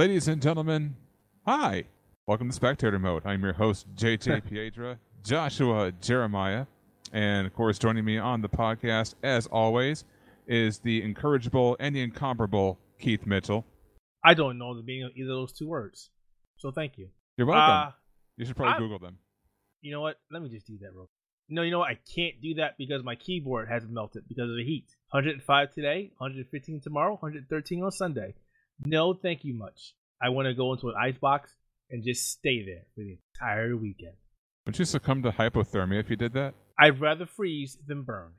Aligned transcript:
Ladies 0.00 0.28
and 0.28 0.40
gentlemen, 0.40 0.96
hi. 1.44 1.84
Welcome 2.26 2.48
to 2.48 2.54
Spectator 2.54 2.98
Mode. 2.98 3.20
I'm 3.26 3.42
your 3.42 3.52
host, 3.52 3.86
JJ 3.96 4.44
Piedra, 4.48 4.98
Joshua 5.22 5.92
Jeremiah. 6.00 6.64
And 7.12 7.46
of 7.46 7.52
course, 7.52 7.78
joining 7.78 8.06
me 8.06 8.16
on 8.16 8.40
the 8.40 8.48
podcast, 8.48 9.14
as 9.22 9.46
always, 9.48 10.06
is 10.46 10.78
the 10.78 11.02
incorrigible 11.02 11.76
and 11.78 11.94
the 11.94 12.00
incomparable 12.00 12.78
Keith 12.98 13.26
Mitchell. 13.26 13.66
I 14.24 14.32
don't 14.32 14.56
know 14.56 14.74
the 14.74 14.82
meaning 14.82 15.04
of 15.04 15.10
either 15.16 15.32
of 15.32 15.36
those 15.36 15.52
two 15.52 15.68
words. 15.68 16.08
So 16.56 16.70
thank 16.70 16.96
you. 16.96 17.10
You're 17.36 17.48
welcome. 17.48 17.88
Uh, 17.88 17.92
you 18.38 18.46
should 18.46 18.56
probably 18.56 18.72
I'm- 18.72 18.80
Google 18.80 19.00
them. 19.00 19.18
you 19.82 19.92
know 19.92 20.00
what? 20.00 20.16
Let 20.32 20.40
me 20.40 20.48
just 20.48 20.66
do 20.66 20.78
that 20.78 20.94
real 20.94 21.10
quick. 21.10 21.10
No, 21.50 21.60
you 21.60 21.70
know 21.72 21.80
what? 21.80 21.90
I 21.90 21.98
can't 22.16 22.40
do 22.40 22.54
that 22.54 22.78
because 22.78 23.04
my 23.04 23.16
keyboard 23.16 23.68
has 23.68 23.82
melted 23.86 24.22
because 24.26 24.48
of 24.48 24.56
the 24.56 24.64
heat. 24.64 24.86
105 25.10 25.74
today, 25.74 26.10
115 26.16 26.80
tomorrow, 26.80 27.18
113 27.20 27.82
on 27.82 27.90
Sunday. 27.90 28.32
No, 28.84 29.14
thank 29.14 29.44
you 29.44 29.54
much. 29.54 29.94
I 30.22 30.30
want 30.30 30.46
to 30.46 30.54
go 30.54 30.72
into 30.72 30.88
an 30.88 30.94
ice 31.00 31.18
box 31.18 31.54
and 31.90 32.04
just 32.04 32.30
stay 32.30 32.64
there 32.64 32.82
for 32.94 33.00
the 33.00 33.18
entire 33.34 33.76
weekend. 33.76 34.14
Would 34.66 34.78
you 34.78 34.84
succumb 34.84 35.22
to 35.22 35.30
hypothermia 35.30 36.00
if 36.00 36.10
you 36.10 36.16
did 36.16 36.32
that? 36.34 36.54
I'd 36.78 37.00
rather 37.00 37.26
freeze 37.26 37.78
than 37.86 38.02
burn. 38.02 38.32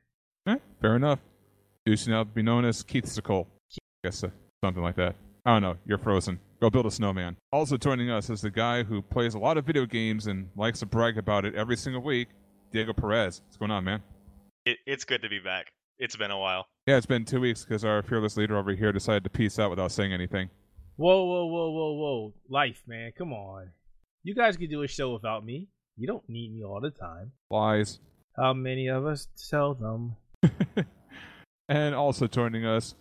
Eh, 0.48 0.58
fair 0.80 0.96
enough. 0.96 1.20
You 1.86 1.96
should 1.96 2.10
now 2.10 2.24
be 2.24 2.42
known 2.42 2.66
as 2.66 2.84
Keith 2.84 3.08
Sickle. 3.08 3.48
I 3.74 4.08
guess 4.08 4.24
uh, 4.24 4.30
something 4.64 4.84
like 4.84 4.96
that. 4.96 5.16
I 5.46 5.54
don't 5.54 5.62
know. 5.62 5.76
You're 5.86 5.98
frozen. 5.98 6.40
Go 6.62 6.70
build 6.70 6.86
a 6.86 6.92
snowman. 6.92 7.38
Also 7.52 7.78
joining 7.78 8.12
us 8.12 8.30
is 8.30 8.42
the 8.42 8.52
guy 8.52 8.84
who 8.84 9.02
plays 9.02 9.34
a 9.34 9.40
lot 9.40 9.58
of 9.58 9.66
video 9.66 9.86
games 9.86 10.28
and 10.28 10.50
likes 10.56 10.80
to 10.80 10.86
brag 10.86 11.18
about 11.18 11.46
it 11.46 11.56
every 11.56 11.76
single 11.76 12.02
week, 12.02 12.30
Diego 12.72 12.94
Perez. 12.94 13.42
What's 13.44 13.58
going 13.58 13.72
on, 13.72 13.84
man? 13.84 14.02
It, 14.66 14.78
it's 14.86 15.04
good 15.04 15.24
to 15.24 15.30
be 15.30 15.40
back. 15.40 15.72
It's 15.98 16.16
been 16.16 16.32
a 16.32 16.38
while. 16.38 16.68
Yeah, 16.88 16.98
it's 16.98 17.06
been 17.06 17.26
two 17.26 17.40
weeks 17.40 17.64
because 17.64 17.86
our 17.86 18.02
fearless 18.02 18.38
leader 18.38 18.58
over 18.58 18.72
here 18.72 18.92
decided 18.92 19.24
to 19.24 19.30
peace 19.30 19.60
out 19.60 19.70
without 19.70 19.92
saying 19.92 20.14
anything. 20.14 20.50
Whoa, 20.96 21.24
whoa, 21.26 21.46
whoa, 21.46 21.70
whoa, 21.70 21.94
whoa. 21.94 22.34
Life, 22.50 22.82
man. 22.88 23.12
Come 23.16 23.34
on. 23.34 23.70
You 24.24 24.34
guys 24.34 24.58
can 24.58 24.68
do 24.68 24.82
a 24.82 24.88
show 24.88 25.14
without 25.14 25.46
me. 25.46 25.68
You 25.96 26.08
don't 26.08 26.28
need 26.28 26.56
me 26.56 26.64
all 26.64 26.82
the 26.82 26.90
time. 26.90 27.34
Lies. 27.52 28.00
How 28.36 28.54
many 28.54 28.88
of 28.88 29.06
us 29.06 29.28
tell 29.50 29.76
them? 29.76 30.16
and 31.70 31.94
also 31.94 32.26
joining 32.26 32.66
us, 32.66 32.96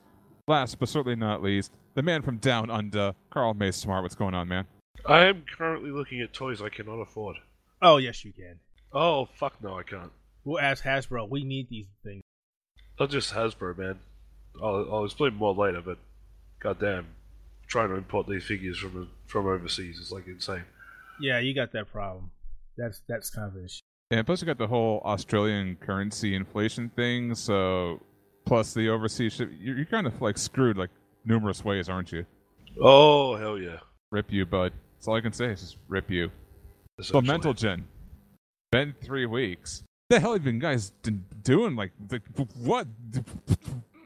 last 0.46 0.78
but 0.78 0.90
certainly 0.90 1.16
not 1.16 1.42
least, 1.42 1.72
the 1.94 2.02
man 2.02 2.20
from 2.20 2.36
down 2.36 2.70
under, 2.70 3.14
Karl 3.30 3.54
May 3.54 3.70
Smart. 3.70 4.02
What's 4.02 4.14
going 4.14 4.34
on, 4.34 4.48
man? 4.48 4.66
I 5.06 5.24
am 5.24 5.44
currently 5.56 5.90
looking 5.90 6.20
at 6.20 6.34
toys 6.34 6.60
I 6.60 6.68
cannot 6.68 7.00
afford. 7.00 7.36
Oh, 7.80 7.96
yes, 7.96 8.26
you 8.26 8.32
can. 8.34 8.60
Oh, 8.92 9.26
fuck 9.36 9.62
no, 9.62 9.78
I 9.78 9.84
can't. 9.84 10.12
We'll 10.44 10.60
ask 10.60 10.84
Hasbro. 10.84 11.30
We 11.30 11.44
need 11.44 11.68
these 11.70 11.86
things. 12.04 12.22
Not 13.00 13.08
just 13.08 13.32
Hasbro, 13.32 13.78
man. 13.78 13.98
I'll, 14.62 14.86
I'll 14.92 15.04
explain 15.06 15.34
more 15.34 15.54
later, 15.54 15.80
but 15.80 15.96
goddamn, 16.60 17.06
trying 17.66 17.88
to 17.88 17.94
import 17.94 18.26
these 18.28 18.44
figures 18.44 18.78
from 18.78 19.08
from 19.26 19.46
overseas 19.46 19.98
is 19.98 20.12
like 20.12 20.26
insane. 20.26 20.64
Yeah, 21.18 21.38
you 21.38 21.54
got 21.54 21.72
that 21.72 21.90
problem. 21.90 22.30
That's 22.76 23.00
that's 23.08 23.30
kind 23.30 23.48
of 23.48 23.56
an 23.56 23.64
issue. 23.64 23.80
And 24.10 24.26
plus, 24.26 24.42
you 24.42 24.46
got 24.46 24.58
the 24.58 24.66
whole 24.66 25.00
Australian 25.04 25.76
currency 25.76 26.34
inflation 26.34 26.90
thing. 26.90 27.34
So, 27.34 28.02
plus 28.44 28.74
the 28.74 28.90
overseas 28.90 29.32
ship, 29.32 29.50
you're, 29.58 29.76
you're 29.76 29.86
kind 29.86 30.06
of 30.06 30.20
like 30.20 30.36
screwed 30.36 30.76
like 30.76 30.90
numerous 31.24 31.64
ways, 31.64 31.88
aren't 31.88 32.12
you? 32.12 32.26
Oh 32.82 33.34
hell 33.36 33.56
yeah! 33.56 33.78
Rip 34.10 34.30
you, 34.30 34.44
bud. 34.44 34.74
That's 34.98 35.08
all 35.08 35.14
I 35.14 35.22
can 35.22 35.32
say 35.32 35.46
is 35.46 35.60
just 35.62 35.76
rip 35.88 36.10
you. 36.10 36.30
So, 37.00 37.22
mental 37.22 37.54
gen. 37.54 37.86
Been 38.70 38.94
three 39.02 39.24
weeks. 39.24 39.84
The 40.10 40.18
hell 40.18 40.32
have 40.32 40.44
you 40.44 40.52
guys 40.52 40.90
been 41.02 41.24
doing? 41.44 41.76
Like, 41.76 41.92
the, 42.08 42.20
what? 42.58 42.88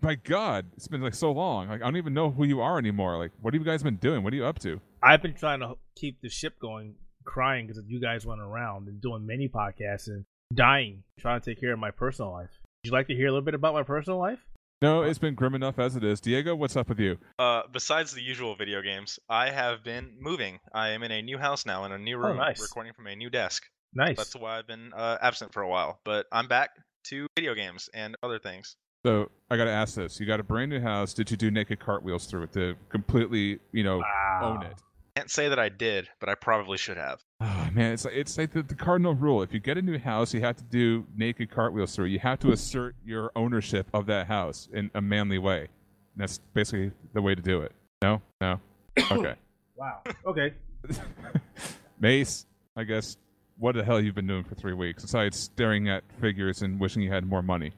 My 0.02 0.16
God, 0.16 0.66
it's 0.76 0.86
been 0.86 1.00
like 1.00 1.14
so 1.14 1.32
long. 1.32 1.68
Like, 1.68 1.80
I 1.80 1.84
don't 1.86 1.96
even 1.96 2.12
know 2.12 2.30
who 2.30 2.44
you 2.44 2.60
are 2.60 2.76
anymore. 2.78 3.16
Like, 3.16 3.32
what 3.40 3.54
have 3.54 3.62
you 3.62 3.64
guys 3.66 3.82
been 3.82 3.96
doing? 3.96 4.22
What 4.22 4.34
are 4.34 4.36
you 4.36 4.44
up 4.44 4.58
to? 4.58 4.80
I've 5.02 5.22
been 5.22 5.32
trying 5.32 5.60
to 5.60 5.76
keep 5.96 6.20
the 6.20 6.28
ship 6.28 6.58
going, 6.60 6.96
crying 7.24 7.66
because 7.66 7.82
you 7.86 8.00
guys 8.00 8.26
run 8.26 8.38
around 8.38 8.86
and 8.88 9.00
doing 9.00 9.24
many 9.26 9.48
podcasts 9.48 10.08
and 10.08 10.26
dying, 10.52 11.04
trying 11.18 11.40
to 11.40 11.50
take 11.50 11.58
care 11.58 11.72
of 11.72 11.78
my 11.78 11.90
personal 11.90 12.32
life. 12.32 12.50
Would 12.84 12.90
you 12.90 12.92
like 12.92 13.06
to 13.06 13.14
hear 13.14 13.28
a 13.28 13.30
little 13.30 13.44
bit 13.44 13.54
about 13.54 13.72
my 13.72 13.82
personal 13.82 14.18
life? 14.18 14.40
No, 14.82 15.00
it's 15.04 15.18
been 15.18 15.34
grim 15.34 15.54
enough 15.54 15.78
as 15.78 15.96
it 15.96 16.04
is. 16.04 16.20
Diego, 16.20 16.54
what's 16.54 16.76
up 16.76 16.90
with 16.90 17.00
you? 17.00 17.16
Uh, 17.38 17.62
besides 17.72 18.12
the 18.12 18.20
usual 18.20 18.54
video 18.56 18.82
games, 18.82 19.18
I 19.30 19.48
have 19.50 19.82
been 19.82 20.16
moving. 20.20 20.58
I 20.74 20.90
am 20.90 21.02
in 21.02 21.10
a 21.12 21.22
new 21.22 21.38
house 21.38 21.64
now, 21.64 21.86
in 21.86 21.92
a 21.92 21.98
new 21.98 22.16
Oh, 22.18 22.28
room, 22.28 22.36
nice. 22.36 22.60
recording 22.60 22.92
from 22.92 23.06
a 23.06 23.16
new 23.16 23.30
desk. 23.30 23.62
Nice. 23.94 24.16
That's 24.16 24.36
why 24.36 24.58
I've 24.58 24.66
been 24.66 24.92
uh, 24.94 25.18
absent 25.20 25.52
for 25.52 25.62
a 25.62 25.68
while. 25.68 26.00
But 26.04 26.26
I'm 26.32 26.48
back 26.48 26.70
to 27.04 27.26
video 27.36 27.54
games 27.54 27.88
and 27.94 28.16
other 28.22 28.38
things. 28.38 28.76
So 29.04 29.30
I 29.50 29.56
got 29.56 29.64
to 29.64 29.70
ask 29.70 29.94
this: 29.94 30.18
You 30.18 30.26
got 30.26 30.40
a 30.40 30.44
brand 30.44 30.70
new 30.70 30.80
house. 30.80 31.14
Did 31.14 31.30
you 31.30 31.36
do 31.36 31.50
naked 31.50 31.78
cartwheels 31.78 32.26
through 32.26 32.44
it 32.44 32.52
to 32.52 32.74
completely, 32.88 33.58
you 33.72 33.84
know, 33.84 33.98
wow. 33.98 34.56
own 34.56 34.62
it? 34.66 34.74
Can't 35.16 35.30
say 35.30 35.48
that 35.48 35.60
I 35.60 35.68
did, 35.68 36.08
but 36.18 36.28
I 36.28 36.34
probably 36.34 36.76
should 36.76 36.96
have. 36.96 37.20
Oh, 37.40 37.68
man, 37.72 37.92
it's 37.92 38.04
like 38.04 38.14
it's 38.14 38.36
like 38.36 38.50
the, 38.52 38.62
the 38.62 38.74
cardinal 38.74 39.14
rule. 39.14 39.42
If 39.42 39.52
you 39.52 39.60
get 39.60 39.78
a 39.78 39.82
new 39.82 39.98
house, 39.98 40.34
you 40.34 40.40
have 40.40 40.56
to 40.56 40.64
do 40.64 41.06
naked 41.16 41.50
cartwheels 41.50 41.94
through. 41.94 42.06
it. 42.06 42.10
You 42.10 42.18
have 42.20 42.40
to 42.40 42.52
assert 42.52 42.96
your 43.04 43.30
ownership 43.36 43.86
of 43.94 44.06
that 44.06 44.26
house 44.26 44.68
in 44.72 44.90
a 44.94 45.00
manly 45.00 45.38
way. 45.38 45.60
And 45.60 46.22
that's 46.22 46.38
basically 46.52 46.90
the 47.12 47.22
way 47.22 47.34
to 47.34 47.42
do 47.42 47.62
it. 47.62 47.72
No, 48.02 48.22
no. 48.40 48.60
Okay, 49.10 49.34
Wow. 49.76 50.00
Okay. 50.26 50.54
Mace. 52.00 52.46
I 52.76 52.82
guess 52.84 53.16
what 53.58 53.74
the 53.74 53.84
hell 53.84 54.00
you've 54.00 54.14
been 54.14 54.26
doing 54.26 54.44
for 54.44 54.54
three 54.54 54.72
weeks 54.72 55.02
besides 55.02 55.38
staring 55.38 55.88
at 55.88 56.04
figures 56.20 56.62
and 56.62 56.80
wishing 56.80 57.02
you 57.02 57.10
had 57.10 57.26
more 57.26 57.42
money. 57.42 57.72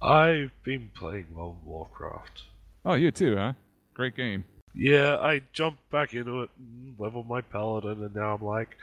I've 0.00 0.52
been 0.64 0.90
playing 0.94 1.26
World 1.32 1.58
of 1.60 1.66
Warcraft. 1.66 2.42
Oh, 2.84 2.94
you 2.94 3.10
too, 3.12 3.36
huh? 3.36 3.52
Great 3.94 4.16
game. 4.16 4.44
Yeah, 4.74 5.16
I 5.18 5.42
jumped 5.52 5.88
back 5.90 6.14
into 6.14 6.42
it, 6.42 6.50
and 6.58 6.94
leveled 6.98 7.28
my 7.28 7.42
paladin, 7.42 8.02
and 8.02 8.14
now 8.14 8.34
I'm 8.34 8.42
like, 8.42 8.76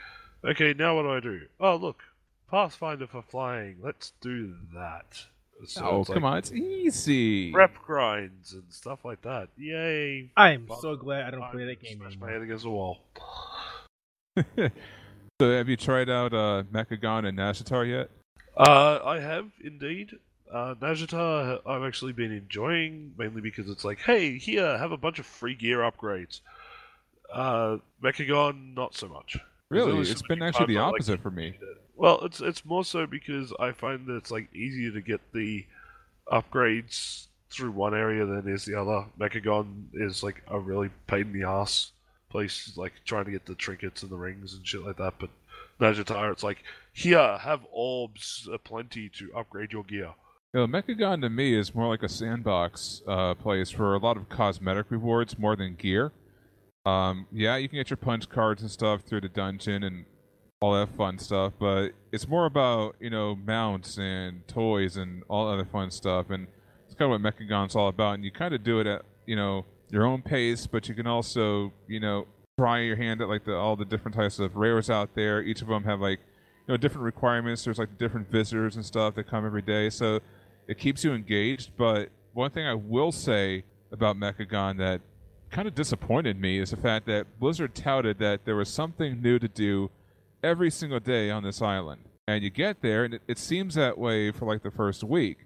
okay, 0.44 0.72
now 0.72 0.96
what 0.96 1.02
do 1.02 1.10
I 1.10 1.20
do? 1.20 1.40
Oh 1.58 1.76
look, 1.76 2.02
Pathfinder 2.50 3.06
for 3.06 3.22
flying. 3.22 3.76
Let's 3.82 4.12
do 4.20 4.54
that. 4.74 5.24
So 5.66 5.84
oh, 5.84 6.04
come 6.04 6.22
like 6.22 6.32
on, 6.32 6.38
it's 6.38 6.52
easy. 6.52 7.52
Rep 7.52 7.74
grinds 7.84 8.54
and 8.54 8.64
stuff 8.70 9.04
like 9.04 9.22
that. 9.22 9.48
Yay! 9.58 10.30
I 10.36 10.52
am 10.52 10.66
Fuck. 10.66 10.80
so 10.80 10.96
glad 10.96 11.26
I 11.26 11.30
don't 11.32 11.42
I 11.42 11.50
play 11.50 11.66
that 11.66 11.82
game 11.82 12.00
anymore. 12.00 12.10
Smash 12.10 12.20
my 12.20 12.26
anymore. 12.28 12.40
head 12.40 12.42
against 12.42 12.64
the 12.64 12.70
wall. 12.70 12.98
so, 15.40 15.50
have 15.50 15.70
you 15.70 15.76
tried 15.76 16.10
out 16.10 16.34
uh, 16.34 16.64
Mechagon 16.70 17.26
and 17.26 17.38
Nazjatar 17.38 17.88
yet? 17.88 18.10
Uh, 18.56 19.00
I 19.02 19.20
have 19.20 19.46
indeed. 19.64 20.10
Uh, 20.52 20.74
Nazjatar, 20.74 21.60
I've 21.64 21.82
actually 21.82 22.12
been 22.12 22.30
enjoying 22.30 23.14
mainly 23.16 23.40
because 23.40 23.70
it's 23.70 23.82
like, 23.82 24.00
hey, 24.00 24.36
here, 24.36 24.76
have 24.76 24.92
a 24.92 24.98
bunch 24.98 25.18
of 25.18 25.24
free 25.24 25.54
gear 25.54 25.78
upgrades. 25.78 26.40
Uh, 27.32 27.78
Mechagon, 28.02 28.74
not 28.74 28.94
so 28.94 29.08
much. 29.08 29.38
Really, 29.70 30.10
it's 30.10 30.20
been 30.20 30.42
actually 30.42 30.74
the 30.74 30.78
I 30.78 30.86
like 30.86 30.94
opposite 30.94 31.22
for 31.22 31.30
me. 31.30 31.58
Well, 31.96 32.20
it's 32.24 32.42
it's 32.42 32.64
more 32.66 32.84
so 32.84 33.06
because 33.06 33.50
I 33.58 33.72
find 33.72 34.06
that 34.08 34.16
it's 34.16 34.30
like 34.30 34.52
easier 34.54 34.90
to 34.90 35.00
get 35.00 35.20
the 35.32 35.64
upgrades 36.30 37.28
through 37.50 37.70
one 37.70 37.94
area 37.94 38.26
than 38.26 38.46
is 38.46 38.66
the 38.66 38.74
other. 38.78 39.06
Mechagon 39.18 39.84
is 39.94 40.22
like 40.22 40.42
a 40.48 40.58
really 40.58 40.90
pain 41.06 41.22
in 41.22 41.32
the 41.32 41.48
ass 41.48 41.92
place, 42.30 42.72
like 42.76 42.92
trying 43.04 43.26
to 43.26 43.30
get 43.30 43.46
the 43.46 43.54
trinkets 43.54 44.02
and 44.02 44.10
the 44.10 44.16
rings 44.16 44.54
and 44.54 44.66
shit 44.66 44.82
like 44.82 44.96
that. 44.96 45.14
But 45.18 45.30
Nazjatar, 45.80 46.32
it's 46.32 46.42
like, 46.42 46.62
here, 46.92 47.38
have 47.38 47.60
orbs 47.70 48.48
aplenty 48.52 49.08
to 49.10 49.30
upgrade 49.34 49.72
your 49.72 49.84
gear. 49.84 50.14
You 50.52 50.60
know, 50.60 50.66
Mechagon 50.66 51.20
to 51.20 51.30
me 51.30 51.54
is 51.54 51.74
more 51.74 51.88
like 51.88 52.02
a 52.02 52.08
sandbox 52.08 53.02
uh, 53.06 53.34
place 53.34 53.70
for 53.70 53.94
a 53.94 53.98
lot 53.98 54.16
of 54.16 54.28
cosmetic 54.28 54.86
rewards 54.90 55.38
more 55.38 55.54
than 55.54 55.74
gear. 55.74 56.12
Um, 56.86 57.26
yeah, 57.30 57.56
you 57.56 57.68
can 57.68 57.78
get 57.78 57.90
your 57.90 57.98
punch 57.98 58.28
cards 58.28 58.62
and 58.62 58.70
stuff 58.70 59.02
through 59.02 59.20
the 59.20 59.28
dungeon 59.28 59.84
and 59.84 60.06
all 60.60 60.74
that 60.74 60.94
fun 60.94 61.18
stuff, 61.18 61.52
but 61.58 61.92
it's 62.12 62.28
more 62.28 62.46
about 62.46 62.94
you 63.00 63.10
know 63.10 63.34
mounts 63.34 63.98
and 63.98 64.46
toys 64.46 64.96
and 64.96 65.22
all 65.28 65.48
other 65.48 65.64
fun 65.64 65.90
stuff, 65.90 66.30
and 66.30 66.46
it's 66.86 66.94
kind 66.94 67.12
of 67.12 67.20
what 67.20 67.34
Mechagon's 67.34 67.74
all 67.74 67.88
about. 67.88 68.14
And 68.14 68.24
you 68.24 68.30
kind 68.30 68.52
of 68.52 68.62
do 68.62 68.80
it 68.80 68.86
at 68.86 69.02
you 69.26 69.36
know 69.36 69.64
your 69.90 70.06
own 70.06 70.22
pace, 70.22 70.66
but 70.66 70.88
you 70.88 70.94
can 70.94 71.06
also 71.06 71.72
you 71.88 72.00
know 72.00 72.26
try 72.58 72.80
your 72.80 72.96
hand 72.96 73.20
at 73.20 73.28
like 73.28 73.44
the 73.44 73.54
all 73.54 73.76
the 73.76 73.84
different 73.84 74.16
types 74.16 74.38
of 74.38 74.56
rares 74.56 74.90
out 74.90 75.14
there. 75.14 75.42
Each 75.42 75.62
of 75.62 75.68
them 75.68 75.84
have 75.84 76.00
like 76.00 76.20
you 76.66 76.72
know 76.72 76.76
different 76.76 77.04
requirements. 77.04 77.64
There's 77.64 77.78
like 77.78 77.98
different 77.98 78.30
visitors 78.30 78.76
and 78.76 78.84
stuff 78.84 79.14
that 79.14 79.24
come 79.24 79.46
every 79.46 79.62
day, 79.62 79.90
so 79.90 80.20
it 80.68 80.78
keeps 80.78 81.04
you 81.04 81.12
engaged. 81.12 81.70
But 81.76 82.10
one 82.32 82.50
thing 82.50 82.66
I 82.66 82.74
will 82.74 83.12
say 83.12 83.64
about 83.92 84.16
Mechagon 84.16 84.78
that 84.78 85.00
kind 85.50 85.66
of 85.66 85.74
disappointed 85.74 86.40
me 86.40 86.58
is 86.58 86.70
the 86.70 86.76
fact 86.76 87.06
that 87.06 87.40
Blizzard 87.40 87.74
touted 87.74 88.18
that 88.18 88.44
there 88.44 88.56
was 88.56 88.68
something 88.68 89.20
new 89.20 89.38
to 89.38 89.48
do 89.48 89.90
every 90.42 90.70
single 90.70 91.00
day 91.00 91.30
on 91.30 91.42
this 91.42 91.60
island. 91.60 92.02
And 92.28 92.44
you 92.44 92.50
get 92.50 92.82
there, 92.82 93.04
and 93.04 93.14
it, 93.14 93.22
it 93.26 93.38
seems 93.38 93.74
that 93.74 93.98
way 93.98 94.30
for 94.30 94.46
like 94.46 94.62
the 94.62 94.70
first 94.70 95.02
week. 95.02 95.38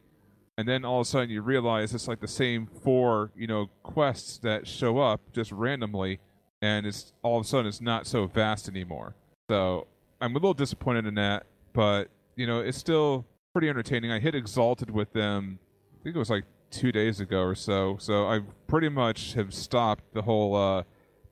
And 0.56 0.68
then 0.68 0.84
all 0.84 1.00
of 1.00 1.06
a 1.06 1.10
sudden 1.10 1.30
you 1.30 1.42
realize 1.42 1.94
it's 1.94 2.06
like 2.06 2.20
the 2.20 2.28
same 2.28 2.66
four, 2.66 3.32
you 3.36 3.46
know, 3.46 3.70
quests 3.82 4.38
that 4.38 4.66
show 4.66 4.98
up 4.98 5.20
just 5.32 5.50
randomly, 5.50 6.20
and 6.62 6.86
it's 6.86 7.12
all 7.22 7.38
of 7.38 7.44
a 7.44 7.48
sudden 7.48 7.66
it's 7.66 7.80
not 7.80 8.06
so 8.06 8.26
vast 8.26 8.68
anymore. 8.68 9.16
So 9.50 9.86
I'm 10.20 10.32
a 10.32 10.34
little 10.34 10.54
disappointed 10.54 11.06
in 11.06 11.14
that, 11.16 11.46
but 11.72 12.08
you 12.36 12.46
know, 12.46 12.60
it's 12.60 12.78
still 12.78 13.26
pretty 13.52 13.68
entertaining. 13.68 14.10
I 14.10 14.20
hit 14.20 14.34
Exalted 14.34 14.90
with 14.90 15.12
them. 15.12 15.58
I 15.92 16.02
think 16.04 16.16
it 16.16 16.18
was 16.18 16.30
like 16.30 16.44
two 16.70 16.92
days 16.92 17.20
ago 17.20 17.42
or 17.42 17.54
so. 17.54 17.96
So 17.98 18.26
I 18.26 18.40
pretty 18.66 18.88
much 18.88 19.34
have 19.34 19.54
stopped 19.54 20.04
the 20.12 20.22
whole 20.22 20.56
uh, 20.56 20.82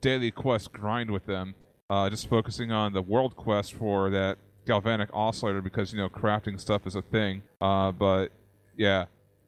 daily 0.00 0.30
quest 0.30 0.72
grind 0.72 1.10
with 1.10 1.26
them, 1.26 1.54
uh, 1.90 2.08
just 2.10 2.28
focusing 2.28 2.70
on 2.70 2.92
the 2.92 3.02
world 3.02 3.36
quest 3.36 3.74
for 3.74 4.10
that 4.10 4.38
galvanic 4.64 5.10
oscillator 5.12 5.60
because 5.60 5.92
you 5.92 5.98
know 5.98 6.08
crafting 6.08 6.60
stuff 6.60 6.86
is 6.86 6.94
a 6.94 7.02
thing. 7.02 7.42
Uh, 7.60 7.90
but 7.92 8.30
yeah, 8.76 9.06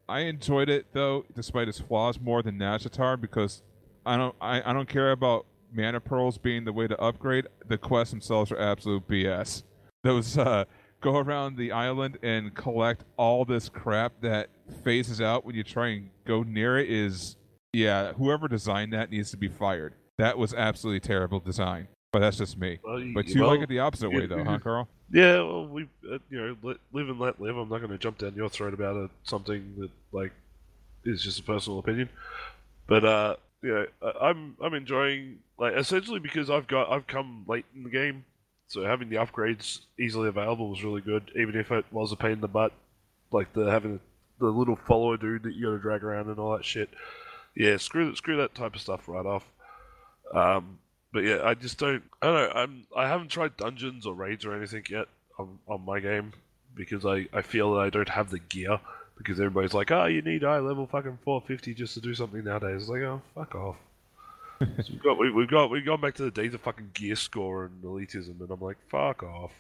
I 0.09 0.21
enjoyed 0.21 0.69
it 0.69 0.87
though, 0.93 1.25
despite 1.35 1.69
its 1.69 1.81
flaws, 1.81 2.21
more 2.21 2.43
than 2.43 2.59
Nazjatar 2.59 3.21
because 3.21 3.63
I 4.05 4.17
don't 4.17 4.35
I, 4.41 4.69
I 4.69 4.73
don't 4.73 4.89
care 4.89 5.13
about 5.13 5.47
mana 5.73 6.01
pearls 6.01 6.39
being 6.39 6.65
the 6.65 6.73
way 6.73 6.87
to 6.87 7.01
upgrade. 7.01 7.47
The 7.67 7.79
quests 7.79 8.13
themselves 8.13 8.53
are 8.53 8.59
absolute 8.59 9.09
BS. 9.09 9.63
Those 10.03 10.37
uh, 10.37 10.65
go 11.01 11.19
around 11.19 11.57
the 11.57 11.73
island 11.73 12.19
and 12.23 12.55
collect 12.55 13.05
all 13.17 13.45
this 13.45 13.69
crap 13.69 14.13
that 14.21 14.51
phases 14.83 15.21
out 15.21 15.45
when 15.45 15.55
you 15.55 15.63
try 15.63 15.89
and 15.89 16.11
go 16.25 16.43
near 16.43 16.79
it 16.79 16.91
is 16.91 17.37
yeah, 17.75 18.13
whoever 18.13 18.47
designed 18.47 18.93
that 18.93 19.11
needs 19.11 19.31
to 19.33 19.37
be 19.37 19.49
fired. 19.49 19.95
That 20.19 20.39
was 20.39 20.55
absolutely 20.55 21.01
terrible 21.01 21.41
design. 21.41 21.89
But 22.15 22.21
that's 22.21 22.37
just 22.37 22.57
me. 22.57 22.79
Well, 22.85 23.03
But 23.13 23.27
you 23.27 23.41
well, 23.41 23.51
like 23.51 23.63
it 23.63 23.69
the 23.69 23.81
opposite 23.81 24.09
way 24.09 24.27
though, 24.27 24.45
huh, 24.45 24.61
Karl? 24.61 24.89
Yeah, 25.11 25.43
well, 25.43 25.67
we 25.67 25.89
uh, 26.09 26.19
you 26.31 26.41
know 26.41 26.57
let, 26.63 26.77
live 26.93 27.09
and 27.09 27.19
let 27.19 27.41
live. 27.41 27.57
I'm 27.57 27.69
not 27.69 27.79
going 27.79 27.91
to 27.91 27.99
jump 27.99 28.19
down 28.19 28.35
your 28.37 28.49
throat 28.49 28.73
about 28.73 28.95
it, 28.95 29.11
something 29.25 29.75
that 29.79 29.91
like 30.13 30.31
is 31.05 31.25
just 31.25 31.41
a 31.41 31.43
personal 31.43 31.81
opinion. 31.81 32.09
But 32.87 33.05
uh, 33.05 33.37
yeah, 33.65 33.87
I'm 34.21 34.57
I'm 34.63 34.75
enjoying 34.75 35.41
like 35.59 35.75
essentially 35.75 36.21
because 36.21 36.51
I've 36.51 36.69
got 36.69 36.89
I've 36.89 37.09
come 37.09 37.45
late 37.49 37.67
in 37.75 37.83
the 37.83 37.91
game, 37.91 38.25
so 38.69 38.85
having 38.85 39.09
the 39.09 39.17
upgrades 39.17 39.81
easily 39.99 40.29
available 40.29 40.71
was 40.71 40.85
really 40.85 41.01
good. 41.01 41.33
Even 41.35 41.57
if 41.57 41.73
it 41.73 41.85
was 41.91 42.13
a 42.13 42.17
pain 42.17 42.35
in 42.35 42.41
the 42.41 42.47
butt, 42.47 42.73
like 43.33 43.53
the 43.55 43.65
having 43.65 43.99
the 44.39 44.47
little 44.47 44.77
follower 44.77 45.17
dude 45.17 45.43
that 45.43 45.55
you 45.55 45.67
got 45.67 45.73
to 45.73 45.79
drag 45.79 46.05
around 46.05 46.29
and 46.29 46.39
all 46.39 46.57
that 46.57 46.65
shit. 46.65 46.91
Yeah, 47.57 47.77
screw 47.77 48.07
that 48.07 48.17
screw 48.19 48.37
that 48.37 48.55
type 48.55 48.77
of 48.77 48.81
stuff 48.81 49.09
right 49.09 49.27
off. 49.27 49.45
Um, 50.33 50.79
but 51.15 51.23
yeah, 51.25 51.39
I 51.45 51.55
just 51.55 51.79
don't. 51.79 52.03
I 52.21 52.27
don't 52.27 52.35
know. 52.35 52.51
I'm. 52.55 52.87
I 52.95 53.09
haven't 53.09 53.29
tried 53.29 53.57
dungeons 53.57 54.05
or 54.05 54.15
raids 54.15 54.45
or 54.45 54.55
anything 54.55 54.85
yet 54.91 55.07
on, 55.39 55.61
on 55.67 55.85
my 55.85 56.01
game 56.01 56.33
because 56.75 57.07
I, 57.07 57.29
I 57.33 57.41
feel 57.41 57.75
that 57.75 57.81
I 57.81 57.89
don't 57.89 58.09
have 58.11 58.31
the 58.31 58.41
gear. 58.41 58.81
Because 59.17 59.39
everybody's 59.39 59.73
like, 59.73 59.93
oh, 59.93 60.07
you 60.07 60.23
need 60.23 60.43
high 60.43 60.59
level 60.59 60.89
fucking 60.89 61.21
450 61.25 61.73
just 61.75 61.95
to 61.95 62.01
do 62.01 62.17
something 62.17 62.43
nowadays. 62.43 62.83
It's 62.83 62.91
like, 62.91 63.03
oh, 63.03 63.23
fuck 63.33 63.55
off. 63.55 63.77
So 64.59 64.67
we've 64.91 65.03
got 65.05 65.19
we, 65.19 65.31
we've 65.31 65.49
got 65.49 65.71
we've 65.71 65.87
gone 65.87 66.01
back 66.01 66.15
to 66.15 66.25
the 66.25 66.33
days 66.33 66.53
of 66.53 66.63
fucking 66.63 66.91
gear 66.95 67.15
score 67.15 67.67
and 67.67 67.81
elitism, 67.85 68.41
and 68.41 68.51
I'm 68.51 68.61
like, 68.61 68.77
fuck 68.91 69.23
off. 69.23 69.53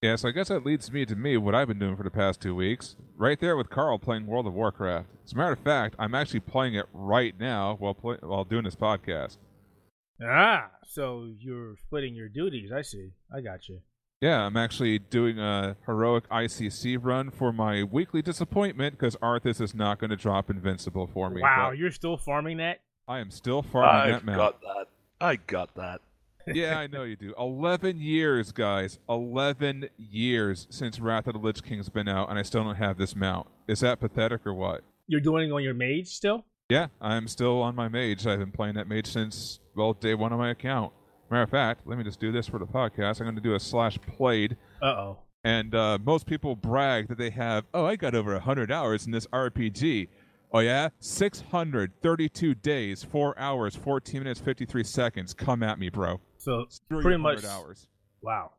Yeah, 0.00 0.16
so 0.16 0.28
I 0.28 0.30
guess 0.32 0.48
that 0.48 0.64
leads 0.64 0.90
me 0.90 1.04
to 1.06 1.16
me 1.16 1.36
what 1.36 1.54
I've 1.54 1.68
been 1.68 1.78
doing 1.78 1.96
for 1.96 2.02
the 2.02 2.10
past 2.10 2.40
two 2.40 2.54
weeks. 2.54 2.96
Right 3.16 3.38
there 3.38 3.56
with 3.58 3.68
Karl 3.68 3.98
playing 3.98 4.26
World 4.26 4.46
of 4.46 4.54
Warcraft. 4.54 5.08
As 5.26 5.32
a 5.32 5.36
matter 5.36 5.52
of 5.52 5.58
fact, 5.58 5.96
I'm 5.98 6.14
actually 6.14 6.40
playing 6.40 6.74
it 6.74 6.86
right 6.94 7.34
now 7.38 7.76
while 7.78 7.94
play- 7.94 8.18
while 8.22 8.44
doing 8.44 8.64
this 8.64 8.76
podcast. 8.76 9.36
Ah, 10.22 10.70
so 10.86 11.28
you're 11.38 11.76
splitting 11.76 12.14
your 12.14 12.28
duties. 12.28 12.70
I 12.72 12.82
see. 12.82 13.10
I 13.34 13.40
got 13.40 13.68
you. 13.68 13.80
Yeah, 14.20 14.46
I'm 14.46 14.56
actually 14.56 14.98
doing 14.98 15.38
a 15.38 15.76
heroic 15.86 16.28
ICC 16.30 16.98
run 17.00 17.30
for 17.30 17.52
my 17.52 17.82
weekly 17.82 18.22
disappointment 18.22 18.98
because 18.98 19.16
Arthas 19.16 19.60
is 19.60 19.74
not 19.74 19.98
going 19.98 20.10
to 20.10 20.16
drop 20.16 20.48
Invincible 20.48 21.06
for 21.12 21.28
me. 21.28 21.42
Wow, 21.42 21.70
but 21.70 21.78
you're 21.78 21.90
still 21.90 22.16
farming 22.16 22.58
that? 22.58 22.80
I 23.06 23.18
am 23.18 23.30
still 23.30 23.62
farming 23.62 24.12
that 24.12 24.16
I've 24.18 24.24
mount. 24.24 24.38
got 24.38 24.60
that. 24.62 24.86
I 25.20 25.36
got 25.36 25.74
that. 25.74 26.00
yeah, 26.46 26.78
I 26.78 26.86
know 26.86 27.02
you 27.02 27.16
do. 27.16 27.34
Eleven 27.38 27.98
years, 28.00 28.52
guys. 28.52 28.98
Eleven 29.08 29.88
years 29.98 30.66
since 30.70 31.00
Wrath 31.00 31.26
of 31.26 31.34
the 31.34 31.38
Lich 31.38 31.62
King's 31.62 31.88
been 31.88 32.08
out, 32.08 32.30
and 32.30 32.38
I 32.38 32.42
still 32.42 32.64
don't 32.64 32.76
have 32.76 32.98
this 32.98 33.16
mount. 33.16 33.48
Is 33.66 33.80
that 33.80 34.00
pathetic 34.00 34.46
or 34.46 34.54
what? 34.54 34.82
You're 35.06 35.20
doing 35.20 35.48
it 35.48 35.52
on 35.52 35.62
your 35.62 35.74
mage 35.74 36.08
still? 36.08 36.44
Yeah, 36.70 36.86
I'm 37.00 37.28
still 37.28 37.60
on 37.60 37.74
my 37.74 37.88
mage. 37.88 38.26
I've 38.26 38.38
been 38.38 38.50
playing 38.50 38.74
that 38.76 38.88
mage 38.88 39.06
since 39.12 39.60
well 39.76 39.92
day 39.92 40.14
one 40.14 40.32
on 40.32 40.38
my 40.38 40.50
account. 40.50 40.92
Matter 41.30 41.42
of 41.42 41.50
fact, 41.50 41.82
let 41.86 41.98
me 41.98 42.04
just 42.04 42.20
do 42.20 42.32
this 42.32 42.46
for 42.46 42.58
the 42.58 42.66
podcast. 42.66 43.20
I'm 43.20 43.26
going 43.26 43.34
to 43.36 43.40
do 43.42 43.54
a 43.54 43.60
slash 43.60 43.98
played, 44.16 44.56
Uh 44.80 44.86
oh. 44.86 45.18
and 45.42 45.74
uh, 45.74 45.98
most 46.02 46.26
people 46.26 46.56
brag 46.56 47.08
that 47.08 47.18
they 47.18 47.30
have. 47.30 47.64
Oh, 47.74 47.84
I 47.84 47.96
got 47.96 48.14
over 48.14 48.38
hundred 48.38 48.72
hours 48.72 49.04
in 49.04 49.12
this 49.12 49.26
RPG. 49.26 50.08
Oh 50.54 50.60
yeah, 50.60 50.88
632 51.00 52.54
days, 52.54 53.02
four 53.02 53.38
hours, 53.38 53.74
14 53.76 54.20
minutes, 54.22 54.40
53 54.40 54.84
seconds. 54.84 55.34
Come 55.34 55.62
at 55.62 55.78
me, 55.78 55.90
bro. 55.90 56.18
So 56.38 56.64
Screw 56.70 57.02
pretty 57.02 57.18
much 57.18 57.44
hours. 57.44 57.88
wow. 58.22 58.52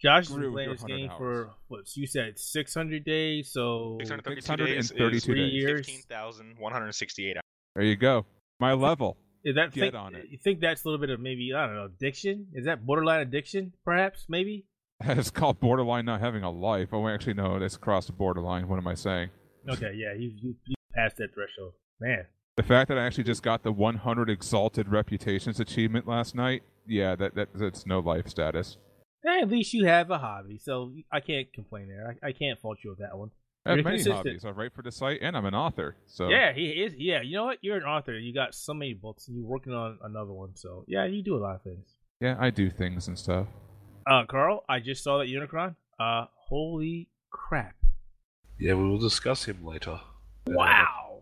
Josh 0.00 0.26
has 0.26 0.28
Screw 0.28 0.42
been 0.42 0.52
playing 0.52 0.70
this 0.70 0.84
game 0.84 1.08
100 1.08 1.16
for 1.18 1.50
what 1.66 1.96
you 1.96 2.06
said 2.06 2.38
600 2.38 3.04
days, 3.04 3.50
so 3.50 3.96
632 4.00 4.56
days 4.64 4.88
632 4.88 5.16
is 5.16 5.24
three 5.24 5.50
days. 5.50 5.52
years. 5.54 5.86
15,168 5.86 7.36
hours. 7.36 7.42
There 7.78 7.86
you 7.86 7.94
go. 7.94 8.26
My 8.58 8.72
level. 8.72 9.16
Is 9.44 9.54
that 9.54 9.72
Get 9.72 9.80
think, 9.80 9.94
on 9.94 10.16
it. 10.16 10.24
You 10.28 10.38
think 10.42 10.58
that's 10.58 10.84
a 10.84 10.88
little 10.88 10.98
bit 10.98 11.10
of 11.10 11.20
maybe 11.20 11.52
I 11.54 11.64
don't 11.64 11.76
know 11.76 11.84
addiction? 11.84 12.48
Is 12.52 12.64
that 12.64 12.84
borderline 12.84 13.20
addiction? 13.20 13.72
Perhaps 13.84 14.26
maybe. 14.28 14.66
It's 15.04 15.30
called 15.30 15.60
borderline 15.60 16.04
not 16.04 16.20
having 16.20 16.42
a 16.42 16.50
life. 16.50 16.88
Oh, 16.90 17.06
actually, 17.06 17.34
no, 17.34 17.54
it's 17.54 17.76
across 17.76 18.06
the 18.06 18.12
borderline. 18.12 18.66
What 18.66 18.78
am 18.78 18.88
I 18.88 18.94
saying? 18.94 19.30
Okay, 19.70 19.92
yeah, 19.94 20.12
you 20.12 20.32
you, 20.42 20.56
you 20.66 20.74
passed 20.92 21.18
that 21.18 21.32
threshold, 21.32 21.74
man. 22.00 22.26
The 22.56 22.64
fact 22.64 22.88
that 22.88 22.98
I 22.98 23.06
actually 23.06 23.22
just 23.22 23.44
got 23.44 23.62
the 23.62 23.70
100 23.70 24.28
Exalted 24.28 24.88
Reputations 24.88 25.60
achievement 25.60 26.08
last 26.08 26.34
night, 26.34 26.64
yeah, 26.84 27.14
that, 27.14 27.36
that 27.36 27.50
that's 27.54 27.86
no 27.86 28.00
life 28.00 28.26
status. 28.26 28.76
Hey, 29.24 29.38
at 29.40 29.48
least 29.48 29.72
you 29.72 29.86
have 29.86 30.10
a 30.10 30.18
hobby, 30.18 30.58
so 30.58 30.94
I 31.12 31.20
can't 31.20 31.52
complain 31.52 31.86
there. 31.86 32.16
I, 32.24 32.30
I 32.30 32.32
can't 32.32 32.58
fault 32.58 32.78
you 32.82 32.90
with 32.90 32.98
that 32.98 33.16
one. 33.16 33.30
I 33.68 33.72
have 33.72 33.76
You're 33.78 33.84
many 33.84 33.96
consistent. 33.98 34.16
hobbies. 34.26 34.44
I 34.44 34.50
write 34.50 34.72
for 34.74 34.82
the 34.82 34.90
site, 34.90 35.18
and 35.22 35.36
I'm 35.36 35.44
an 35.44 35.54
author. 35.54 35.96
So 36.06 36.28
Yeah, 36.28 36.52
he 36.52 36.68
is. 36.70 36.94
Yeah, 36.96 37.20
you 37.22 37.36
know 37.36 37.44
what? 37.44 37.58
You're 37.60 37.76
an 37.76 37.84
author. 37.84 38.18
You 38.18 38.32
got 38.34 38.54
so 38.54 38.72
many 38.74 38.94
books, 38.94 39.28
and 39.28 39.36
you're 39.36 39.46
working 39.46 39.72
on 39.72 39.98
another 40.02 40.32
one. 40.32 40.56
So 40.56 40.84
yeah, 40.88 41.04
you 41.04 41.22
do 41.22 41.36
a 41.36 41.38
lot 41.38 41.54
of 41.56 41.62
things. 41.62 41.86
yeah, 42.20 42.36
I 42.40 42.50
do 42.50 42.70
things 42.70 43.08
and 43.08 43.18
stuff. 43.18 43.46
Uh, 44.06 44.24
Karl, 44.24 44.64
I 44.68 44.80
just 44.80 45.04
saw 45.04 45.18
that 45.18 45.26
Unicron. 45.28 45.76
Uh, 46.00 46.26
holy 46.34 47.08
crap! 47.30 47.74
Yeah, 48.58 48.74
we 48.74 48.84
will 48.88 48.98
discuss 48.98 49.44
him 49.44 49.64
later. 49.64 50.00
Wow. 50.46 51.20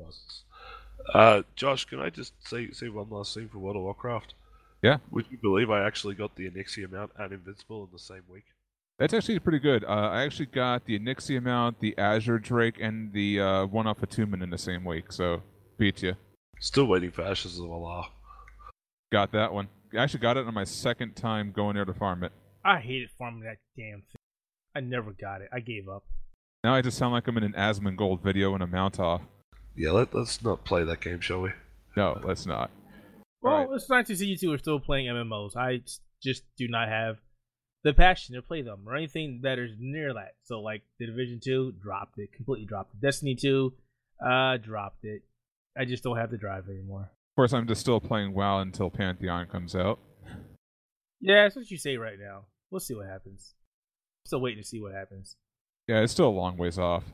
Uh, 1.13 1.43
Josh, 1.55 1.85
can 1.85 2.01
I 2.01 2.11
just 2.11 2.33
say 2.47 2.71
say 2.71 2.89
one 2.89 3.09
last 3.11 3.35
thing 3.35 3.49
for 3.49 3.59
World 3.59 3.77
of 3.77 3.83
Warcraft? 3.83 4.35
Yeah. 4.83 4.99
Would 5.11 5.27
you 5.31 5.39
believe 5.39 5.71
I 5.71 5.85
actually 5.87 6.15
got 6.15 6.37
the 6.37 6.49
Onyxia 6.51 6.91
mount 6.91 7.11
and 7.19 7.33
Invincible 7.33 7.85
in 7.85 7.89
the 7.93 7.99
same 7.99 8.23
week? 8.29 8.45
That's 8.99 9.13
actually 9.13 9.39
pretty 9.41 9.59
good. 9.59 9.85
Uh, 9.85 9.89
I 9.89 10.23
actually 10.23 10.47
got 10.47 10.87
the 10.87 10.99
Onyxia 10.99 11.43
mount, 11.43 11.81
the 11.81 11.97
Azure 11.99 12.39
Drake, 12.39 12.77
and 12.81 13.13
the 13.13 13.41
uh, 13.41 13.67
one 13.67 13.87
off 13.87 14.03
Attunement 14.03 14.43
in 14.43 14.49
the 14.51 14.57
same 14.59 14.85
week. 14.85 15.13
So 15.13 15.43
beat 15.79 16.03
you. 16.03 16.15
Still 16.61 16.87
waiting 16.87 17.11
for 17.11 17.23
Ashes 17.23 17.59
of 17.59 17.67
Al'ar. 17.67 18.07
Got 19.13 19.33
that 19.33 19.53
one. 19.53 19.69
I 19.93 19.99
actually 19.99 20.21
got 20.21 20.37
it 20.39 20.47
on 20.47 20.55
my 20.55 20.65
second 20.65 21.15
time 21.15 21.53
going 21.53 21.75
there 21.77 21.85
to 21.85 21.93
farm 21.93 22.25
it. 22.25 22.33
I 22.65 22.79
hated 22.81 23.11
farming 23.19 23.43
that 23.43 23.59
damn 23.77 24.01
thing. 24.01 24.17
I 24.75 24.81
never 24.81 25.13
got 25.13 25.43
it. 25.43 25.49
I 25.53 25.61
gave 25.61 25.89
up. 25.89 26.05
Now 26.65 26.75
I 26.75 26.81
just 26.83 26.97
sound 26.99 27.13
like 27.13 27.29
I'm 27.29 27.37
in 27.37 27.45
an 27.45 27.53
Asmongold 27.53 28.23
video 28.23 28.55
and 28.55 28.63
a 28.63 28.67
mount 28.67 28.99
off. 28.99 29.21
Yeah, 29.77 29.91
let, 29.91 30.15
let's 30.15 30.43
not 30.43 30.65
play 30.65 30.85
that 30.85 31.01
game, 31.01 31.21
shall 31.21 31.43
we? 31.43 31.51
No, 31.97 32.19
let's 32.25 32.47
not. 32.47 32.71
Well, 33.43 33.55
Right. 33.59 33.69
it's 33.75 33.89
nice 33.91 34.07
to 34.09 34.17
see 34.17 34.27
you 34.27 34.37
two 34.39 34.53
are 34.53 34.59
still 34.59 34.81
playing 34.81 35.07
MMOs. 35.07 35.55
I 35.55 35.83
just 36.23 36.43
do 36.57 36.67
not 36.67 36.89
have 36.89 37.17
the 37.85 37.93
passion 37.93 38.35
to 38.35 38.43
play 38.43 38.63
them 38.63 38.81
or 38.87 38.97
anything 38.97 39.41
that 39.43 39.59
is 39.59 39.73
near 39.79 40.15
that. 40.15 40.35
So, 40.45 40.61
like 40.61 40.83
the 40.99 41.07
Division 41.07 41.41
Two, 41.43 41.73
dropped 41.83 42.19
it, 42.19 42.33
completely 42.33 42.67
dropped 42.67 42.95
it. 42.95 43.01
Destiny 43.01 43.35
Two, 43.35 43.75
uh, 44.25 44.57
dropped 44.57 45.05
it. 45.05 45.23
I 45.77 45.85
just 45.85 46.03
don't 46.03 46.17
have 46.17 46.31
the 46.31 46.39
drive 46.39 46.69
anymore. 46.69 47.03
Of 47.03 47.37
course, 47.37 47.53
I'm 47.53 47.67
just 47.67 47.83
still 47.83 48.01
playing 48.01 48.35
WoW 48.35 48.61
until 48.61 48.91
Pantheon 48.91 49.47
comes 49.47 49.77
out. 49.77 49.99
Yeah, 51.21 51.45
that's 51.45 51.57
what 51.57 51.71
you 51.71 51.77
say 51.77 51.97
right 51.97 52.19
now. 52.19 52.45
We'll 52.71 52.81
see 52.81 52.95
what 52.95 53.07
happens. 53.07 53.55
Still 54.25 54.41
waiting 54.41 54.63
to 54.63 54.69
see 54.69 54.81
what 54.81 54.93
happens. 54.93 55.37
Yeah, 55.87 56.01
it's 56.01 56.13
still 56.13 56.29
a 56.29 56.31
long 56.31 56.57
ways 56.57 56.79
off. 56.79 57.05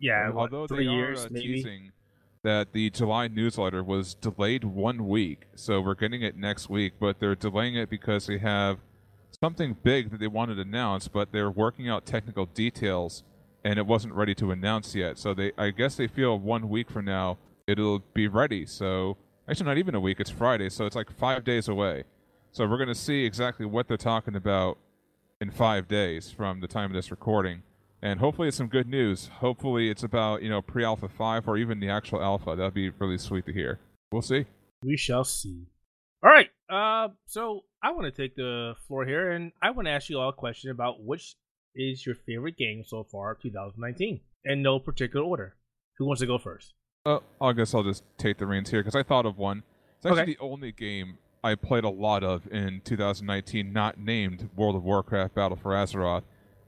Yeah, 0.00 0.30
what, 0.30 0.52
although 0.52 0.66
three 0.66 0.86
they 0.86 0.92
years 0.92 1.24
are 1.24 1.26
uh, 1.26 1.30
maybe. 1.32 1.54
teasing 1.54 1.92
that 2.44 2.72
the 2.72 2.90
July 2.90 3.28
newsletter 3.28 3.84
was 3.84 4.14
delayed 4.14 4.64
one 4.64 5.06
week, 5.06 5.46
so 5.54 5.80
we're 5.80 5.94
getting 5.94 6.22
it 6.22 6.36
next 6.36 6.68
week. 6.68 6.94
But 6.98 7.20
they're 7.20 7.34
delaying 7.34 7.76
it 7.76 7.90
because 7.90 8.26
they 8.26 8.38
have 8.38 8.78
something 9.42 9.76
big 9.82 10.10
that 10.10 10.20
they 10.20 10.28
wanted 10.28 10.56
to 10.56 10.62
announce, 10.62 11.08
but 11.08 11.32
they're 11.32 11.50
working 11.50 11.88
out 11.88 12.06
technical 12.06 12.46
details, 12.46 13.24
and 13.64 13.78
it 13.78 13.86
wasn't 13.86 14.14
ready 14.14 14.34
to 14.36 14.50
announce 14.50 14.94
yet. 14.94 15.18
So 15.18 15.34
they, 15.34 15.52
I 15.58 15.70
guess, 15.70 15.96
they 15.96 16.06
feel 16.06 16.38
one 16.38 16.68
week 16.68 16.90
from 16.90 17.06
now 17.06 17.38
it'll 17.66 18.00
be 18.14 18.28
ready. 18.28 18.66
So 18.66 19.16
actually, 19.48 19.66
not 19.66 19.78
even 19.78 19.94
a 19.94 20.00
week. 20.00 20.20
It's 20.20 20.30
Friday, 20.30 20.68
so 20.68 20.86
it's 20.86 20.96
like 20.96 21.10
five 21.10 21.44
days 21.44 21.68
away. 21.68 22.04
So 22.52 22.66
we're 22.66 22.78
gonna 22.78 22.94
see 22.94 23.24
exactly 23.24 23.66
what 23.66 23.88
they're 23.88 23.96
talking 23.96 24.36
about 24.36 24.78
in 25.40 25.50
five 25.50 25.88
days 25.88 26.30
from 26.30 26.60
the 26.60 26.68
time 26.68 26.90
of 26.90 26.94
this 26.94 27.10
recording 27.10 27.62
and 28.02 28.18
hopefully 28.18 28.48
it's 28.48 28.56
some 28.56 28.66
good 28.66 28.88
news. 28.88 29.30
Hopefully 29.38 29.88
it's 29.88 30.02
about 30.02 30.42
you 30.42 30.50
know 30.50 30.60
pre-alpha 30.60 31.08
five 31.08 31.48
or 31.48 31.56
even 31.56 31.80
the 31.80 31.88
actual 31.88 32.22
alpha. 32.22 32.56
That'd 32.56 32.74
be 32.74 32.90
really 32.90 33.16
sweet 33.16 33.46
to 33.46 33.52
hear. 33.52 33.78
We'll 34.10 34.22
see. 34.22 34.46
We 34.84 34.96
shall 34.96 35.24
see. 35.24 35.66
All 36.22 36.30
right. 36.30 36.50
Uh, 36.72 37.08
so 37.26 37.64
I 37.82 37.92
want 37.92 38.04
to 38.06 38.22
take 38.22 38.34
the 38.34 38.74
floor 38.88 39.04
here, 39.04 39.30
and 39.32 39.52
I 39.60 39.70
want 39.72 39.86
to 39.86 39.92
ask 39.92 40.08
you 40.08 40.18
all 40.18 40.30
a 40.30 40.32
question 40.32 40.70
about 40.70 41.02
which 41.04 41.36
is 41.74 42.04
your 42.06 42.14
favorite 42.26 42.56
game 42.56 42.82
so 42.86 43.04
far 43.10 43.34
2019, 43.34 44.20
in 44.44 44.62
no 44.62 44.78
particular 44.78 45.24
order. 45.24 45.56
Who 45.98 46.06
wants 46.06 46.20
to 46.20 46.26
go 46.26 46.38
first? 46.38 46.72
Uh, 47.04 47.18
I 47.40 47.52
guess 47.52 47.74
I'll 47.74 47.82
just 47.82 48.04
take 48.16 48.38
the 48.38 48.46
reins 48.46 48.70
here 48.70 48.80
because 48.80 48.94
I 48.96 49.02
thought 49.02 49.26
of 49.26 49.36
one. 49.36 49.62
It's 49.98 50.06
actually 50.06 50.22
Okay. 50.22 50.32
the 50.32 50.38
only 50.40 50.72
game 50.72 51.18
I 51.44 51.56
played 51.56 51.84
a 51.84 51.90
lot 51.90 52.22
of 52.24 52.46
in 52.50 52.80
2019, 52.84 53.72
not 53.72 53.98
named 53.98 54.48
World 54.56 54.76
of 54.76 54.84
Warcraft 54.84 55.34
Battle 55.34 55.56
for 55.56 55.72
Azeroth. 55.72 56.22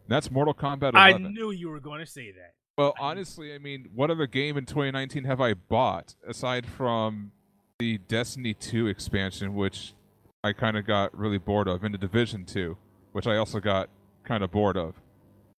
That's 0.08 0.30
Mortal 0.30 0.52
Kombat 0.52 0.92
11. 0.94 0.96
I 0.96 1.28
knew 1.30 1.50
you 1.50 1.70
were 1.70 1.80
going 1.80 2.00
to 2.00 2.06
say 2.06 2.30
that. 2.32 2.54
Well, 2.76 2.92
honestly, 2.98 3.54
I 3.54 3.58
mean, 3.58 3.88
what 3.94 4.10
other 4.10 4.26
game 4.26 4.56
in 4.56 4.66
2019 4.66 5.24
have 5.24 5.40
I 5.40 5.54
bought 5.54 6.16
aside 6.26 6.66
from 6.66 7.30
the 7.78 7.98
Destiny 8.08 8.54
2 8.54 8.86
expansion, 8.86 9.54
which 9.54 9.94
I 10.42 10.52
kind 10.52 10.76
of 10.76 10.86
got 10.86 11.16
really 11.16 11.38
bored 11.38 11.68
of, 11.68 11.82
and 11.84 11.92
the 11.92 11.98
Division 11.98 12.44
2, 12.44 12.76
which 13.12 13.26
I 13.26 13.36
also 13.36 13.60
got 13.60 13.88
kind 14.22 14.44
of 14.44 14.50
bored 14.50 14.76
of. 14.76 14.94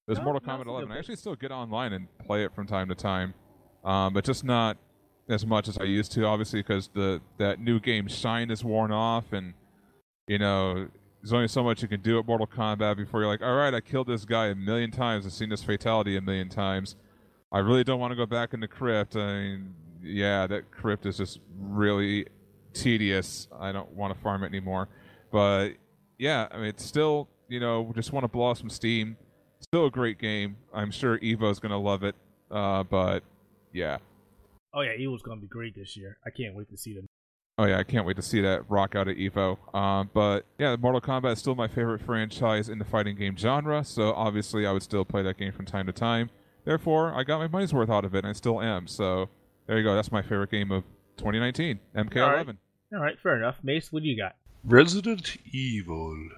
There's 0.06 0.18
No, 0.18 0.25
Mortal 0.25 0.42
no, 0.46 0.64
Kombat 0.64 0.66
11. 0.66 0.92
I 0.92 0.99
actually 0.99 1.16
still 1.16 1.35
get 1.35 1.50
online 1.50 1.92
and 1.92 2.06
play 2.18 2.44
it 2.44 2.54
from 2.54 2.66
time 2.66 2.88
to 2.88 2.94
time, 2.94 3.35
um, 3.85 4.14
but 4.14 4.25
just 4.25 4.44
not 4.44 4.78
as 5.28 5.44
much 5.44 5.68
as 5.68 5.76
I 5.78 5.85
used 5.85 6.12
to, 6.12 6.25
obviously, 6.25 6.61
because 6.61 6.88
the 6.94 7.20
that 7.38 7.61
new 7.61 7.80
game 7.80 8.06
shine 8.06 8.50
is 8.50 8.64
worn 8.64 8.92
off, 8.92 9.32
and 9.32 9.54
you 10.28 10.38
know, 10.38 10.88
there's 11.20 11.32
only 11.32 11.49
so 11.49 11.62
much 11.64 11.82
you 11.82 11.88
can 11.88 12.00
do 12.00 12.18
at 12.18 12.26
Mortal 12.26 12.46
Kombat 12.46 12.96
before 12.96 13.20
you're 13.20 13.28
like, 13.28 13.42
all 13.42 13.56
right, 13.56 13.75
I 13.75 13.80
killed 13.80 14.06
this 14.06 14.25
guy 14.25 14.46
a 14.46 14.54
million 14.54 14.90
times, 14.90 15.26
I've 15.26 15.32
seen 15.32 15.49
this 15.49 15.64
fatality 15.64 16.16
a 16.16 16.20
million 16.20 16.49
times. 16.49 16.94
I 17.52 17.58
really 17.58 17.85
don't 17.85 18.00
want 18.00 18.12
to 18.12 18.16
go 18.16 18.26
back 18.26 18.54
in 18.54 18.61
the 18.61 18.68
crypt. 18.68 19.16
I 19.16 19.40
mean, 19.40 19.75
yeah, 20.03 20.47
that 20.47 20.71
crypt 20.71 21.07
is 21.07 21.17
just 21.17 21.41
really 21.59 22.26
tedious. 22.73 23.49
I 23.59 23.73
don't 23.73 23.91
want 23.93 24.15
to 24.15 24.21
farm 24.21 24.45
it 24.45 24.49
anymore. 24.49 24.88
But 25.31 25.71
yeah, 26.19 26.49
I 26.50 26.57
mean, 26.57 26.67
it's 26.67 26.85
still, 26.85 27.29
you 27.49 27.61
know, 27.61 27.93
just 27.95 28.12
want 28.12 28.25
to 28.25 28.29
blow 28.29 28.45
off 28.47 28.59
some 28.59 28.71
steam. 28.71 29.17
Still 29.61 29.87
a 29.87 29.91
great 29.91 30.19
game. 30.19 30.57
I'm 30.73 30.91
sure 30.91 31.19
Evo's 31.19 31.59
going 31.59 31.73
to 31.73 31.79
love 31.79 32.05
it. 32.05 32.15
Uh, 32.50 32.85
but 32.85 33.23
yeah. 33.73 33.99
Oh 34.75 34.83
yeah, 34.83 34.93
Evo's 34.93 35.23
going 35.23 35.38
to 35.38 35.43
be 35.43 35.49
great 35.49 35.75
this 35.75 35.97
year. 35.97 36.19
I 36.26 36.31
can't 36.31 36.55
wait 36.55 36.69
to 36.71 36.76
see 36.76 36.95
them. 36.95 37.07
Oh 37.59 37.65
yeah, 37.65 37.79
I 37.79 37.85
can't 37.85 38.07
wait 38.07 38.17
to 38.17 38.23
see 38.23 38.43
that 38.43 38.69
rock 38.69 38.95
out 38.95 39.09
at 39.09 39.17
Evo. 39.17 39.57
Um, 39.75 40.11
but 40.12 40.45
yeah, 40.59 40.76
Mortal 40.76 41.00
Kombat 41.00 41.33
is 41.33 41.38
still 41.38 41.55
my 41.55 41.69
favorite 41.69 42.03
franchise 42.03 42.69
in 42.69 42.79
the 42.79 42.85
fighting 42.85 43.17
game 43.17 43.35
genre. 43.37 43.83
So 43.83 44.12
obviously, 44.12 44.67
I 44.67 44.73
would 44.73 44.83
still 44.83 45.07
play 45.07 45.23
that 45.23 45.38
game 45.38 45.53
from 45.53 45.65
time 45.65 45.87
to 45.87 45.93
time. 45.93 46.29
Therefore, 46.67 47.15
I 47.15 47.23
got 47.23 47.38
my 47.38 47.49
money's 47.49 47.73
worth 47.73 47.88
out 47.88 48.05
of 48.05 48.15
it, 48.15 48.19
and 48.19 48.26
I 48.26 48.33
still 48.33 48.61
am. 48.61 48.87
So 48.87 49.31
there 49.66 49.78
you 49.78 49.85
go. 49.85 49.94
That's 49.94 50.12
my 50.12 50.23
favorite 50.23 50.50
game 50.50 50.73
of 50.73 50.85
2019, 51.18 51.78
MK11. 51.94 52.56
All 52.92 53.00
right, 53.00 53.18
fair 53.20 53.37
enough. 53.37 53.58
Mace, 53.62 53.92
what 53.92 54.02
do 54.02 54.08
you 54.08 54.16
got? 54.16 54.37
Resident 54.64 55.37
Evil 55.52 56.28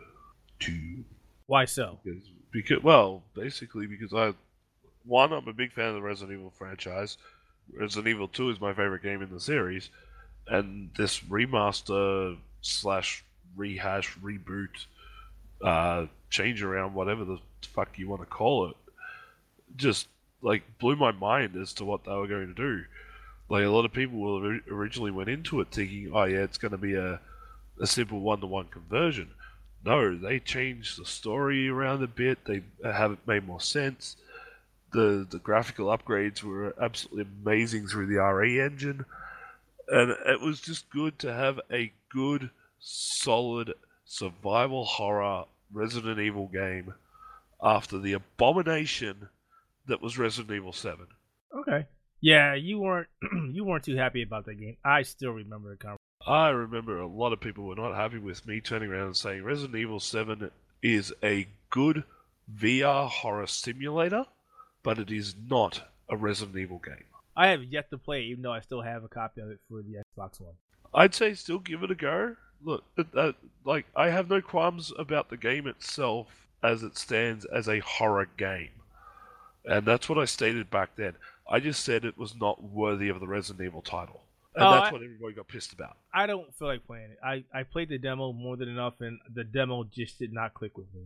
2. 0.61 1.05
Why 1.47 1.65
so? 1.65 1.99
Because, 2.05 2.31
because 2.53 2.83
well, 2.83 3.23
basically 3.35 3.87
because 3.87 4.13
I 4.13 4.35
one, 5.05 5.33
I'm 5.33 5.49
a 5.49 5.53
big 5.53 5.73
fan 5.73 5.89
of 5.89 5.95
the 5.95 6.03
Resident 6.03 6.39
Evil 6.39 6.53
franchise. 6.57 7.17
Resident 7.73 8.09
Evil 8.09 8.29
2 8.29 8.51
is 8.51 8.61
my 8.61 8.73
favorite 8.73 9.03
game 9.03 9.23
in 9.23 9.31
the 9.31 9.41
series, 9.41 9.91
and 10.47 10.91
this 10.97 11.21
remaster 11.21 12.37
slash 12.61 13.25
rehash 13.57 14.17
reboot, 14.19 14.87
uh, 15.63 16.07
change 16.31 16.63
around, 16.63 16.95
whatever 16.95 17.25
the 17.25 17.39
fuck 17.63 17.99
you 17.99 18.09
want 18.09 18.23
to 18.23 18.27
call 18.27 18.69
it, 18.69 18.77
just 19.77 20.09
like 20.43 20.63
blew 20.79 20.97
my 20.97 21.13
mind 21.13 21.57
as 21.57 21.73
to 21.75 21.85
what 21.85 22.05
they 22.05 22.13
were 22.13 22.27
going 22.27 22.49
to 22.49 22.55
do. 22.55 22.85
Like 23.49 23.65
a 23.65 23.69
lot 23.69 23.85
of 23.85 23.93
people 23.93 24.23
ori- 24.23 24.63
originally 24.71 25.11
went 25.11 25.31
into 25.31 25.61
it 25.61 25.69
thinking, 25.71 26.11
oh 26.13 26.25
yeah, 26.25 26.41
it's 26.41 26.59
going 26.59 26.73
to 26.73 26.79
be 26.79 26.95
a 26.95 27.21
a 27.81 27.87
simple 27.87 28.21
one-to-one 28.21 28.67
conversion. 28.67 29.31
No, 29.85 30.17
they 30.17 30.41
changed 30.41 30.99
the 30.99 31.05
story 31.05 31.69
around 31.69 32.03
a 32.03 32.09
bit. 32.09 32.45
They 32.45 32.63
uh, 32.85 32.93
have 32.93 33.13
it 33.13 33.27
made 33.27 33.47
more 33.47 33.61
sense. 33.61 34.17
The 34.93 35.27
the 35.29 35.39
graphical 35.39 35.87
upgrades 35.87 36.43
were 36.43 36.75
absolutely 36.81 37.27
amazing 37.43 37.87
through 37.87 38.07
the 38.07 38.21
RE 38.23 38.61
engine, 38.61 39.05
and 39.89 40.11
it 40.27 40.41
was 40.41 40.61
just 40.61 40.91
good 40.91 41.19
to 41.21 41.33
have 41.33 41.61
a 41.71 41.93
good, 42.11 42.51
solid 42.81 43.75
survival 44.05 44.85
horror 44.85 45.45
Resident 45.73 46.19
Evil 46.19 46.49
game 46.49 46.95
after 47.63 47.99
the 47.99 48.15
abomination 48.15 49.29
that 49.87 50.03
was 50.03 50.19
Resident 50.19 50.57
Evil 50.57 50.73
Seven. 50.73 51.07
Okay. 51.55 51.87
Yeah, 52.21 52.55
you 52.55 52.81
weren't 52.81 53.09
you 53.53 53.65
weren't 53.65 53.85
too 53.85 53.97
happy 53.97 54.23
about 54.23 54.47
that 54.47 54.55
game. 54.55 54.77
I 54.85 55.03
still 55.03 55.33
remember 55.33 55.71
the 55.71 55.77
conversation. 55.77 55.99
I 56.27 56.49
remember 56.51 56.99
a 56.99 57.07
lot 57.07 57.33
of 57.33 57.41
people 57.41 57.65
were 57.65 57.77
not 57.77 57.95
happy 57.95 58.19
with 58.19 58.47
me 58.47 58.61
turning 58.61 58.91
around 58.91 59.07
and 59.07 59.17
saying 59.17 59.45
Resident 59.45 59.77
Evil 59.77 60.01
7 60.01 60.51
is 60.83 61.13
a 61.23 61.47
good 61.71 62.05
VR 62.55 63.09
horror 63.09 63.47
simulator, 63.47 64.27
but 64.83 64.99
it 64.99 65.11
is 65.11 65.35
not 65.49 65.83
a 66.09 66.17
Resident 66.17 66.59
Evil 66.59 66.83
game. 66.85 67.05
I 67.37 67.49
have 67.49 67.63
yet 67.63 67.89
to 67.91 67.99
play, 67.99 68.23
even 68.25 68.43
though 68.43 68.53
I 68.53 68.61
still 68.61 68.83
have 68.83 69.05
a 69.05 69.09
copy 69.09 69.41
of 69.41 69.51
it 69.51 69.61
for 69.71 69.81
the 69.81 70.03
Xbox 70.19 70.41
One. 70.41 70.55
I'd 70.93 71.15
say 71.15 71.35
still 71.35 71.61
give 71.61 71.83
it 71.83 71.91
a 71.91 71.95
go. 71.95 72.37
Look, 72.63 72.83
it, 72.97 73.07
uh, 73.15 73.33
like 73.65 73.87
I 73.95 74.11
have 74.11 74.29
no 74.29 74.41
qualms 74.41 74.93
about 74.99 75.31
the 75.31 75.37
game 75.37 75.67
itself 75.69 76.27
as 76.63 76.83
it 76.83 76.99
stands 76.99 77.45
as 77.45 77.69
a 77.69 77.79
horror 77.79 78.29
game, 78.37 78.71
and 79.65 79.87
that's 79.87 80.09
what 80.09 80.19
I 80.19 80.25
stated 80.25 80.69
back 80.69 80.97
then. 80.97 81.15
I 81.49 81.61
just 81.61 81.85
said 81.85 82.05
it 82.05 82.19
was 82.19 82.35
not 82.37 82.63
worthy 82.63 83.09
of 83.09 83.21
the 83.21 83.27
Resident 83.27 83.65
Evil 83.67 83.83
title, 83.83 84.23
and 84.55 84.65
Oh, 84.65 84.71
that's 84.73 84.89
I- 84.89 84.93
what 84.93 85.03
everybody 85.03 85.35
got 85.35 85.49
pissed 85.49 85.73
about. 85.73 85.97
I 86.13 86.27
don't 86.27 86.55
feel 86.57 86.69
like 86.69 86.87
playing 86.87 87.11
it. 87.13 87.19
I, 87.25 87.45
I 87.53 87.63
played 87.63 87.89
the 87.89 87.99
demo 87.99 88.33
more 88.33 88.57
than 88.57 88.69
enough, 88.69 89.01
and 89.01 89.19
the 89.35 89.45
demo 89.45 89.85
just 89.85 90.19
did 90.19 90.33
not 90.33 90.55
click 90.55 90.77
with 90.77 90.93
me. 90.95 91.03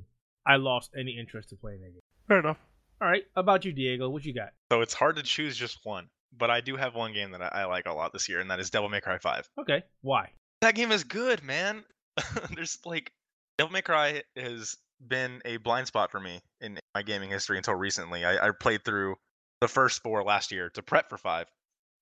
I 0.47 0.57
lost 0.57 0.91
any 0.99 1.19
interest 1.19 1.53
in 1.53 1.59
playing 1.59 1.81
that 1.83 1.93
game. 1.93 2.01
Fair 2.29 2.39
enough. 2.41 2.59
All 3.01 3.09
right, 3.09 3.25
about 3.37 3.65
you, 3.65 3.73
Diego. 3.73 4.09
What 4.09 4.25
you 4.25 4.33
got? 4.33 4.53
So 4.71 4.81
it's 4.81 4.95
hard 4.95 5.17
to 5.17 5.23
choose 5.23 5.57
just 5.57 5.79
one, 5.85 6.09
but 6.37 6.51
I 6.51 6.61
do 6.61 6.77
have 6.77 6.95
one 6.95 7.13
game 7.13 7.31
that 7.33 7.43
I, 7.43 7.63
I 7.63 7.65
like 7.65 7.87
a 7.87 7.93
lot 7.93 8.13
this 8.13 8.29
year, 8.29 8.41
and 8.41 8.51
that 8.51 8.61
is 8.61 8.71
Devil 8.71 8.89
May 8.89 9.01
Cry 9.01 9.19
5. 9.19 9.49
Okay, 9.61 9.83
why? 10.03 10.31
That 10.61 10.75
game 10.77 10.93
is 10.93 11.03
good, 11.05 11.43
man. 11.43 11.83
There's 12.55 12.79
like 12.85 13.11
Devil 13.59 13.73
May 13.73 13.83
Cry 13.83 14.23
has 14.37 14.77
been 15.09 15.43
a 15.45 15.57
blind 15.59 15.89
spot 15.89 16.11
for 16.13 16.21
me 16.21 16.41
in 16.61 16.79
my 16.95 17.03
gaming 17.03 17.31
history 17.31 17.57
until 17.59 17.75
recently. 17.75 18.25
I, 18.25 18.49
I 18.49 18.51
played 18.53 18.85
through 18.85 19.17
the 19.63 19.69
first 19.69 20.03
four 20.03 20.25
last 20.25 20.51
year 20.51 20.71
to 20.71 20.83
prep 20.83 21.09
for 21.09 21.17
five. 21.17 21.47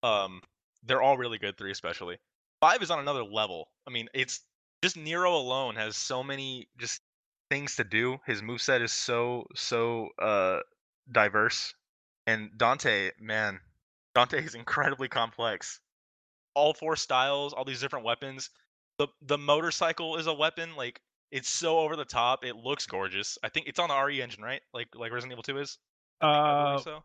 Um, 0.03 0.41
they're 0.83 1.03
all 1.03 1.19
really 1.19 1.37
good, 1.37 1.59
three 1.59 1.71
especially. 1.71 2.17
Five 2.59 2.83
is 2.83 2.91
on 2.91 2.99
another 2.99 3.23
level. 3.23 3.69
I 3.87 3.91
mean, 3.91 4.09
it's 4.15 4.41
just 4.83 4.97
Nero 4.97 5.37
alone 5.37 5.77
has 5.77 5.95
so 5.95 6.23
many 6.23 6.69
just 6.79 7.03
things 7.51 7.77
to 7.77 7.85
do. 7.85 8.17
His 8.27 8.41
moveset 8.41 8.81
is 8.81 8.93
so 8.93 9.45
so 9.55 10.09
uh 10.19 10.61
diverse. 11.13 11.75
And 12.27 12.51
Dante, 12.57 13.11
man, 13.21 13.61
Dante 14.15 14.43
is 14.43 14.55
incredibly 14.63 15.09
complex. 15.09 15.81
All 16.55 16.73
four 16.73 16.97
styles, 16.97 17.53
all 17.53 17.67
these 17.67 17.81
different 17.81 18.07
weapons. 18.07 18.49
The 18.99 19.09
the 19.21 19.37
motorcycle 19.37 20.17
is 20.17 20.27
a 20.27 20.35
weapon. 20.35 20.77
Like 20.77 20.99
it's 21.31 21.51
so 21.51 21.79
over 21.81 21.95
the 21.95 22.07
top. 22.07 22.43
It 22.43 22.57
looks 22.57 22.87
gorgeous. 22.87 23.37
I 23.43 23.51
think 23.51 23.67
it's 23.69 23.79
on 23.79 23.91
the 23.91 24.03
RE 24.03 24.23
engine, 24.23 24.43
right? 24.43 24.63
Like 24.73 24.89
like 24.95 25.13
Resident 25.13 25.33
Evil 25.33 25.43
2 25.43 25.59
is. 25.59 25.77
I 26.23 26.75
Uh, 26.75 26.79
so. 26.79 27.03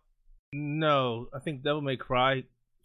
No, 0.54 1.28
I 1.34 1.40
think 1.40 1.64
Devil 1.64 1.82
May 1.82 1.98
Cry 1.98 2.44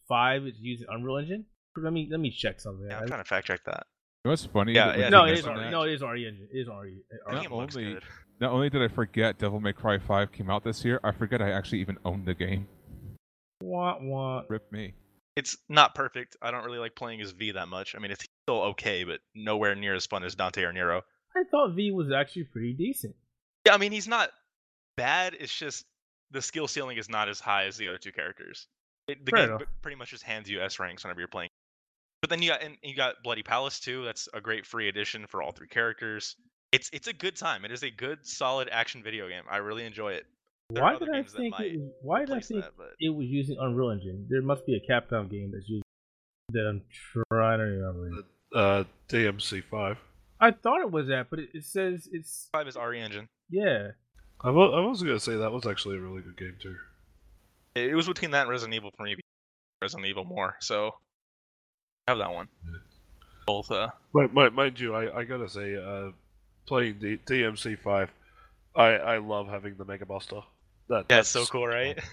Five 0.09 0.47
is 0.47 0.55
using 0.59 0.87
Unreal 0.91 1.19
Engine. 1.19 1.45
Let 1.77 1.93
me 1.93 2.09
let 2.11 2.21
me 2.21 2.31
check 2.31 2.61
something. 2.61 2.87
Yeah, 2.89 2.99
I- 2.99 3.03
I'm 3.03 3.09
trying 3.09 3.21
to 3.21 3.29
fact 3.29 3.47
check 3.47 3.65
that. 3.65 3.87
You 4.25 4.29
know 4.29 4.33
what's 4.33 4.45
funny? 4.45 4.75
Yeah, 4.75 4.97
yeah, 4.97 5.09
no, 5.09 5.25
it 5.25 5.39
is 5.39 5.47
mentioning 5.47 5.67
RE. 5.67 5.71
No, 5.71 5.83
it 5.85 5.93
is 5.93 6.03
RE 6.03 6.27
Engine. 6.27 6.49
It 6.53 6.59
is 6.59 6.69
RE. 6.69 7.03
The 7.27 7.33
Not 7.33 7.53
looks 7.53 7.77
only- 7.77 7.95
good. 7.95 8.03
Not 8.41 8.53
only 8.53 8.71
did 8.71 8.83
I 8.83 8.89
forget 8.89 9.39
Devil 9.39 9.61
May 9.61 9.73
Cry 9.75 9.99
5 9.99 10.33
came 10.33 10.49
out 10.51 10.65
this 10.65 10.83
year, 10.85 10.99
I 11.05 11.13
forget 11.13 11.43
I 11.43 11.51
actually 11.51 11.81
even 11.81 11.99
owned 12.07 12.25
the 12.27 12.35
game. 12.35 12.67
Wah, 13.63 13.99
wah. 14.01 14.43
Rip 14.49 14.71
me. 14.73 14.95
It's 15.37 15.57
not 15.69 15.95
perfect. 15.95 16.37
I 16.43 16.51
don't 16.51 16.65
really 16.65 16.79
like 16.79 16.95
playing 16.95 17.21
as 17.21 17.31
V 17.33 17.53
that 17.53 17.69
much. 17.69 17.95
I 17.95 17.99
mean, 17.99 18.11
it's 18.11 18.27
still 18.47 18.63
okay, 18.73 19.05
but 19.05 19.21
nowhere 19.35 19.75
near 19.75 19.95
as 19.95 20.07
fun 20.07 20.25
as 20.25 20.35
Dante 20.35 20.63
or 20.63 20.73
Nero. 20.73 21.03
I 21.37 21.45
thought 21.51 21.75
V 21.75 21.93
was 21.93 22.11
actually 22.11 22.45
pretty 22.45 22.73
decent. 22.73 23.15
Yeah, 23.67 23.75
I 23.75 23.77
mean, 23.77 23.93
he's 23.93 24.09
not 24.09 24.31
bad. 24.97 25.35
It's 25.39 25.55
just 25.55 25.85
the 26.31 26.43
skill 26.43 26.69
ceiling 26.69 26.97
is 26.97 27.09
not 27.09 27.29
as 27.29 27.41
high 27.41 27.65
as 27.67 27.77
the 27.77 27.89
other 27.89 27.99
two 27.99 28.13
characters. 28.13 28.67
It, 29.09 29.25
the 29.25 29.31
Fair 29.31 29.41
game 29.41 29.49
enough. 29.51 29.61
b- 29.61 29.67
pretty 29.83 29.97
much 29.97 30.11
just 30.11 30.23
hands 30.23 30.49
you 30.49 30.63
S 30.63 30.79
ranks 30.79 31.05
whenever 31.05 31.21
you're 31.21 31.29
playing. 31.29 31.51
But 32.21 32.31
then 32.31 32.43
you 32.43 32.51
got 32.51 32.63
and 32.63 32.77
you 32.83 32.95
got 32.95 33.23
Bloody 33.25 33.43
Palace 33.43 33.81
too. 33.81 34.05
That's 34.05 34.29
a 34.35 34.41
great 34.41 34.67
free 34.67 34.89
addition 34.89 35.27
for 35.27 35.43
all 35.43 35.53
three 35.53 35.69
characters. 35.69 36.37
It's 36.73 36.91
it's 36.93 37.09
a 37.09 37.13
good 37.13 37.35
time. 37.37 37.65
It 37.65 37.73
is 37.73 37.83
a 37.83 37.91
good, 37.91 38.27
solid 38.27 38.69
action 38.71 39.03
video 39.03 39.29
game. 39.29 39.43
I 39.51 39.57
really 39.57 39.85
enjoy 39.85 40.13
it. 40.13 40.27
There 40.69 40.83
Why 40.83 40.97
did 40.99 41.09
I 41.09 41.23
think 41.25 41.55
it 41.59 41.81
was, 41.81 41.91
Why 42.03 42.21
did 42.21 42.31
I 42.31 42.41
think 42.41 42.63
that, 42.63 42.73
but 42.77 42.91
it 43.01 43.09
was 43.09 43.27
using 43.27 43.57
Unreal 43.59 43.91
Engine? 43.91 44.27
There 44.29 44.43
must 44.43 44.65
be 44.67 44.77
a 44.77 44.81
Capcom 44.93 45.29
game 45.29 45.51
that's 45.53 45.69
using 45.69 45.83
that 46.53 46.67
I'm 46.69 46.83
trying 47.33 47.59
to 47.59 47.65
remember. 47.65 48.23
Uh, 48.55 48.85
DMC5. 49.09 49.97
I 50.41 50.51
thought 50.53 50.81
it 50.81 50.91
was 50.91 51.09
that, 51.09 51.29
but 51.31 51.39
it, 51.39 51.49
it 51.55 51.65
says 51.65 52.09
it's 52.13 52.49
five 52.53 52.69
is 52.69 52.77
RE 52.77 53.01
engine. 53.01 53.29
yeah. 53.51 53.89
I 54.43 54.51
wa- 54.51 54.71
I 54.71 54.81
was 54.81 55.03
going 55.03 55.17
to 55.17 55.21
say 55.21 55.37
that 55.37 55.53
was 55.53 55.67
actually 55.67 55.97
a 55.97 56.01
really 56.01 56.23
good 56.23 56.37
game 56.37 56.57
too. 56.61 56.77
It, 57.75 57.91
it 57.91 57.95
was 57.95 58.07
between 58.07 58.31
that 58.33 58.43
and 58.43 58.51
Resident 58.51 58.75
Evil 58.75 58.91
for 58.97 59.05
me. 59.05 59.17
Resident 59.83 60.07
Evil 60.07 60.25
more, 60.25 60.57
so 60.61 60.95
I 62.07 62.13
have 62.13 62.19
that 62.19 62.33
one. 62.33 62.49
Both. 63.47 63.71
Uh, 63.71 63.89
Mind, 64.13 64.33
mind, 64.33 64.55
mind 64.55 64.81
you, 64.81 64.95
I, 64.95 65.19
I 65.21 65.25
gotta 65.25 65.49
say, 65.49 65.77
uh, 65.77 66.11
playing 66.67 66.99
D- 67.01 67.19
DMC5, 67.27 68.09
I, 68.77 68.83
I 68.83 69.19
love 69.19 69.49
having 69.49 69.77
the 69.77 69.85
Mega 69.85 70.05
Buster. 70.07 70.41
That, 70.89 71.07
yeah, 71.09 71.17
that's 71.17 71.29
so 71.29 71.45
cool, 71.47 71.67
right? 71.67 71.99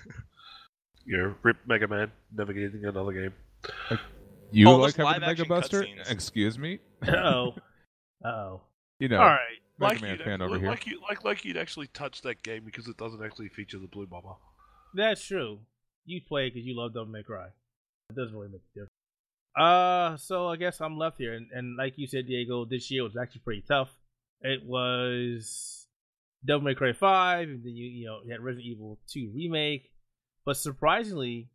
You 1.09 1.17
know, 1.17 1.35
rip 1.41 1.55
Mega 1.65 1.87
Man, 1.87 2.11
never 2.35 2.51
getting 2.51 2.83
another 2.83 3.13
game. 3.13 3.33
You 4.51 4.67
Oh, 4.67 4.75
like 4.75 4.97
having 4.97 5.21
the 5.21 5.25
Mega 5.27 5.45
Buster? 5.45 5.85
Excuse 6.09 6.59
me. 6.59 6.79
Uh-oh. 7.07 7.55
Uh-oh. 8.25 8.61
You 8.99 9.07
know, 9.07 9.19
All 9.19 9.25
right. 9.25 9.61
Mega 9.79 9.93
like 9.93 10.01
Man 10.01 10.11
you'd 10.11 10.21
fan 10.23 10.33
actually- 10.41 10.45
over 10.45 10.59
here. 10.59 10.69
Like 10.69 10.87
you, 10.87 11.01
like 11.01 11.23
like 11.23 11.45
you'd 11.45 11.57
actually 11.57 11.87
touch 11.87 12.21
that 12.23 12.41
game 12.43 12.63
because 12.65 12.87
it 12.87 12.97
doesn't 12.97 13.23
actually 13.23 13.49
feature 13.49 13.77
the 13.79 13.87
blue 13.87 14.07
bomber. 14.07 14.33
That's 14.93 15.23
true. 15.25 15.59
You 16.05 16.21
play 16.27 16.49
because 16.49 16.65
you 16.65 16.75
love 16.77 16.93
Devil 16.93 17.07
May 17.07 17.23
Cry. 17.23 17.47
It 18.09 18.15
doesn't 18.15 18.35
really 18.35 18.49
make 18.49 18.61
a 18.61 18.79
difference. 18.79 18.91
Uh, 19.57 20.17
so 20.17 20.47
I 20.47 20.55
guess 20.55 20.79
I'm 20.81 20.97
left 20.97 21.17
here, 21.17 21.33
and, 21.33 21.47
and 21.51 21.75
like 21.77 21.93
you 21.97 22.07
said, 22.07 22.27
Diego, 22.27 22.63
this 22.65 22.89
year 22.91 23.03
was 23.03 23.17
actually 23.17 23.41
pretty 23.41 23.63
tough. 23.67 23.89
It 24.41 24.63
was 24.65 25.87
Devil 26.45 26.61
May 26.61 26.75
Cry 26.75 26.93
Five, 26.93 27.49
and 27.49 27.63
then 27.63 27.75
you 27.75 27.85
you 27.85 28.05
know 28.05 28.19
you 28.23 28.31
had 28.31 28.41
Resident 28.41 28.67
Evil 28.67 28.99
Two 29.11 29.31
remake, 29.35 29.91
but 30.45 30.57
surprisingly, 30.57 31.49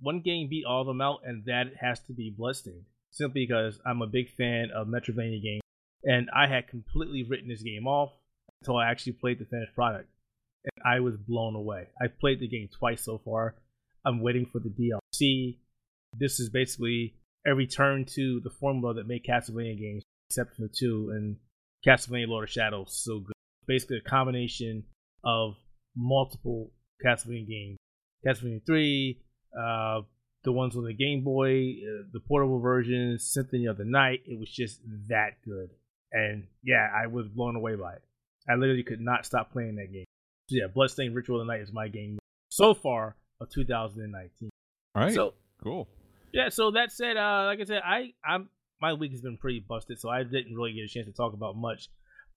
one 0.00 0.20
game 0.20 0.48
beat 0.48 0.64
all 0.64 0.80
of 0.82 0.86
them 0.88 1.00
out, 1.00 1.20
and 1.24 1.44
that 1.46 1.66
has 1.80 2.00
to 2.00 2.12
be 2.12 2.34
Bloodstained. 2.36 2.84
Simply 3.12 3.46
because 3.46 3.80
I'm 3.86 4.02
a 4.02 4.06
big 4.06 4.30
fan 4.30 4.70
of 4.74 4.86
Metroidvania 4.86 5.42
games, 5.42 5.62
and 6.04 6.28
I 6.34 6.46
had 6.46 6.68
completely 6.68 7.24
written 7.24 7.48
this 7.48 7.62
game 7.62 7.86
off 7.86 8.12
until 8.60 8.76
I 8.76 8.90
actually 8.90 9.12
played 9.12 9.38
the 9.38 9.44
finished 9.44 9.74
product 9.74 10.08
and 10.64 10.84
I 10.84 11.00
was 11.00 11.16
blown 11.16 11.54
away. 11.54 11.88
I've 12.00 12.18
played 12.18 12.40
the 12.40 12.48
game 12.48 12.68
twice 12.78 13.02
so 13.02 13.20
far. 13.24 13.54
I'm 14.04 14.20
waiting 14.20 14.46
for 14.46 14.60
the 14.60 14.70
DLC. 14.70 15.58
This 16.18 16.40
is 16.40 16.48
basically 16.50 17.14
a 17.46 17.54
return 17.54 18.04
to 18.16 18.40
the 18.42 18.50
formula 18.50 18.94
that 18.94 19.06
made 19.06 19.24
Castlevania 19.24 19.78
games, 19.78 20.02
except 20.28 20.56
for 20.56 20.68
two 20.68 21.10
and 21.14 21.36
Castlevania 21.86 22.28
Lord 22.28 22.44
of 22.44 22.50
Shadows, 22.50 22.92
so 22.92 23.20
good. 23.20 23.32
Basically, 23.66 23.98
a 23.98 24.08
combination 24.08 24.84
of 25.24 25.54
multiple 25.96 26.72
Castlevania 27.04 27.48
games, 27.48 27.78
Castlevania 28.26 28.64
Three, 28.66 29.20
uh, 29.58 30.02
the 30.44 30.52
ones 30.52 30.76
on 30.76 30.84
the 30.84 30.94
Game 30.94 31.22
Boy, 31.22 31.74
uh, 31.82 32.04
the 32.12 32.20
portable 32.20 32.60
versions, 32.60 33.24
Symphony 33.24 33.66
of 33.66 33.76
the 33.76 33.84
Night. 33.84 34.20
It 34.26 34.38
was 34.38 34.50
just 34.50 34.80
that 35.08 35.42
good, 35.44 35.70
and 36.12 36.44
yeah, 36.62 36.88
I 36.94 37.06
was 37.06 37.28
blown 37.28 37.56
away 37.56 37.74
by 37.76 37.94
it. 37.94 38.02
I 38.48 38.54
literally 38.54 38.82
could 38.82 39.00
not 39.00 39.26
stop 39.26 39.52
playing 39.52 39.76
that 39.76 39.92
game. 39.92 40.04
So 40.48 40.56
yeah, 40.56 40.66
Bloodstained 40.72 41.14
Ritual 41.14 41.40
of 41.40 41.46
the 41.46 41.52
Night 41.52 41.62
is 41.62 41.72
my 41.72 41.88
game 41.88 42.18
so 42.48 42.74
far 42.74 43.16
of 43.40 43.50
2019. 43.50 44.50
All 44.94 45.02
right. 45.02 45.14
So 45.14 45.34
cool. 45.62 45.88
yeah, 46.32 46.48
so 46.48 46.72
that 46.72 46.90
said, 46.92 47.16
uh, 47.16 47.44
like 47.46 47.60
I 47.60 47.64
said, 47.64 47.82
I 47.84 48.12
I'm 48.24 48.48
my 48.80 48.94
week 48.94 49.12
has 49.12 49.20
been 49.20 49.36
pretty 49.36 49.60
busted, 49.60 50.00
so 50.00 50.08
I 50.08 50.22
didn't 50.22 50.54
really 50.54 50.72
get 50.72 50.84
a 50.84 50.88
chance 50.88 51.06
to 51.06 51.12
talk 51.12 51.34
about 51.34 51.56
much. 51.56 51.88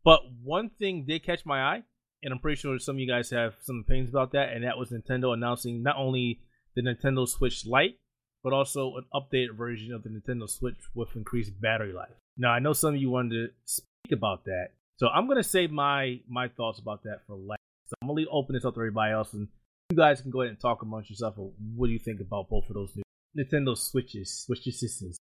But 0.03 0.20
one 0.44 0.70
thing 0.70 1.06
did 1.08 1.24
catch 1.24 1.46
my 1.46 1.62
eye, 1.62 1.84
and 2.22 2.34
I'm 2.34 2.39
pretty 2.39 2.60
sure 2.60 2.77
some 2.80 2.98
of 2.98 3.00
you 3.00 3.08
guys 3.08 3.30
have 3.30 3.56
some 3.62 3.84
opinions 3.86 4.10
about 4.10 4.34
that, 4.34 4.50
and 4.53 4.63
that 4.65 4.77
was 4.77 4.92
Nintendo 4.92 5.34
announcing 5.34 5.82
not 5.82 5.96
only 5.98 6.42
the 6.75 6.82
Nintendo 6.82 7.27
Switch 7.27 7.65
Lite, 7.65 7.98
but 8.44 8.51
also 8.51 8.96
an 8.98 9.06
updated 9.13 9.56
version 9.56 9.94
of 9.94 10.03
the 10.03 10.10
Nintendo 10.10 10.50
Switch 10.50 10.77
with 10.94 11.15
increased 11.15 11.60
battery 11.62 11.94
life. 11.94 12.12
Now 12.38 12.52
I 12.52 12.60
know 12.60 12.74
some 12.74 12.96
of 12.96 13.02
you 13.02 13.10
wanted 13.10 13.48
to 13.48 13.54
speak 13.66 14.12
about 14.12 14.46
that, 14.46 14.70
so 14.98 15.08
I'm 15.08 15.28
gonna 15.28 15.44
save 15.44 15.72
my 15.72 16.20
my 16.28 16.48
thoughts 16.48 16.80
about 16.80 17.04
that 17.04 17.22
for 17.28 17.36
last. 17.36 17.60
So 17.86 17.96
I'm 18.02 18.08
gonna 18.08 18.18
leave 18.18 18.28
open 18.32 18.56
this 18.56 18.66
up 18.66 18.74
to 18.75 18.80
everybody 18.80 19.13
else, 19.13 19.34
and 19.34 19.48
you 19.90 19.98
guys 19.98 20.22
can 20.22 20.32
go 20.32 20.42
ahead 20.42 20.52
and 20.52 20.60
talk 20.60 20.82
amongst 20.82 21.10
yourself. 21.10 21.38
Of 21.38 21.52
what 21.75 21.88
do 21.88 21.94
you 21.94 22.00
think 22.00 22.20
about 22.22 22.50
both 22.50 22.68
of 22.70 22.75
those 22.75 22.96
new 22.96 23.04
Nintendo 23.38 23.78
Switches, 23.78 24.46
Switch 24.46 24.63
systems? 24.63 25.18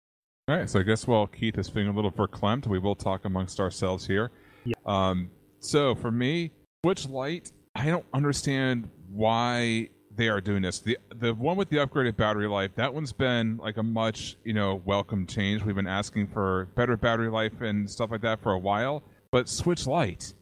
All 0.47 0.57
right, 0.57 0.69
so 0.69 0.79
I 0.79 0.83
guess 0.83 1.05
while 1.05 1.27
Keith 1.27 1.57
is 1.57 1.69
feeling 1.69 1.89
a 1.89 1.93
little 1.93 2.11
verklempt, 2.11 2.65
we 2.65 2.79
will 2.79 2.95
talk 2.95 3.25
amongst 3.25 3.59
ourselves 3.59 4.07
here. 4.07 4.31
Yeah. 4.65 4.73
Um, 4.85 5.29
so 5.59 5.93
for 5.93 6.09
me, 6.09 6.51
Switch 6.83 7.07
Lite, 7.07 7.51
I 7.75 7.85
don't 7.85 8.05
understand 8.13 8.89
why 9.09 9.89
they 10.19 10.27
are 10.27 10.41
doing 10.41 10.61
this. 10.61 10.79
The 10.79 10.97
the 11.15 11.33
one 11.33 11.55
with 11.55 11.69
the 11.69 11.77
upgraded 11.77 12.17
battery 12.17 12.47
life, 12.47 12.71
that 12.75 12.93
one's 12.93 13.13
been 13.13 13.57
like 13.57 13.77
a 13.77 13.83
much 13.83 14.35
you 14.43 14.53
know 14.53 14.81
welcome 14.85 15.25
change. 15.25 15.63
We've 15.63 15.75
been 15.75 15.87
asking 15.87 16.27
for 16.27 16.67
better 16.75 16.97
battery 16.97 17.29
life 17.29 17.61
and 17.61 17.89
stuff 17.89 18.11
like 18.11 18.21
that 18.21 18.41
for 18.41 18.51
a 18.51 18.59
while. 18.59 19.01
But 19.31 19.47
Switch 19.47 19.87
Lite, 19.87 20.33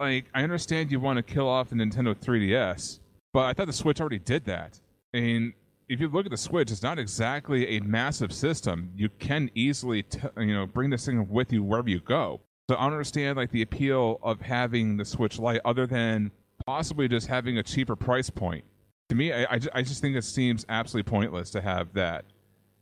like 0.00 0.24
I 0.34 0.42
understand 0.42 0.90
you 0.90 1.00
want 1.00 1.18
to 1.18 1.22
kill 1.22 1.48
off 1.48 1.68
the 1.68 1.76
Nintendo 1.76 2.16
3DS, 2.16 3.00
but 3.34 3.44
I 3.44 3.52
thought 3.52 3.66
the 3.66 3.74
Switch 3.74 4.00
already 4.00 4.18
did 4.18 4.46
that. 4.46 4.80
Mean, 5.12 5.52
if 5.88 6.00
you 6.00 6.08
look 6.08 6.24
at 6.24 6.30
the 6.30 6.38
Switch, 6.38 6.70
it's 6.70 6.82
not 6.82 6.98
exactly 6.98 7.76
a 7.76 7.80
massive 7.80 8.32
system. 8.32 8.90
You 8.96 9.10
can 9.18 9.50
easily, 9.54 10.02
t- 10.02 10.18
you 10.38 10.54
know, 10.54 10.66
bring 10.66 10.90
this 10.90 11.04
thing 11.04 11.28
with 11.28 11.52
you 11.52 11.62
wherever 11.62 11.90
you 11.90 12.00
go. 12.00 12.40
So 12.70 12.76
I 12.76 12.86
understand 12.86 13.36
like 13.36 13.50
the 13.50 13.62
appeal 13.62 14.18
of 14.22 14.40
having 14.40 14.96
the 14.96 15.04
Switch 15.04 15.38
Lite, 15.38 15.60
other 15.64 15.86
than 15.86 16.32
possibly 16.66 17.06
just 17.06 17.26
having 17.26 17.58
a 17.58 17.62
cheaper 17.62 17.96
price 17.96 18.30
point. 18.30 18.64
To 19.08 19.14
me, 19.14 19.32
I, 19.32 19.44
I, 19.44 19.60
I 19.74 19.82
just 19.82 20.00
think 20.00 20.16
it 20.16 20.24
seems 20.24 20.66
absolutely 20.68 21.10
pointless 21.10 21.50
to 21.50 21.60
have 21.60 21.92
that. 21.94 22.24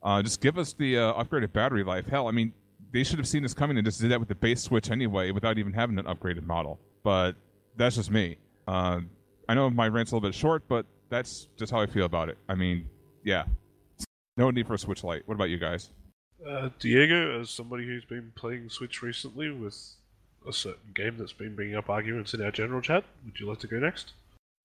Uh, 0.02 0.22
just 0.22 0.40
give 0.40 0.58
us 0.58 0.72
the 0.72 0.98
uh, 0.98 1.12
upgraded 1.14 1.52
battery 1.52 1.84
life. 1.84 2.06
Hell, 2.06 2.28
I 2.28 2.30
mean, 2.30 2.52
they 2.92 3.04
should 3.04 3.18
have 3.18 3.28
seen 3.28 3.42
this 3.42 3.54
coming 3.54 3.76
and 3.76 3.84
just 3.84 4.00
did 4.00 4.10
that 4.10 4.20
with 4.20 4.28
the 4.28 4.34
base 4.34 4.62
Switch 4.62 4.90
anyway, 4.90 5.30
without 5.32 5.58
even 5.58 5.72
having 5.72 5.98
an 5.98 6.04
upgraded 6.04 6.46
model. 6.46 6.78
But 7.02 7.32
that's 7.76 7.96
just 7.96 8.10
me. 8.10 8.37
Uh, 8.66 9.00
I 9.48 9.54
know 9.54 9.68
my 9.68 9.88
rant's 9.88 10.12
a 10.12 10.14
little 10.14 10.28
bit 10.28 10.34
short, 10.34 10.62
but 10.68 10.87
that's 11.10 11.48
just 11.56 11.72
how 11.72 11.80
I 11.80 11.87
feel 11.87 12.06
about 12.06 12.28
it. 12.28 12.38
I 12.48 12.54
mean, 12.54 12.88
yeah, 13.24 13.44
no 14.37 14.50
need 14.50 14.66
for 14.66 14.74
a 14.74 14.78
Switch 14.78 15.04
Lite. 15.04 15.22
What 15.26 15.34
about 15.34 15.50
you 15.50 15.58
guys? 15.58 15.90
Uh, 16.46 16.70
Diego, 16.78 17.40
as 17.40 17.50
somebody 17.50 17.87
who's 17.87 18.04
been 18.04 18.32
playing 18.34 18.68
Switch 18.68 19.02
recently 19.02 19.50
with 19.50 19.76
a 20.46 20.52
certain 20.52 20.92
game 20.94 21.16
that's 21.18 21.32
been 21.32 21.54
bringing 21.54 21.76
up 21.76 21.88
arguments 21.88 22.34
in 22.34 22.42
our 22.42 22.50
general 22.50 22.80
chat, 22.80 23.04
would 23.24 23.38
you 23.38 23.48
like 23.48 23.58
to 23.60 23.66
go 23.66 23.78
next? 23.78 24.12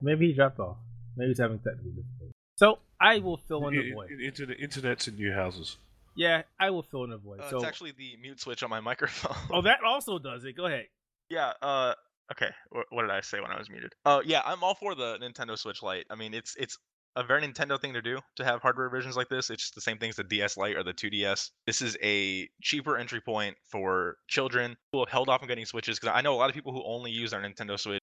Maybe 0.02 0.28
he 0.28 0.34
dropped 0.34 0.60
off. 0.60 0.78
Maybe 1.19 1.29
he's 1.29 1.38
having 1.39 1.60
technical 1.60 1.91
difficulties. 1.91 2.34
So 2.55 2.79
I 2.99 3.19
will 3.19 3.38
fill 3.38 3.67
in 3.67 3.75
the 3.75 3.91
I- 3.91 3.93
void. 3.93 4.10
I- 4.12 4.23
internet, 4.25 4.60
internet's 4.60 5.08
in 5.08 5.15
new 5.15 5.32
houses. 5.34 5.77
Yeah, 6.15 6.41
I 6.60 6.69
will 6.71 6.84
fill 6.84 7.03
in 7.05 7.12
the 7.12 7.17
void. 7.17 7.39
Uh, 7.39 7.49
so 7.49 7.58
It's 7.58 7.65
actually 7.65 7.91
the 7.91 8.17
mute 8.21 8.39
switch 8.39 8.63
on 8.63 8.69
my 8.69 8.79
microphone. 8.91 9.36
oh, 9.51 9.62
that 9.62 9.79
also 9.86 10.17
does 10.19 10.43
it. 10.45 10.53
Go 10.58 10.65
ahead. 10.65 10.88
Yeah. 11.29 11.53
Uh. 11.62 11.93
Okay. 12.32 12.49
What, 12.71 12.86
what 12.89 13.01
did 13.03 13.12
I 13.12 13.21
say 13.21 13.39
when 13.39 13.51
I 13.51 13.58
was 13.58 13.69
muted? 13.69 13.93
Oh, 14.05 14.21
yeah. 14.25 14.41
I'm 14.45 14.63
all 14.63 14.75
for 14.75 14.95
the 14.95 15.17
Nintendo 15.19 15.58
Switch 15.58 15.82
Lite. 15.82 16.05
I 16.10 16.15
mean, 16.15 16.34
it's 16.34 16.55
it's 16.58 16.77
a 17.15 17.23
very 17.23 17.41
Nintendo 17.41 17.79
thing 17.79 17.93
to 17.93 18.01
do 18.01 18.19
to 18.36 18.43
have 18.45 18.62
hardware 18.62 18.89
versions 18.89 19.15
like 19.17 19.29
this. 19.29 19.49
It's 19.49 19.63
just 19.63 19.75
the 19.75 19.82
same 19.82 19.97
thing 19.97 20.10
as 20.10 20.15
the 20.15 20.23
DS 20.23 20.55
Lite 20.58 20.75
or 20.75 20.84
the 20.84 20.93
2DS. 20.93 21.49
This 21.65 21.82
is 21.82 21.97
a 22.03 22.47
cheaper 22.62 22.97
entry 22.97 23.19
point 23.21 23.55
for 23.71 24.17
children 24.27 24.77
who 24.91 24.99
have 24.99 25.10
held 25.10 25.27
off 25.29 25.41
on 25.41 25.47
getting 25.47 25.65
Switches 25.65 25.99
because 25.99 26.13
I 26.15 26.21
know 26.21 26.34
a 26.34 26.38
lot 26.38 26.49
of 26.49 26.55
people 26.55 26.71
who 26.73 26.84
only 26.86 27.12
use 27.12 27.32
their 27.32 27.41
Nintendo 27.41 27.79
Switch 27.79 27.99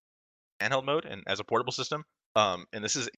handheld 0.61 0.85
mode 0.85 1.05
and 1.05 1.23
as 1.27 1.39
a 1.39 1.45
portable 1.45 1.73
system. 1.73 2.05
Um, 2.37 2.67
and 2.73 2.85
this 2.85 2.95
is 2.95 3.09
a 3.09 3.11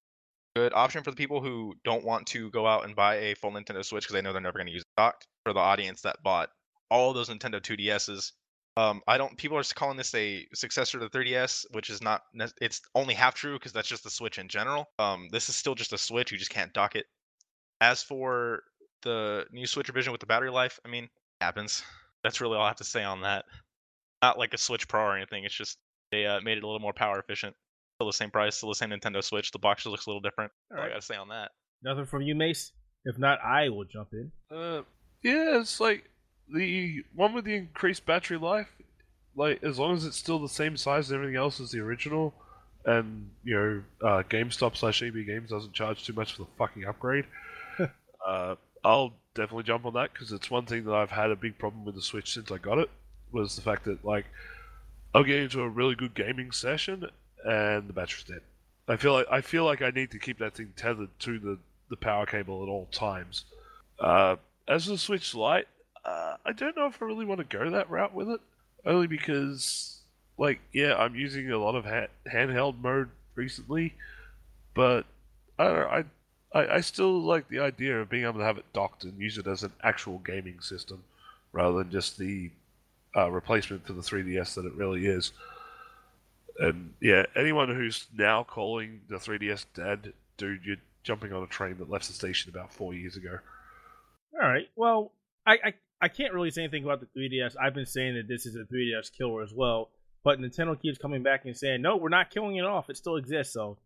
good 0.57 0.73
option 0.73 1.03
for 1.03 1.11
the 1.11 1.17
people 1.17 1.43
who 1.43 1.75
don't 1.85 2.05
want 2.05 2.27
to 2.29 2.51
go 2.51 2.67
out 2.67 2.87
and 2.87 2.97
buy 2.97 3.17
a 3.17 3.35
full 3.35 3.51
Nintendo 3.51 3.85
Switch 3.85 4.05
because 4.05 4.15
they 4.15 4.23
know 4.23 4.33
they're 4.33 4.41
never 4.41 4.59
going 4.59 4.69
to 4.69 4.73
use 4.73 4.83
it 4.83 5.01
docked. 5.01 5.27
For 5.45 5.53
the 5.53 5.61
audience 5.61 6.03
that 6.03 6.23
bought 6.23 6.51
all 6.91 7.13
those 7.13 7.29
Nintendo 7.29 7.61
2DSs 7.61 8.33
um, 8.79 9.03
I 9.09 9.19
don't. 9.19 9.37
People 9.37 9.59
are 9.59 9.65
calling 9.75 9.97
this 9.97 10.15
a 10.15 10.47
successor 10.55 11.01
to 11.01 11.09
the 11.09 11.11
3DS, 11.11 11.67
which 11.73 11.91
is 11.91 12.01
not. 12.01 12.23
It's 12.61 12.81
only 12.95 13.13
half 13.13 13.35
true 13.35 13.55
because 13.55 13.73
that's 13.73 13.89
just 13.89 14.05
the 14.05 14.11
Switch 14.11 14.39
in 14.39 14.47
general. 14.47 14.89
Um, 15.01 15.29
this 15.33 15.49
is 15.49 15.57
still 15.57 15.75
just 15.75 15.93
a 15.93 15.99
Switch. 15.99 16.31
You 16.31 16.39
just 16.39 16.53
can't 16.53 16.73
dock 16.73 16.95
it. 16.95 17.07
As 17.81 18.05
for 18.05 18.63
the 19.03 19.47
new 19.51 19.67
Switch 19.67 19.89
revision 19.89 20.13
with 20.13 20.21
the 20.21 20.29
battery 20.29 20.51
life, 20.51 20.79
I 20.85 20.89
mean, 20.89 21.09
happens. 21.41 21.83
That's 22.23 22.41
really 22.41 22.57
all 22.57 22.63
I 22.63 22.69
have 22.69 22.77
to 22.77 22.85
say 22.85 23.03
on 23.03 23.23
that. 23.23 23.47
Not 24.23 24.39
like 24.39 24.55
a 24.55 24.59
Switch 24.59 24.87
Pro 24.87 25.03
or 25.03 25.17
anything. 25.17 25.43
It's 25.43 25.55
just 25.55 25.77
they 26.13 26.27
uh, 26.27 26.41
made 26.41 26.59
it 26.59 26.63
a 26.63 26.67
little 26.67 26.79
more 26.79 26.93
power 26.93 27.19
efficient. 27.19 27.57
Still 27.99 28.07
the 28.07 28.13
same 28.13 28.31
price. 28.31 28.55
Still 28.55 28.69
the 28.69 28.77
same 28.77 28.91
Nintendo 28.91 29.25
Switch. 29.25 29.51
The 29.51 29.59
box 29.59 29.83
just 29.83 29.91
looks 29.91 30.07
a 30.07 30.11
little 30.11 30.21
different. 30.21 30.53
All 30.71 30.81
I 30.81 30.89
gotta 30.89 31.03
say 31.03 31.17
on 31.17 31.31
that. 31.31 31.51
Nothing 31.83 32.07
from 32.07 32.23
you, 32.23 32.37
Mace. 32.37 32.71
If 33.05 33.19
not, 33.19 33.41
I 33.43 33.71
will 33.71 33.87
jump 33.87 34.11
in. 34.13 34.31
Uh, 34.57 34.83
yeah, 35.25 35.59
it's 35.59 35.81
like 35.81 36.09
the 36.49 37.03
one 37.17 37.33
with 37.33 37.45
the 37.45 37.57
increased 37.57 38.07
battery 38.07 38.39
life. 38.39 38.69
Like 39.35 39.65
as 39.65 39.81
long 39.81 39.97
as 39.97 40.05
it's 40.05 40.17
still 40.17 40.39
the 40.39 40.49
same 40.49 40.77
size 40.77 41.11
and 41.11 41.17
everything 41.17 41.35
else 41.35 41.59
as 41.59 41.73
the 41.73 41.81
original, 41.81 42.33
and 42.85 43.31
you 43.43 43.57
know, 43.57 44.09
uh, 44.09 44.23
GameStop 44.23 44.77
slash 44.77 45.03
EB 45.03 45.27
Games 45.27 45.51
doesn't 45.51 45.73
charge 45.73 46.07
too 46.07 46.13
much 46.13 46.35
for 46.35 46.43
the 46.43 46.49
fucking 46.57 46.85
upgrade. 46.85 47.25
uh, 48.25 48.55
I'll 48.85 49.13
definitely 49.35 49.65
jump 49.65 49.87
on 49.87 49.95
that 49.95 50.13
because 50.13 50.31
it's 50.31 50.53
one 50.53 50.67
thing 50.67 50.85
that 50.85 50.95
I've 50.95 51.11
had 51.11 51.33
a 51.33 51.37
big 51.37 51.59
problem 51.59 51.85
with 51.85 51.97
the 51.97 52.03
Switch 52.03 52.33
since 52.33 52.53
I 52.53 52.59
got 52.59 52.79
it 52.79 52.91
was 53.33 53.57
the 53.57 53.63
fact 53.63 53.87
that 53.87 54.05
like 54.05 54.27
I'll 55.17 55.25
get 55.25 55.41
into 55.41 55.63
a 55.63 55.69
really 55.69 55.97
good 55.97 56.15
gaming 56.15 56.53
session 56.53 57.09
and 57.45 57.89
the 57.89 57.93
battery's 57.93 58.25
dead. 58.25 58.41
I 58.89 58.97
feel 58.97 59.13
like 59.13 59.27
I 59.31 59.41
feel 59.41 59.65
like 59.65 59.83
I 59.83 59.91
need 59.91 60.11
to 60.13 60.19
keep 60.19 60.39
that 60.39 60.55
thing 60.55 60.73
tethered 60.77 61.11
to 61.21 61.39
the, 61.39 61.59
the 61.91 61.97
power 61.97 62.27
cable 62.27 62.63
at 62.63 62.69
all 62.69 62.87
times. 62.91 63.45
Uh, 64.01 64.37
as 64.67 64.85
for 64.85 64.93
the 64.93 64.99
Switch 64.99 65.35
Lite, 65.35 65.69
uh, 66.05 66.37
I 66.45 66.53
don't 66.53 66.77
know 66.77 66.87
if 66.87 67.03
I 67.03 67.07
really 67.07 67.27
want 67.27 67.39
to 67.39 67.59
go 67.59 67.71
that 67.71 67.91
route 67.91 68.15
with 68.15 68.31
it. 68.31 68.41
Only 68.87 69.07
because, 69.07 69.99
like, 70.39 70.61
yeah, 70.73 70.95
I'm 70.95 71.15
using 71.15 71.51
a 71.51 71.59
lot 71.59 71.75
of 71.75 71.85
ha- 71.85 72.07
handheld 72.33 72.81
mode 72.81 73.11
recently, 73.35 73.95
but 74.75 75.05
I 75.59 75.65
don't 75.65 75.75
know. 75.75 75.87
I, 75.87 76.05
I 76.59 76.75
I 76.77 76.81
still 76.81 77.21
like 77.21 77.49
the 77.49 77.59
idea 77.59 78.01
of 78.01 78.09
being 78.09 78.25
able 78.25 78.39
to 78.39 78.45
have 78.45 78.57
it 78.57 78.73
docked 78.73 79.05
and 79.05 79.19
use 79.21 79.37
it 79.37 79.47
as 79.47 79.65
an 79.65 79.73
actual 79.83 80.19
gaming 80.19 80.61
system, 80.61 81.03
rather 81.53 81.79
than 81.79 81.91
just 81.91 82.17
the 82.17 82.51
uh, 83.17 83.31
replacement 83.31 83.87
for 83.87 83.93
the 83.93 84.01
3DS 84.01 84.55
that 84.55 84.65
it 84.65 84.75
really 84.75 85.07
is. 85.07 85.33
And 86.59 86.95
yeah, 87.01 87.25
anyone 87.37 87.69
who's 87.69 88.07
now 88.17 88.43
calling 88.43 89.03
the 89.09 89.17
3DS 89.17 89.67
dead, 89.75 90.13
dude, 90.37 90.65
you're 90.65 90.77
jumping 91.05 91.33
on 91.33 91.43
a 91.43 91.47
train 91.47 91.79
that 91.79 91.89
left 91.89 92.09
the 92.09 92.13
station 92.13 92.51
about 92.51 92.73
four 92.73 92.93
years 92.95 93.17
ago. 93.17 93.39
All 94.35 94.49
right. 94.49 94.69
Well, 94.77 95.13
I, 95.47 95.53
I 95.53 95.73
I 96.01 96.09
can't 96.09 96.33
really 96.33 96.51
say 96.51 96.63
anything 96.63 96.85
about 96.85 97.01
the 97.01 97.07
3DS. 97.19 97.57
I've 97.61 97.75
been 97.75 97.87
saying 97.87 98.15
that 98.15 98.29
this 98.29 98.47
is 98.47 98.55
a 98.55 98.65
3DS 98.73 99.13
killer 99.17 99.43
as 99.43 99.53
well, 99.53 99.91
but 100.23 100.39
Nintendo 100.39 100.81
keeps 100.81 100.99
coming 100.99 101.23
back 101.23 101.45
and 101.45 101.57
saying, 101.57 101.83
"No, 101.83 101.97
we're 101.97 102.09
not 102.09 102.31
killing 102.31 102.57
it 102.57 102.65
off. 102.65 102.91
It 102.91 102.97
still 102.97 103.17
exists." 103.17 103.55
So, 103.55 103.79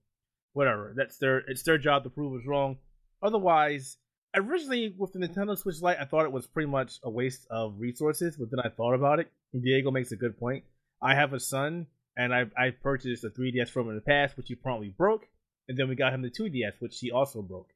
whatever. 0.53 0.93
That's 0.97 1.19
their 1.19 1.39
it's 1.39 1.63
their 1.63 1.79
job 1.79 2.05
to 2.05 2.11
prove 2.11 2.41
us 2.41 2.47
wrong. 2.47 2.79
Otherwise, 3.23 3.99
originally 4.35 4.95
with 4.99 5.13
the 5.13 5.21
Nintendo 5.21 5.57
Switch 5.57 5.81
Lite, 5.81 5.99
I 6.01 6.05
thought 6.05 6.25
it 6.25 6.33
was 6.33 6.47
pretty 6.47 6.69
much 6.69 6.99
a 7.03 7.11
waste 7.11 7.47
of 7.51 7.79
resources. 7.79 8.37
But 8.37 8.51
then 8.51 8.61
I 8.61 8.69
thought 8.69 8.95
about 8.95 9.21
it, 9.21 9.31
and 9.53 9.63
Diego 9.63 9.91
makes 9.91 10.13
a 10.13 10.17
good 10.17 10.39
point. 10.39 10.65
I 11.01 11.15
have 11.15 11.33
a 11.33 11.41
son, 11.41 11.87
and 12.17 12.35
I 12.35 12.45
I 12.57 12.71
purchased 12.71 13.25
a 13.25 13.31
3DS 13.31 13.69
from 13.69 13.87
him 13.87 13.91
in 13.91 13.95
the 13.97 14.03
past, 14.03 14.37
which 14.37 14.49
he 14.49 14.55
promptly 14.55 14.95
broke, 14.97 15.27
and 15.69 15.79
then 15.79 15.89
we 15.89 15.95
got 15.95 16.13
him 16.13 16.23
the 16.23 16.31
2DS, 16.31 16.75
which 16.81 16.99
he 16.99 17.11
also 17.11 17.43
broke. 17.43 17.71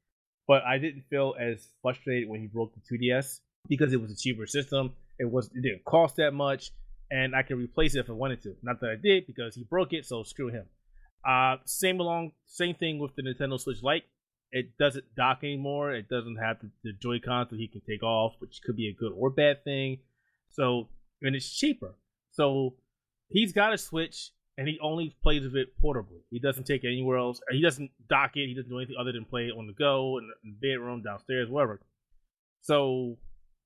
But 0.47 0.63
I 0.63 0.79
didn't 0.79 1.05
feel 1.11 1.35
as 1.39 1.69
frustrated 1.83 2.29
when 2.29 2.41
he 2.41 2.47
broke 2.47 2.73
the 2.75 2.99
2DS 2.99 3.41
because 3.69 3.93
it 3.93 4.01
was 4.01 4.13
a 4.13 4.17
cheaper 4.17 4.47
system. 4.47 4.93
It 5.19 5.31
was 5.31 5.47
it 5.55 5.63
didn't 5.63 5.85
cost 5.85 6.17
that 6.17 6.33
much, 6.33 6.71
and 7.11 7.35
I 7.35 7.43
could 7.43 7.59
replace 7.59 7.95
it 7.95 8.01
if 8.01 8.11
I 8.11 8.13
wanted 8.13 8.43
to. 8.43 8.57
Not 8.63 8.81
that 8.81 8.91
I 8.91 8.97
did 8.97 9.27
because 9.27 9.55
he 9.55 9.65
broke 9.65 9.93
it, 9.93 10.07
so 10.07 10.23
screw 10.23 10.49
him. 10.49 10.67
Uh, 11.27 11.57
same 11.65 11.99
along, 11.99 12.33
same 12.47 12.75
thing 12.75 12.99
with 12.99 13.15
the 13.17 13.23
Nintendo 13.23 13.59
Switch 13.59 13.83
Lite. 13.83 14.05
It 14.53 14.79
doesn't 14.79 15.05
dock 15.17 15.41
anymore. 15.43 15.93
It 15.93 16.09
doesn't 16.09 16.37
have 16.37 16.61
the, 16.61 16.71
the 16.85 16.93
Joy 16.93 17.19
Cons 17.19 17.51
that 17.51 17.59
he 17.59 17.67
can 17.67 17.81
take 17.81 18.03
off, 18.03 18.35
which 18.39 18.61
could 18.65 18.77
be 18.77 18.89
a 18.89 18.93
good 18.93 19.13
or 19.13 19.29
bad 19.29 19.65
thing. 19.65 19.99
So, 20.51 20.89
and 21.21 21.35
it's 21.35 21.53
cheaper. 21.53 21.95
So 22.31 22.75
he's 23.29 23.53
got 23.53 23.73
a 23.73 23.79
Switch, 23.79 24.31
and 24.59 24.67
he 24.67 24.79
only 24.81 25.15
plays 25.23 25.43
with 25.43 25.57
it 25.57 25.69
portably. 25.83 26.23
He 26.31 26.39
doesn't 26.39 26.65
take 26.65 26.85
it 26.85 26.89
anywhere 26.89 27.19
else. 27.19 27.41
He 27.51 27.61
doesn't 27.61 27.91
dock 28.09 28.33
it. 28.37 28.47
He 28.47 28.55
doesn't 28.55 28.71
do 28.71 28.79
anything 28.79 28.97
other 28.99 29.13
than 29.13 29.25
play 29.25 29.49
it 29.49 29.57
on 29.57 29.67
the 29.67 29.75
go 29.75 30.19
in 30.19 30.31
the 30.45 30.69
bedroom, 30.69 31.03
downstairs, 31.03 31.49
wherever. 31.49 31.81
So 32.63 33.19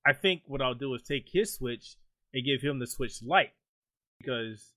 I 0.06 0.12
think 0.12 0.42
what 0.46 0.60
I'll 0.60 0.74
do 0.74 0.94
is 0.94 1.02
take 1.02 1.28
his 1.32 1.52
Switch 1.52 1.96
and 2.34 2.44
give 2.44 2.60
him 2.60 2.78
the 2.78 2.86
Switch 2.86 3.22
Lite 3.22 3.52
because 4.18 4.74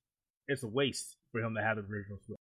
it's 0.47 0.63
a 0.63 0.67
waste 0.67 1.17
for 1.31 1.41
him 1.41 1.55
to 1.55 1.63
have 1.63 1.77
the 1.77 1.83
original 1.83 2.19
Switch. 2.25 2.37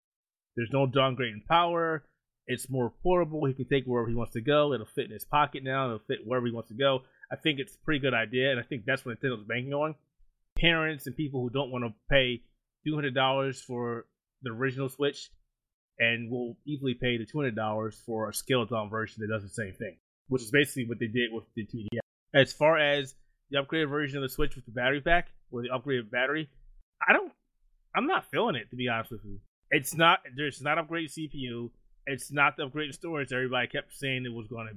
There's 0.56 0.72
no 0.72 0.86
downgrading 0.86 1.46
power. 1.46 2.04
It's 2.46 2.70
more 2.70 2.90
portable. 3.02 3.44
He 3.44 3.52
can 3.52 3.68
take 3.68 3.84
wherever 3.84 4.08
he 4.08 4.14
wants 4.14 4.32
to 4.32 4.40
go. 4.40 4.72
It'll 4.72 4.86
fit 4.86 5.04
in 5.06 5.12
his 5.12 5.24
pocket 5.24 5.62
now. 5.62 5.84
It'll 5.86 5.98
fit 5.98 6.26
wherever 6.26 6.46
he 6.46 6.52
wants 6.52 6.70
to 6.70 6.74
go. 6.74 7.02
I 7.30 7.36
think 7.36 7.60
it's 7.60 7.74
a 7.74 7.84
pretty 7.84 8.00
good 8.00 8.14
idea, 8.14 8.50
and 8.50 8.58
I 8.58 8.62
think 8.62 8.86
that's 8.86 9.04
what 9.04 9.20
Nintendo's 9.20 9.44
banking 9.44 9.74
on. 9.74 9.94
Parents 10.60 11.06
and 11.06 11.16
people 11.16 11.40
who 11.42 11.50
don't 11.50 11.70
want 11.70 11.84
to 11.84 11.92
pay 12.10 12.42
two 12.86 12.94
hundred 12.94 13.14
dollars 13.14 13.60
for 13.60 14.06
the 14.42 14.50
original 14.50 14.88
Switch, 14.88 15.30
and 15.98 16.30
will 16.30 16.56
easily 16.66 16.94
pay 16.94 17.18
the 17.18 17.26
two 17.26 17.38
hundred 17.38 17.56
dollars 17.56 18.00
for 18.06 18.28
a 18.28 18.34
scaled 18.34 18.70
down 18.70 18.90
version 18.90 19.20
that 19.20 19.32
does 19.32 19.42
the 19.42 19.48
same 19.48 19.74
thing, 19.74 19.96
which 20.28 20.42
is 20.42 20.50
basically 20.50 20.86
what 20.86 20.98
they 20.98 21.06
did 21.06 21.30
with 21.32 21.44
the 21.54 21.64
2DS. 21.64 21.98
As 22.34 22.52
far 22.52 22.78
as 22.78 23.14
the 23.50 23.58
upgraded 23.58 23.88
version 23.88 24.18
of 24.18 24.22
the 24.22 24.28
Switch 24.28 24.54
with 24.54 24.66
the 24.66 24.72
battery 24.72 25.00
pack 25.00 25.28
or 25.50 25.62
the 25.62 25.68
upgraded 25.68 26.10
battery, 26.10 26.48
I 27.06 27.12
don't, 27.12 27.32
I'm 27.94 28.06
not 28.06 28.30
feeling 28.30 28.54
it 28.56 28.70
to 28.70 28.76
be 28.76 28.88
honest 28.88 29.10
with 29.10 29.24
you. 29.24 29.40
It's 29.70 29.94
not. 29.94 30.20
There's 30.36 30.62
not 30.62 30.78
upgraded 30.78 31.12
CPU. 31.12 31.70
It's 32.06 32.32
not 32.32 32.56
the 32.56 32.68
upgraded 32.68 32.94
storage 32.94 33.32
everybody 33.32 33.66
kept 33.66 33.94
saying 33.94 34.24
it 34.24 34.32
was 34.32 34.46
going 34.48 34.68
to. 34.68 34.74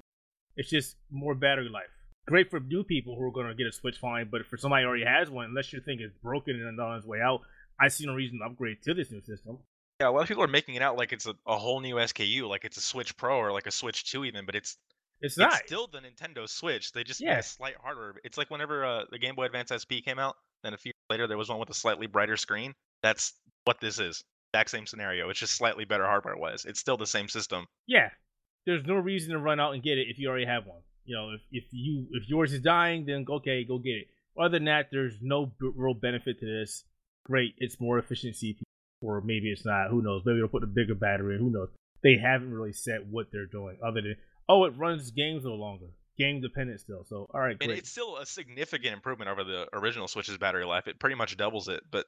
It's 0.57 0.69
just 0.69 0.97
more 1.09 1.33
battery 1.33 1.69
life. 1.69 1.85
Great 2.27 2.49
for 2.49 2.59
new 2.59 2.83
people 2.83 3.15
who 3.15 3.23
are 3.23 3.31
going 3.31 3.47
to 3.47 3.55
get 3.55 3.67
a 3.67 3.71
Switch 3.71 3.97
fine, 3.97 4.29
but 4.31 4.45
for 4.45 4.57
somebody 4.57 4.83
who 4.83 4.89
already 4.89 5.05
has 5.05 5.29
one, 5.29 5.45
unless 5.45 5.73
you 5.73 5.81
think 5.81 6.01
it's 6.01 6.13
broken 6.23 6.55
and 6.55 6.79
on 6.79 6.97
its 6.97 7.05
way 7.05 7.19
out, 7.19 7.41
I 7.79 7.87
see 7.87 8.05
no 8.05 8.13
reason 8.13 8.39
to 8.39 8.45
upgrade 8.45 8.77
to 8.83 8.93
this 8.93 9.11
new 9.11 9.21
system. 9.21 9.57
Yeah, 9.99 10.09
a 10.09 10.11
lot 10.11 10.21
of 10.21 10.27
people 10.27 10.43
are 10.43 10.47
making 10.47 10.75
it 10.75 10.81
out 10.81 10.97
like 10.97 11.13
it's 11.13 11.25
a, 11.25 11.33
a 11.47 11.57
whole 11.57 11.79
new 11.81 11.95
SKU, 11.95 12.47
like 12.47 12.63
it's 12.63 12.77
a 12.77 12.81
Switch 12.81 13.15
Pro 13.17 13.37
or 13.37 13.51
like 13.51 13.67
a 13.67 13.71
Switch 13.71 14.09
2 14.11 14.25
even, 14.25 14.45
but 14.45 14.55
it's 14.55 14.77
It's 15.21 15.37
not. 15.37 15.53
it's 15.53 15.63
still 15.67 15.87
the 15.87 15.99
Nintendo 15.99 16.47
Switch. 16.47 16.91
They 16.91 17.03
just 17.03 17.21
made 17.21 17.27
Yeah. 17.31 17.39
a 17.39 17.43
slight 17.43 17.75
hardware. 17.81 18.15
It's 18.23 18.37
like 18.37 18.49
whenever 18.51 18.85
uh, 18.85 19.05
the 19.11 19.19
Game 19.19 19.35
Boy 19.35 19.45
Advance 19.45 19.71
SP 19.73 20.01
came 20.05 20.19
out, 20.19 20.35
then 20.63 20.73
a 20.73 20.77
few 20.77 20.89
years 20.89 21.09
later 21.09 21.27
there 21.27 21.37
was 21.37 21.49
one 21.49 21.59
with 21.59 21.69
a 21.71 21.73
slightly 21.75 22.05
brighter 22.07 22.37
screen. 22.37 22.73
That's 23.01 23.33
what 23.65 23.79
this 23.81 23.99
is. 23.99 24.23
Exact 24.53 24.69
same 24.69 24.85
scenario. 24.85 25.29
It's 25.29 25.39
just 25.39 25.55
slightly 25.55 25.85
better 25.85 26.05
hardware 26.05 26.37
wise. 26.37 26.65
It's 26.65 26.79
still 26.79 26.97
the 26.97 27.05
same 27.07 27.27
system. 27.29 27.65
yeah, 27.87 28.09
there's 28.67 28.85
no 28.85 28.95
reason 28.95 29.31
to 29.31 29.39
run 29.39 29.59
out 29.59 29.73
and 29.73 29.81
get 29.81 29.97
it 29.97 30.07
if 30.07 30.19
you 30.19 30.29
already 30.29 30.45
have 30.45 30.65
one. 30.67 30.81
You 31.05 31.15
know, 31.15 31.29
if, 31.31 31.41
if 31.51 31.63
you 31.71 32.07
if 32.11 32.29
yours 32.29 32.53
is 32.53 32.61
dying, 32.61 33.05
then 33.05 33.25
okay, 33.29 33.63
go 33.63 33.77
get 33.77 33.91
it. 33.91 34.07
Other 34.39 34.57
than 34.57 34.65
that, 34.65 34.87
there's 34.91 35.15
no 35.21 35.47
b- 35.47 35.71
real 35.75 35.93
benefit 35.93 36.39
to 36.39 36.45
this. 36.45 36.83
Great, 37.25 37.55
it's 37.57 37.79
more 37.79 37.99
efficient 37.99 38.35
CPU, 38.35 38.61
or 39.01 39.21
maybe 39.21 39.51
it's 39.51 39.65
not. 39.65 39.89
Who 39.89 40.01
knows? 40.01 40.23
Maybe 40.25 40.39
they'll 40.39 40.47
put 40.47 40.63
a 40.63 40.67
bigger 40.67 40.95
battery 40.95 41.35
in. 41.35 41.41
Who 41.41 41.49
knows? 41.49 41.69
They 42.03 42.17
haven't 42.17 42.51
really 42.51 42.73
said 42.73 43.11
what 43.11 43.27
they're 43.31 43.45
doing, 43.45 43.77
other 43.83 44.01
than 44.01 44.15
oh, 44.49 44.65
it 44.65 44.73
runs 44.77 45.11
games 45.11 45.43
no 45.43 45.53
longer, 45.53 45.87
game 46.17 46.41
dependent 46.41 46.79
still. 46.79 47.03
So 47.03 47.27
all 47.33 47.41
right, 47.41 47.57
great. 47.57 47.71
it's 47.71 47.91
still 47.91 48.17
a 48.17 48.25
significant 48.25 48.93
improvement 48.93 49.29
over 49.29 49.43
the 49.43 49.67
original 49.73 50.07
Switch's 50.07 50.37
battery 50.37 50.65
life. 50.65 50.87
It 50.87 50.99
pretty 50.99 51.15
much 51.15 51.37
doubles 51.37 51.67
it, 51.67 51.83
but 51.91 52.05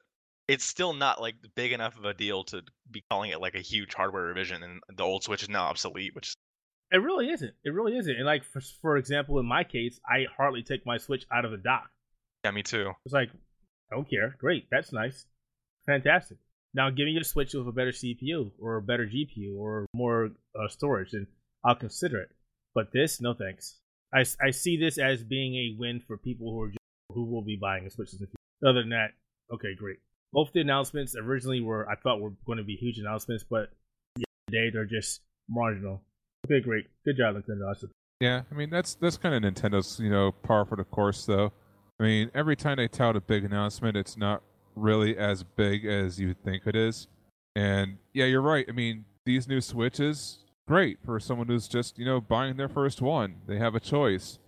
it's 0.48 0.64
still 0.64 0.92
not 0.92 1.20
like 1.20 1.36
big 1.54 1.72
enough 1.72 1.96
of 1.96 2.04
a 2.04 2.14
deal 2.14 2.44
to 2.44 2.62
be 2.90 3.02
calling 3.10 3.30
it 3.30 3.40
like 3.40 3.54
a 3.54 3.60
huge 3.60 3.94
hardware 3.94 4.24
revision. 4.24 4.62
And 4.62 4.80
the 4.94 5.02
old 5.02 5.24
Switch 5.24 5.42
is 5.42 5.48
now 5.48 5.64
obsolete, 5.64 6.14
which 6.14 6.28
is 6.28 6.36
It 6.92 6.98
really 6.98 7.30
isn't. 7.30 7.54
It 7.64 7.70
really 7.70 7.96
isn't. 7.96 8.14
And 8.14 8.26
like 8.26 8.44
for 8.44 8.60
for 8.60 8.96
example, 8.96 9.38
in 9.40 9.46
my 9.46 9.64
case, 9.64 10.00
I 10.08 10.26
hardly 10.36 10.62
take 10.62 10.86
my 10.86 10.98
Switch 10.98 11.24
out 11.32 11.44
of 11.44 11.50
the 11.50 11.56
dock. 11.56 11.90
yeah, 12.44 12.50
me 12.50 12.62
too. 12.62 12.92
It's 13.04 13.14
like, 13.14 13.30
I 13.90 13.96
don't 13.96 14.08
care. 14.08 14.36
Great, 14.38 14.66
that's 14.70 14.92
nice, 14.92 15.26
fantastic. 15.86 16.38
Now 16.74 16.90
me 16.90 17.16
a 17.16 17.24
Switch 17.24 17.54
with 17.54 17.68
a 17.68 17.72
better 17.72 17.92
CPU 17.92 18.50
or 18.60 18.76
a 18.76 18.82
better 18.82 19.06
GPU 19.06 19.56
or 19.56 19.86
more 19.94 20.30
uh, 20.58 20.68
storage, 20.68 21.12
and 21.12 21.26
I'll 21.64 21.76
consider 21.76 22.20
it. 22.20 22.30
But 22.74 22.92
this, 22.92 23.20
no 23.20 23.32
thanks. 23.34 23.76
I, 24.12 24.24
I 24.40 24.50
see 24.50 24.76
this 24.76 24.98
as 24.98 25.22
being 25.22 25.54
a 25.54 25.76
win 25.78 26.00
for 26.00 26.16
people 26.16 26.50
who 26.50 26.62
are 26.62 26.68
just, 26.68 26.78
who 27.12 27.24
will 27.24 27.42
be 27.42 27.56
buying 27.56 27.86
a 27.86 27.90
Switch 27.90 28.12
in 28.12 28.18
the 28.18 28.26
future. 28.26 28.68
Other 28.68 28.80
than 28.80 28.90
that, 28.90 29.12
okay, 29.52 29.74
great. 29.76 29.98
Both 30.32 30.52
the 30.52 30.60
announcements 30.60 31.14
originally 31.16 31.60
were 31.60 31.88
I 31.88 31.94
thought 31.94 32.20
were 32.20 32.32
going 32.44 32.58
to 32.58 32.64
be 32.64 32.74
huge 32.74 32.98
announcements, 32.98 33.44
but 33.48 33.70
yeah, 34.16 34.24
today 34.48 34.70
they're 34.70 34.84
just 34.84 35.20
marginal. 35.48 36.02
Okay, 36.44 36.60
great, 36.60 36.86
good 37.04 37.16
job, 37.16 37.36
Nintendo. 37.36 37.74
Said, 37.76 37.90
Yeah, 38.20 38.42
I 38.50 38.54
mean 38.54 38.70
that's 38.70 38.94
that's 38.94 39.16
kind 39.16 39.34
of 39.34 39.54
Nintendo's 39.54 39.98
you 39.98 40.10
know 40.10 40.32
par 40.32 40.64
for 40.64 40.76
the 40.76 40.84
course 40.84 41.24
though. 41.26 41.52
I 41.98 42.02
mean 42.02 42.30
every 42.34 42.56
time 42.56 42.76
they 42.76 42.88
tout 42.88 43.16
a 43.16 43.20
big 43.20 43.44
announcement, 43.44 43.96
it's 43.96 44.16
not 44.16 44.42
really 44.76 45.16
as 45.16 45.42
big 45.42 45.84
as 45.86 46.20
you 46.20 46.34
think 46.34 46.66
it 46.66 46.76
is. 46.76 47.08
And 47.56 47.98
yeah, 48.12 48.26
you're 48.26 48.42
right. 48.42 48.66
I 48.68 48.72
mean 48.72 49.04
these 49.24 49.48
new 49.48 49.60
Switches, 49.60 50.40
great 50.68 50.98
for 51.04 51.18
someone 51.18 51.46
who's 51.46 51.68
just 51.68 51.98
you 51.98 52.04
know 52.04 52.20
buying 52.20 52.56
their 52.56 52.68
first 52.68 53.00
one. 53.00 53.36
They 53.46 53.58
have 53.58 53.74
a 53.74 53.80
choice. 53.80 54.38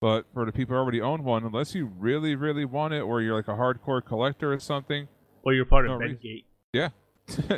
But 0.00 0.26
for 0.34 0.44
the 0.44 0.52
people 0.52 0.74
who 0.74 0.80
already 0.80 1.00
own 1.00 1.24
one, 1.24 1.44
unless 1.44 1.74
you 1.74 1.86
really 1.86 2.34
really 2.34 2.64
want 2.64 2.92
it, 2.92 3.00
or 3.00 3.22
you're 3.22 3.34
like 3.34 3.48
a 3.48 3.52
hardcore 3.52 4.04
collector 4.04 4.52
or 4.52 4.58
something, 4.58 5.08
Or 5.42 5.54
you're 5.54 5.64
part 5.64 5.86
of 5.86 5.92
No 5.92 5.96
reason. 5.96 6.18
Bendgate. 6.18 6.44
yeah, 6.72 6.88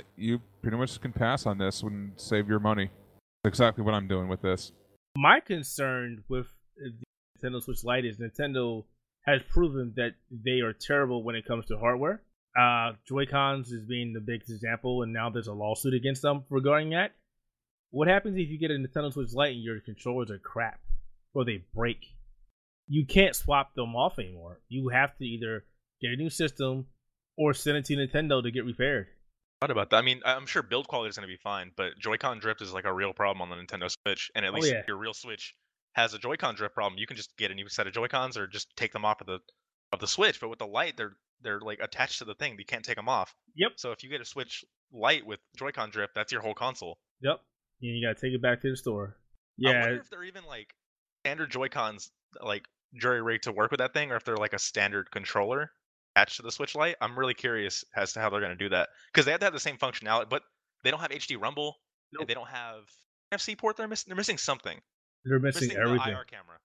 you 0.16 0.40
pretty 0.62 0.77
much 0.77 1.01
can 1.01 1.12
pass 1.12 1.46
on 1.46 1.59
this 1.59 1.83
and 1.83 2.12
save 2.16 2.48
your 2.48 2.61
money. 2.61 2.90
Exactly 3.44 3.85
what 3.85 3.94
I'm 3.94 4.09
doing 4.09 4.29
with 4.29 4.42
this. 4.42 4.72
my 5.16 5.40
concern 5.40 6.24
with 6.29 6.46
the 6.77 6.92
Nintendo 7.42 7.62
Switch 7.62 7.85
Lite 7.85 8.05
is 8.05 8.18
Nintendo 8.18 8.85
has 9.22 9.40
proven 9.48 9.92
that 9.96 10.12
they 10.31 10.61
are 10.61 10.72
terrible 10.72 11.22
when 11.22 11.35
it 11.35 11.46
comes 11.46 11.66
to 11.66 11.79
hardware. 11.79 12.22
Uh, 12.59 12.92
Joy 13.07 13.27
Cons 13.27 13.70
is 13.70 13.85
being 13.85 14.12
the 14.12 14.20
biggest 14.20 14.51
example, 14.51 15.03
and 15.03 15.12
now 15.12 15.31
there's 15.31 15.46
a 15.46 15.53
lawsuit 15.53 15.94
against 15.94 16.22
them 16.22 16.44
regarding 16.51 16.90
that. 16.90 17.12
What 17.90 18.09
happens 18.09 18.37
if 18.37 18.48
you 18.48 18.59
get 18.59 18.70
a 18.70 18.74
Nintendo 18.74 19.12
Switch 19.12 19.33
Lite 19.33 19.55
and 19.55 19.62
your 19.62 19.81
controllers 19.81 20.31
are 20.31 20.38
crap 20.38 20.81
or 21.35 21.44
they 21.44 21.64
break? 21.74 22.07
You 22.88 23.07
can't 23.07 23.37
swap 23.37 23.74
them 23.74 23.94
off 23.94 24.18
anymore. 24.18 24.61
You 24.68 24.88
have 24.88 25.16
to 25.18 25.24
either 25.24 25.64
get 26.01 26.12
a 26.12 26.16
new 26.16 26.31
system 26.31 26.87
or 27.37 27.55
send 27.55 27.77
it 27.77 27.85
to 27.87 27.96
Nintendo 27.96 28.42
to 28.42 28.51
get 28.51 28.64
repaired. 28.64 29.09
What 29.60 29.70
about 29.72 29.90
that? 29.90 29.96
I 29.96 30.02
mean, 30.02 30.20
I'm 30.24 30.46
sure 30.46 30.62
build 30.62 30.86
quality 30.86 31.10
is 31.10 31.16
going 31.16 31.28
to 31.28 31.32
be 31.32 31.40
fine, 31.42 31.72
but 31.76 31.98
Joy-Con 31.98 32.38
drift 32.38 32.62
is 32.62 32.72
like 32.72 32.84
a 32.84 32.92
real 32.92 33.12
problem 33.12 33.42
on 33.42 33.50
the 33.50 33.56
Nintendo 33.62 33.90
Switch. 33.90 34.30
And 34.34 34.44
at 34.44 34.52
Oh, 34.52 34.54
least 34.54 34.68
yeah. 34.72 34.78
if 34.80 34.86
your 34.86 34.98
real 34.98 35.14
Switch 35.14 35.54
has 35.94 36.14
a 36.14 36.18
Joy-Con 36.18 36.54
drift 36.54 36.74
problem, 36.74 36.98
you 36.98 37.06
can 37.06 37.16
just 37.16 37.36
get 37.36 37.50
a 37.50 37.54
new 37.54 37.68
set 37.68 37.86
of 37.88 37.92
Joy-Cons 37.92 38.36
or 38.36 38.46
just 38.46 38.68
take 38.76 38.92
them 38.92 39.04
off 39.04 39.20
of 39.20 39.26
the 39.26 39.40
of 39.92 39.98
the 39.98 40.06
Switch. 40.06 40.38
But 40.40 40.48
with 40.48 40.60
the 40.60 40.66
light, 40.66 40.96
they're 40.96 41.16
they're 41.40 41.60
like 41.60 41.80
attached 41.80 42.18
to 42.18 42.24
the 42.24 42.34
thing. 42.34 42.56
You 42.58 42.64
can't 42.64 42.84
take 42.84 42.96
them 42.96 43.08
off. 43.08 43.34
Yep. 43.56 43.72
So 43.76 43.90
if 43.90 44.04
you 44.04 44.10
get 44.10 44.20
a 44.20 44.24
Switch 44.24 44.64
Lite 44.92 45.26
with 45.26 45.40
Joy-Con 45.56 45.90
drift, 45.90 46.14
that's 46.14 46.30
your 46.30 46.40
whole 46.40 46.54
console. 46.54 46.98
Yep. 47.22 47.40
And 47.82 47.96
you 47.96 48.06
gotta 48.06 48.20
take 48.20 48.34
it 48.34 48.42
back 48.42 48.60
to 48.62 48.70
the 48.70 48.76
store. 48.76 49.16
Yeah. 49.56 49.70
I 49.70 49.80
wonder 49.80 50.00
if 50.00 50.10
they're 50.10 50.24
even 50.24 50.44
like 50.44 50.72
standard 51.24 51.50
Joy-Cons 51.50 52.10
like 52.40 52.64
jury 53.00 53.22
rigged 53.22 53.44
to 53.44 53.52
work 53.52 53.72
with 53.72 53.78
that 53.78 53.92
thing, 53.92 54.12
or 54.12 54.16
if 54.16 54.24
they're 54.24 54.36
like 54.36 54.52
a 54.52 54.58
standard 54.58 55.10
controller 55.10 55.72
attached 56.18 56.37
to 56.37 56.42
the 56.42 56.50
Switch 56.52 56.74
Lite. 56.74 56.96
I'm 57.00 57.18
really 57.18 57.35
curious 57.35 57.85
as 57.96 58.12
to 58.14 58.20
how 58.20 58.31
they're 58.31 58.40
going 58.40 58.57
to 58.57 58.64
do 58.64 58.68
that 58.70 58.88
because 59.12 59.24
they 59.24 59.31
have 59.31 59.40
to 59.40 59.46
have 59.46 59.52
the 59.52 59.61
same 59.61 59.76
functionality, 59.76 60.28
but 60.28 60.42
they 60.85 60.90
don't 60.90 61.00
have 61.00 61.11
HD 61.11 61.40
Rumble. 61.40 61.76
Nope. 62.12 62.26
They 62.28 62.35
don't 62.35 62.48
have 62.48 62.83
NFC 63.33 63.57
port. 63.57 63.76
They're 63.76 63.88
missing. 63.88 64.07
They're 64.09 64.16
missing 64.16 64.38
something. 64.38 64.78
They're 65.24 65.38
missing, 65.38 65.68
missing 65.68 65.81
everything. 65.83 66.12
the 66.12 66.18
IR 66.18 66.24
camera. 66.24 66.57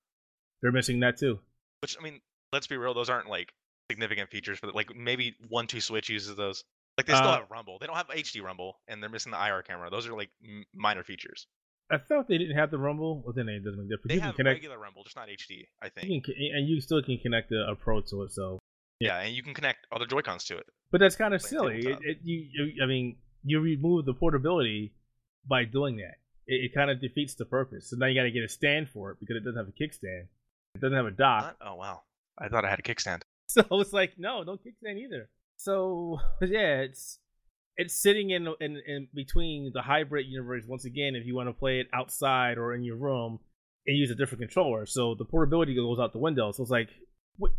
They're 0.62 0.72
missing 0.72 1.00
that 1.02 1.18
too. 1.18 1.39
Which 1.82 1.98
I 2.00 2.04
mean, 2.04 2.22
let's 2.52 2.68
be 2.68 2.78
real. 2.78 2.94
Those 2.94 3.10
aren't 3.10 3.28
like 3.30 3.54
significant 3.92 4.30
features 4.30 4.60
for 4.60 4.68
the, 4.68 4.74
like 4.74 4.96
maybe 4.96 5.36
one 5.50 5.68
two 5.68 5.82
Switch 5.82 6.10
uses 6.10 6.36
those. 6.36 6.63
Like 6.98 7.08
they 7.08 7.13
still 7.16 7.28
Uh, 7.28 7.39
have 7.39 7.52
Rumble. 7.52 7.80
They 7.80 7.88
don't 7.88 7.96
have 7.98 8.08
HD 8.08 8.42
Rumble, 8.42 8.80
and 8.88 9.02
they're 9.02 9.10
missing 9.10 9.32
the 9.32 9.46
IR 9.46 9.63
camera. 9.63 9.89
Those 9.89 10.08
are 10.08 10.13
like 10.16 10.30
m- 10.46 10.63
minor 10.74 11.04
features. 11.04 11.48
I 11.92 11.98
thought 11.98 12.28
they 12.28 12.38
didn't 12.38 12.56
have 12.56 12.72
the 12.72 12.78
Rumble. 12.78 13.22
Well, 13.24 13.34
then 13.34 13.50
it 13.50 13.60
doesn't 13.63 13.78
make 13.80 13.88
a 13.88 13.89
difference. 13.89 14.08
They 14.10 14.16
you 14.16 14.22
have 14.22 14.36
can 14.36 14.46
connect, 14.46 14.56
regular 14.58 14.80
Rumble, 14.80 15.04
just 15.04 15.16
not 15.16 15.28
HD. 15.28 15.66
I 15.82 15.89
think. 15.89 16.08
you 16.08 16.22
can, 16.22 16.36
and 16.56 16.68
you 16.70 16.80
still 16.80 17.02
can 17.04 17.18
connect 17.18 17.52
a, 17.52 17.72
a 17.72 17.76
Pro 17.76 18.00
to 18.02 18.24
it. 18.24 18.32
So, 18.32 18.60
yeah, 19.04 19.20
and 19.20 19.36
you 19.36 19.44
can 19.44 19.54
connect 19.54 19.88
other 19.92 20.06
Joy 20.06 20.22
Cons 20.22 20.44
to 20.46 20.58
it. 20.58 20.66
but 20.92 21.00
that's 21.00 21.16
kind 21.16 21.34
of 21.34 21.42
silly. 21.42 21.80
It, 21.86 22.00
it, 22.02 22.18
you, 22.24 22.46
you, 22.52 22.84
I 22.84 22.86
mean, 22.88 23.18
you 23.44 23.60
remove 23.60 24.06
the 24.06 24.13
portability 24.13 24.94
by 25.48 25.66
doing 25.66 25.98
that. 25.98 26.16
It, 26.48 26.66
it 26.66 26.74
kind 26.74 26.89
of 26.89 27.02
defeats 27.02 27.36
the 27.36 27.46
purpose. 27.46 27.89
So 27.89 27.98
now 27.98 28.06
you 28.08 28.16
got 28.16 28.24
to 28.24 28.32
get 28.32 28.44
a 28.44 28.50
stand 28.50 28.89
for 28.89 29.12
it 29.12 29.18
because 29.20 29.36
it 29.36 29.44
doesn't 29.44 29.58
have 29.58 29.68
a 29.68 29.72
kickstand. 29.84 30.28
It 30.76 30.82
doesn't 30.82 30.96
have 30.96 31.06
a 31.06 31.12
dock. 31.12 31.56
What? 31.60 31.68
Oh 31.68 31.76
wow, 31.76 32.02
I 32.38 32.48
thought 32.48 32.66
I 32.66 32.70
had 32.70 32.80
a 32.80 32.84
kickstand. 32.84 33.22
So 33.46 33.62
it's 33.72 33.94
like, 33.94 34.13
no, 34.18 34.44
don't 34.44 34.60
kickstand 34.63 34.98
either. 34.98 35.30
So 35.58 36.20
yeah, 36.42 36.80
it's 36.80 37.20
it's 37.78 37.94
sitting 37.94 38.30
in 38.32 38.48
in, 38.62 38.82
in 38.88 39.08
between 39.13 39.72
the 39.74 39.82
hybrid 39.82 40.26
universe. 40.28 40.63
Once 40.68 40.86
again, 40.86 41.16
if 41.16 41.26
you 41.26 41.36
want 41.36 41.50
to 41.50 41.54
play 41.54 41.80
it 41.80 41.88
outside 41.94 42.58
or 42.58 42.74
in 42.74 42.84
your 42.84 42.96
room 42.96 43.39
and 43.86 43.98
use 43.98 44.10
a 44.10 44.16
different 44.16 44.42
controller, 44.42 44.86
so 44.86 45.13
the 45.13 45.26
portability 45.26 45.76
goes 45.76 46.00
out 46.00 46.13
the 46.13 46.20
window. 46.20 46.52
So 46.52 46.63
it's 46.63 46.72
like, 46.72 46.89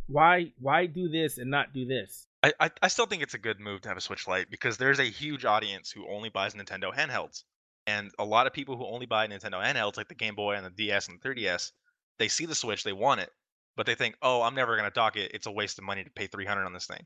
why 0.06 0.52
why 0.58 0.87
do 0.87 1.08
this 1.08 1.38
and 1.38 1.50
not 1.50 1.72
do 1.72 1.87
this? 1.87 2.26
I, 2.42 2.52
I 2.60 2.70
I 2.82 2.88
still 2.88 3.06
think 3.06 3.22
it's 3.22 3.34
a 3.34 3.38
good 3.38 3.60
move 3.60 3.80
to 3.82 3.88
have 3.88 3.96
a 3.96 4.02
Switch 4.02 4.28
Lite 4.28 4.50
because 4.50 4.76
there's 4.76 5.00
a 5.00 5.04
huge 5.04 5.44
audience 5.44 5.90
who 5.90 6.08
only 6.08 6.28
buys 6.28 6.54
Nintendo 6.54 6.94
handhelds, 6.94 7.44
and 7.87 8.10
a 8.18 8.24
lot 8.24 8.46
of 8.46 8.52
people 8.52 8.76
who 8.76 8.87
only 8.87 9.06
buy 9.06 9.26
Nintendo 9.26 9.62
handhelds, 9.64 9.96
like 9.96 10.08
the 10.08 10.14
Game 10.14 10.34
Boy 10.34 10.54
and 10.54 10.64
the 10.64 10.70
DS 10.70 11.08
and 11.08 11.20
the 11.20 11.28
3DS, 11.28 11.72
they 12.18 12.28
see 12.28 12.46
the 12.46 12.54
Switch, 12.54 12.84
they 12.84 12.92
want 12.92 13.20
it, 13.20 13.30
but 13.76 13.87
they 13.87 13.94
think, 13.94 14.16
oh, 14.22 14.42
I'm 14.42 14.54
never 14.54 14.76
gonna 14.76 14.90
dock 14.90 15.16
it. 15.16 15.32
It's 15.34 15.46
a 15.46 15.52
waste 15.52 15.78
of 15.78 15.84
money 15.84 16.04
to 16.04 16.10
pay 16.10 16.26
300 16.26 16.64
on 16.64 16.72
this 16.72 16.87
thing. 16.87 17.04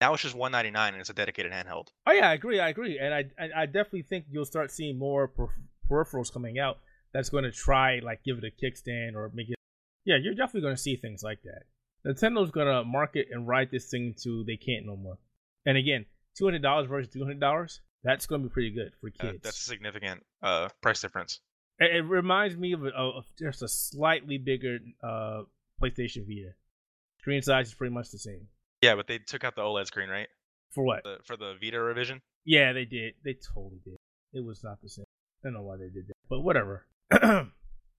Now 0.00 0.14
it's 0.14 0.22
just 0.22 0.34
199 0.34 0.94
and 0.94 1.00
it's 1.00 1.10
a 1.10 1.14
dedicated 1.14 1.52
handheld. 1.52 1.88
Oh 2.06 2.12
yeah, 2.12 2.30
I 2.30 2.34
agree, 2.34 2.60
I 2.60 2.68
agree, 2.68 2.98
and 2.98 3.14
I 3.14 3.24
I, 3.38 3.62
I 3.62 3.66
definitely 3.66 4.02
think 4.02 4.26
you'll 4.30 4.44
start 4.44 4.70
seeing 4.70 4.98
more 4.98 5.28
per- 5.28 5.54
peripherals 5.90 6.32
coming 6.32 6.58
out 6.58 6.78
that's 7.12 7.28
going 7.28 7.44
to 7.44 7.50
try 7.50 8.00
like 8.02 8.22
give 8.24 8.38
it 8.38 8.44
a 8.44 8.64
kickstand 8.64 9.14
or 9.14 9.30
make 9.34 9.50
it. 9.50 9.56
Yeah, 10.04 10.16
you're 10.16 10.34
definitely 10.34 10.62
going 10.62 10.76
to 10.76 10.80
see 10.80 10.96
things 10.96 11.22
like 11.22 11.42
that. 11.42 11.64
Nintendo's 12.06 12.50
going 12.50 12.66
to 12.66 12.84
market 12.84 13.28
and 13.30 13.46
ride 13.46 13.70
this 13.70 13.86
thing 13.90 14.14
to 14.22 14.44
they 14.44 14.56
can't 14.56 14.86
no 14.86 14.96
more. 14.96 15.18
And 15.66 15.76
again, 15.76 16.06
two 16.36 16.44
hundred 16.46 16.62
dollars 16.62 16.88
versus 16.88 17.12
two 17.12 17.20
hundred 17.20 17.40
dollars, 17.40 17.80
that's 18.02 18.26
going 18.26 18.42
to 18.42 18.48
be 18.48 18.52
pretty 18.52 18.70
good 18.70 18.92
for 19.00 19.08
Uh, 19.08 19.32
kids. 19.32 19.42
that's 19.42 19.60
a 19.60 19.64
significant 19.64 20.24
uh, 20.42 20.68
price 20.80 21.00
difference. 21.02 21.40
it, 21.78 21.96
it 21.96 22.00
reminds 22.02 22.56
me 22.56 22.72
of, 22.72 22.84
a, 22.84 22.88
of 22.90 23.24
just 23.38 23.62
a 23.62 23.68
slightly 23.68 24.38
bigger 24.38 24.78
uh, 25.02 25.42
PlayStation 25.82 26.26
Vita. 26.26 26.52
Screen 27.20 27.42
size 27.42 27.68
is 27.68 27.74
pretty 27.74 27.92
much 27.92 28.10
the 28.10 28.18
same. 28.18 28.46
Yeah, 28.80 28.94
but 28.94 29.06
they 29.06 29.18
took 29.18 29.44
out 29.44 29.54
the 29.56 29.60
OLED 29.62 29.86
screen, 29.86 30.08
right? 30.08 30.28
For 30.70 30.82
what? 30.84 31.02
The, 31.04 31.18
for 31.24 31.36
the 31.36 31.54
Vita 31.60 31.78
revision. 31.80 32.22
Yeah, 32.46 32.72
they 32.72 32.86
did. 32.86 33.12
They 33.22 33.34
totally 33.54 33.80
did. 33.84 33.96
It 34.32 34.42
was 34.42 34.64
not 34.64 34.80
the 34.82 34.88
same. 34.88 35.04
I 35.44 35.48
don't 35.48 35.54
know 35.54 35.62
why 35.62 35.76
they 35.76 35.88
did 35.90 36.06
that, 36.08 36.14
but 36.30 36.40
whatever. 36.40 36.86
All 37.22 37.44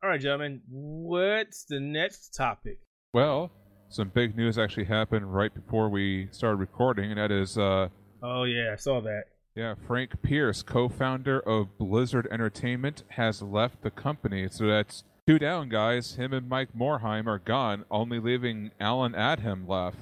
right, 0.09 0.19
gentlemen. 0.19 0.61
What's 0.69 1.65
the 1.65 1.79
next 1.79 2.33
topic? 2.33 2.79
Well, 3.13 3.51
some 3.91 4.10
big 4.10 4.36
news 4.36 4.58
actually 4.58 4.86
happened 4.86 5.34
right 5.34 5.54
before 5.54 5.89
we 5.89 6.27
started 6.32 6.58
recording, 6.58 7.12
and 7.12 7.19
that 7.19 7.32
is, 7.32 7.58
uh, 7.58 7.89
Oh 8.23 8.43
yeah, 8.43 8.71
I 8.73 8.75
saw 8.75 9.01
that. 9.01 9.23
yeah, 9.56 9.75
Frank 9.88 10.21
Pearce, 10.21 10.63
co-founder 10.63 11.39
of 11.41 11.77
Blizzard 11.77 12.27
Entertainment, 12.32 13.04
has 13.10 13.41
left 13.41 13.82
the 13.82 13.91
company. 13.91 14.47
So 14.49 14.67
that's 14.67 15.04
two 15.27 15.38
down, 15.39 15.69
guys. 15.69 16.15
Him 16.15 16.32
and 16.34 16.47
Mike 16.47 16.69
Morhaime 16.77 17.27
are 17.27 17.39
gone, 17.39 17.86
only 17.91 18.19
leaving 18.19 18.71
Allen 18.80 19.13
Adham 19.13 19.67
left. 19.67 19.97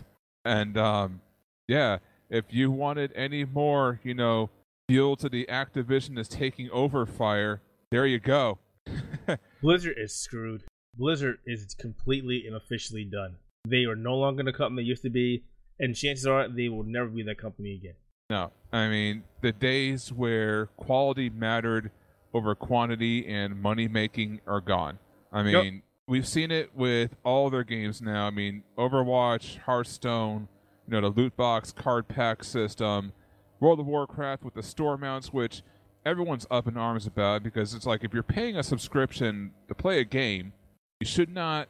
And 0.46 0.78
um, 0.78 1.22
yeah, 1.68 1.98
if 2.30 2.46
you 2.50 2.72
wanted 2.72 3.12
any 3.16 3.44
more, 3.46 4.00
you 4.04 4.14
know, 4.14 4.50
fuel 4.88 5.16
to 5.18 5.30
the 5.30 5.46
Activision 5.50 6.18
is 6.20 6.28
taking 6.28 6.70
over 6.72 7.06
fire, 7.06 7.62
there 7.92 8.06
you 8.06 8.20
go. 8.20 8.60
Blizzard 9.62 9.96
is 9.98 10.14
screwed. 10.16 10.64
Blizzard 10.98 11.38
is 11.46 11.74
completely 11.76 12.44
and 12.46 12.56
officially 12.56 13.06
done. 13.06 13.36
They 13.68 13.86
are 13.86 13.96
no 13.96 14.16
longer 14.16 14.44
the 14.44 14.54
company 14.54 14.84
they 14.84 14.88
used 14.88 15.04
to 15.04 15.10
be, 15.10 15.44
and 15.80 15.96
chances 15.96 16.26
are 16.26 16.48
they 16.48 16.70
will 16.70 16.84
never 16.84 17.10
be 17.10 17.24
that 17.24 17.38
company 17.38 17.76
again. 17.76 17.96
No, 18.30 18.52
I 18.72 18.88
mean 18.90 19.24
the 19.42 19.52
days 19.52 20.14
where 20.14 20.68
quality 20.78 21.30
mattered 21.30 21.92
over 22.34 22.54
quantity 22.56 23.28
and 23.28 23.60
money 23.60 23.88
making 23.88 24.42
are 24.46 24.62
gone. 24.62 25.00
I 25.32 25.42
Yep. 25.42 25.64
mean, 25.64 25.82
we've 26.08 26.28
seen 26.28 26.52
it 26.52 26.76
with 26.76 27.16
all 27.24 27.50
their 27.50 27.64
games 27.64 28.02
now. 28.02 28.28
I 28.28 28.30
mean, 28.30 28.64
Overwatch, 28.78 29.58
Hearthstone, 29.58 30.48
you 30.88 30.94
know, 30.94 31.02
the 31.02 31.10
loot 31.10 31.36
box 31.36 31.72
card 31.72 32.08
pack 32.08 32.44
system, 32.44 33.14
World 33.60 33.80
of 33.80 33.88
Warcraft 33.88 34.44
with 34.44 34.54
the 34.54 34.64
store 34.64 34.98
mounts, 34.98 35.34
which 35.34 35.64
everyone's 36.06 36.46
up 36.52 36.68
in 36.68 36.78
arms 36.78 37.08
about 37.08 37.44
because 37.44 37.74
it's 37.74 37.86
like 37.86 38.04
if 38.04 38.14
you're 38.14 38.24
paying 38.24 38.56
a 38.58 38.64
subscription 38.64 39.52
to 39.68 39.76
play 39.76 40.00
a 40.00 40.06
game, 40.06 40.54
you 41.00 41.08
should 41.08 41.30
not 41.30 41.68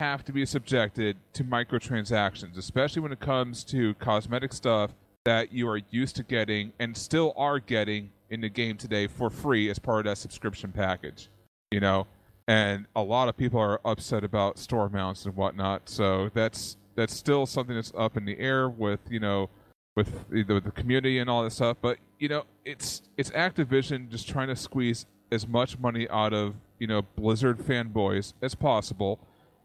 have 0.00 0.24
to 0.24 0.32
be 0.32 0.44
subjected 0.44 1.16
to 1.32 1.44
microtransactions, 1.44 2.56
especially 2.58 3.02
when 3.02 3.12
it 3.12 3.20
comes 3.20 3.64
to 3.64 3.94
cosmetic 3.94 4.52
stuff 4.52 4.92
that 5.24 5.52
you 5.52 5.68
are 5.68 5.80
used 5.90 6.16
to 6.16 6.22
getting 6.22 6.72
and 6.78 6.96
still 6.96 7.32
are 7.36 7.58
getting 7.58 8.10
in 8.30 8.40
the 8.40 8.48
game 8.48 8.76
today 8.76 9.06
for 9.06 9.30
free 9.30 9.70
as 9.70 9.78
part 9.78 10.00
of 10.00 10.04
that 10.10 10.18
subscription 10.18 10.72
package. 10.72 11.28
You 11.70 11.80
know, 11.80 12.06
and 12.46 12.86
a 12.96 13.02
lot 13.02 13.28
of 13.28 13.36
people 13.36 13.60
are 13.60 13.80
upset 13.84 14.24
about 14.24 14.58
store 14.58 14.88
mounts 14.88 15.26
and 15.26 15.36
whatnot. 15.36 15.88
So 15.88 16.30
that's 16.34 16.76
that's 16.94 17.14
still 17.14 17.46
something 17.46 17.76
that's 17.76 17.92
up 17.96 18.16
in 18.16 18.24
the 18.24 18.38
air 18.38 18.68
with 18.68 19.00
you 19.10 19.20
know 19.20 19.50
with 19.96 20.28
the, 20.30 20.60
the 20.60 20.70
community 20.72 21.18
and 21.18 21.28
all 21.28 21.42
this 21.42 21.54
stuff. 21.54 21.76
But 21.80 21.98
you 22.18 22.28
know, 22.28 22.44
it's 22.64 23.02
it's 23.16 23.30
Activision 23.30 24.08
just 24.08 24.28
trying 24.28 24.48
to 24.48 24.56
squeeze 24.56 25.06
as 25.30 25.46
much 25.46 25.78
money 25.78 26.08
out 26.08 26.32
of 26.32 26.54
you 26.78 26.86
know 26.86 27.02
Blizzard 27.02 27.58
fanboys 27.58 28.32
as 28.40 28.54
possible, 28.54 29.18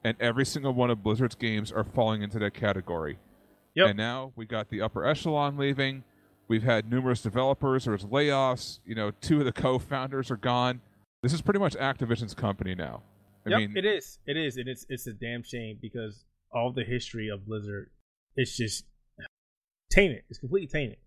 and 0.03 0.17
every 0.19 0.45
single 0.45 0.73
one 0.73 0.89
of 0.89 1.03
Blizzard's 1.03 1.35
games 1.35 1.71
are 1.71 1.83
falling 1.83 2.21
into 2.21 2.39
that 2.39 2.53
category. 2.53 3.19
Yep. 3.75 3.89
And 3.89 3.97
now 3.97 4.33
we 4.35 4.45
got 4.45 4.69
the 4.69 4.81
upper 4.81 5.05
echelon 5.05 5.57
leaving. 5.57 6.03
We've 6.47 6.63
had 6.63 6.89
numerous 6.89 7.21
developers. 7.21 7.85
There's 7.85 8.05
layoffs. 8.05 8.79
You 8.85 8.95
know, 8.95 9.11
two 9.11 9.39
of 9.39 9.45
the 9.45 9.51
co-founders 9.51 10.29
are 10.29 10.37
gone. 10.37 10.81
This 11.21 11.33
is 11.33 11.41
pretty 11.41 11.59
much 11.59 11.75
Activision's 11.75 12.33
company 12.33 12.75
now. 12.75 13.01
I 13.45 13.51
yep, 13.51 13.59
mean, 13.59 13.77
it 13.77 13.85
is. 13.85 14.19
It 14.25 14.37
is, 14.37 14.57
and 14.57 14.67
it's 14.67 14.85
it's 14.89 15.07
a 15.07 15.13
damn 15.13 15.43
shame 15.43 15.77
because 15.81 16.25
all 16.53 16.71
the 16.71 16.83
history 16.83 17.29
of 17.29 17.45
Blizzard, 17.45 17.89
it's 18.35 18.55
just 18.55 18.85
tainted. 19.91 20.23
It's 20.29 20.39
completely 20.39 20.67
tainted. 20.67 20.97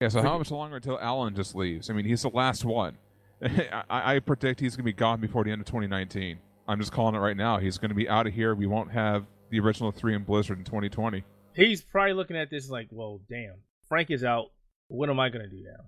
yeah. 0.00 0.08
So 0.08 0.22
how 0.22 0.38
much 0.38 0.50
longer 0.50 0.76
until 0.76 0.98
Alan 0.98 1.34
just 1.34 1.54
leaves? 1.54 1.88
I 1.88 1.92
mean, 1.92 2.04
he's 2.04 2.22
the 2.22 2.30
last 2.30 2.64
one. 2.64 2.96
I, 3.42 4.16
I 4.16 4.18
predict 4.18 4.60
he's 4.60 4.76
going 4.76 4.84
to 4.84 4.92
be 4.92 4.92
gone 4.94 5.20
before 5.20 5.44
the 5.44 5.50
end 5.50 5.60
of 5.60 5.66
2019. 5.66 6.38
I'm 6.68 6.78
just 6.78 6.92
calling 6.92 7.14
it 7.14 7.18
right 7.18 7.36
now. 7.36 7.58
He's 7.58 7.78
going 7.78 7.90
to 7.90 7.94
be 7.94 8.08
out 8.08 8.26
of 8.26 8.32
here. 8.34 8.54
We 8.54 8.66
won't 8.66 8.90
have 8.92 9.24
the 9.50 9.60
original 9.60 9.92
three 9.92 10.14
in 10.14 10.24
Blizzard 10.24 10.58
in 10.58 10.64
2020. 10.64 11.22
He's 11.54 11.80
probably 11.82 12.12
looking 12.12 12.36
at 12.36 12.50
this 12.50 12.68
like, 12.68 12.88
well, 12.90 13.20
damn, 13.28 13.54
Frank 13.88 14.10
is 14.10 14.24
out. 14.24 14.46
What 14.88 15.08
am 15.10 15.18
I 15.18 15.30
gonna 15.30 15.48
do 15.48 15.62
now? 15.64 15.84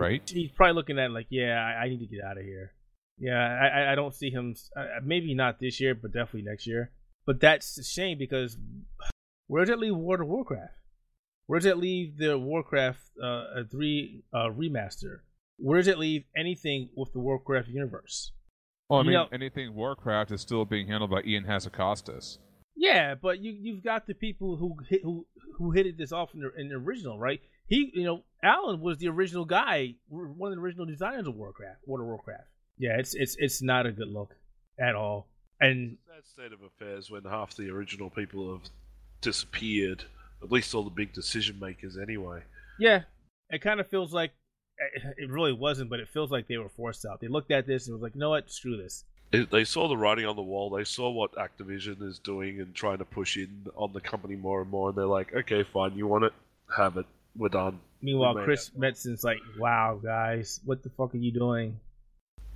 Right? 0.00 0.22
He's 0.28 0.50
probably 0.52 0.74
looking 0.74 0.98
at 0.98 1.06
it 1.06 1.12
like, 1.12 1.26
yeah, 1.30 1.58
I, 1.58 1.84
I 1.84 1.88
need 1.88 2.00
to 2.00 2.06
get 2.06 2.22
out 2.22 2.36
of 2.38 2.44
here. 2.44 2.72
Yeah, 3.18 3.34
I, 3.38 3.92
I- 3.92 3.94
don't 3.94 4.14
see 4.14 4.30
him. 4.30 4.54
Uh, 4.76 4.84
maybe 5.02 5.34
not 5.34 5.58
this 5.58 5.80
year, 5.80 5.94
but 5.94 6.12
definitely 6.12 6.42
next 6.42 6.66
year. 6.66 6.90
But 7.24 7.40
that's 7.40 7.78
a 7.78 7.82
shame 7.84 8.18
because 8.18 8.58
where 9.46 9.64
does 9.64 9.72
it 9.72 9.78
leave 9.78 9.96
World 9.96 10.20
of 10.20 10.28
Warcraft? 10.28 10.74
Where 11.46 11.58
does 11.58 11.66
it 11.66 11.78
leave 11.78 12.18
the 12.18 12.38
Warcraft 12.38 13.00
uh, 13.22 13.60
a 13.60 13.64
three 13.70 14.22
uh, 14.34 14.48
remaster? 14.50 15.20
Where 15.58 15.78
does 15.78 15.88
it 15.88 15.98
leave 15.98 16.24
anything 16.36 16.90
with 16.94 17.12
the 17.14 17.20
Warcraft 17.20 17.68
universe? 17.68 18.32
Well, 18.88 19.00
I 19.00 19.02
You 19.02 19.06
mean, 19.08 19.14
know- 19.14 19.28
anything 19.32 19.74
Warcraft 19.74 20.30
is 20.32 20.40
still 20.40 20.64
being 20.64 20.86
handled 20.86 21.10
by 21.10 21.18
Ion 21.26 21.44
Hazzikostas. 21.44 22.38
Yeah, 22.76 23.14
but 23.14 23.40
you 23.40 23.52
you've 23.52 23.82
got 23.82 24.06
the 24.06 24.14
people 24.14 24.56
who 24.56 24.76
hit 24.88 25.02
who 25.02 25.26
who 25.56 25.70
hit 25.72 25.96
this 25.96 26.12
off 26.12 26.34
in 26.34 26.40
the, 26.40 26.52
in 26.60 26.68
the 26.68 26.74
original, 26.74 27.18
right? 27.18 27.40
He, 27.68 27.90
you 27.94 28.04
know, 28.04 28.22
Alan 28.42 28.80
was 28.80 28.98
the 28.98 29.08
original 29.08 29.44
guy, 29.46 29.94
one 30.08 30.52
of 30.52 30.56
the 30.58 30.62
original 30.62 30.84
designers 30.86 31.26
of 31.26 31.34
Warcraft, 31.34 31.80
World 31.86 32.02
of 32.02 32.06
Warcraft. 32.06 32.44
Yeah, 32.78 32.98
it's 32.98 33.14
it's 33.14 33.34
it's 33.38 33.62
not 33.62 33.86
a 33.86 33.92
good 33.92 34.08
look 34.08 34.34
at 34.78 34.94
all. 34.94 35.26
And 35.58 35.96
Sad 36.06 36.26
state 36.26 36.52
of 36.52 36.60
affairs 36.62 37.10
when 37.10 37.24
half 37.24 37.56
the 37.56 37.70
original 37.70 38.10
people 38.10 38.52
have 38.52 38.68
disappeared. 39.22 40.04
At 40.42 40.52
least 40.52 40.74
all 40.74 40.84
the 40.84 40.90
big 40.90 41.14
decision 41.14 41.58
makers, 41.58 41.96
anyway. 41.96 42.42
yeah, 42.78 43.04
it 43.48 43.62
kind 43.62 43.80
of 43.80 43.88
feels 43.88 44.12
like 44.12 44.32
it 45.18 45.30
really 45.30 45.52
wasn't, 45.52 45.90
but 45.90 46.00
it 46.00 46.08
feels 46.08 46.30
like 46.30 46.48
they 46.48 46.56
were 46.58 46.68
forced 46.68 47.04
out. 47.06 47.20
They 47.20 47.28
looked 47.28 47.50
at 47.50 47.66
this 47.66 47.86
and 47.86 47.94
was 47.94 48.02
like, 48.02 48.14
you 48.14 48.20
know 48.20 48.30
what, 48.30 48.50
screw 48.50 48.76
this. 48.76 49.04
It, 49.32 49.50
they 49.50 49.64
saw 49.64 49.88
the 49.88 49.96
writing 49.96 50.24
on 50.26 50.36
the 50.36 50.42
wall. 50.42 50.70
They 50.70 50.84
saw 50.84 51.10
what 51.10 51.32
Activision 51.34 52.00
is 52.02 52.18
doing 52.20 52.60
and 52.60 52.74
trying 52.74 52.98
to 52.98 53.04
push 53.04 53.36
in 53.36 53.66
on 53.74 53.92
the 53.92 54.00
company 54.00 54.36
more 54.36 54.62
and 54.62 54.70
more. 54.70 54.90
And 54.90 54.98
they're 54.98 55.04
like, 55.06 55.34
okay, 55.34 55.62
fine, 55.64 55.96
you 55.96 56.06
want 56.06 56.24
it, 56.24 56.32
have 56.76 56.96
it. 56.96 57.06
We're 57.36 57.48
done. 57.48 57.80
Meanwhile, 58.02 58.36
We 58.36 58.44
Chris 58.44 58.68
that. 58.68 58.78
Metzen's 58.78 59.24
like, 59.24 59.38
wow, 59.58 59.98
guys, 60.02 60.60
what 60.64 60.82
the 60.82 60.90
fuck 60.90 61.12
are 61.14 61.18
you 61.18 61.32
doing? 61.32 61.78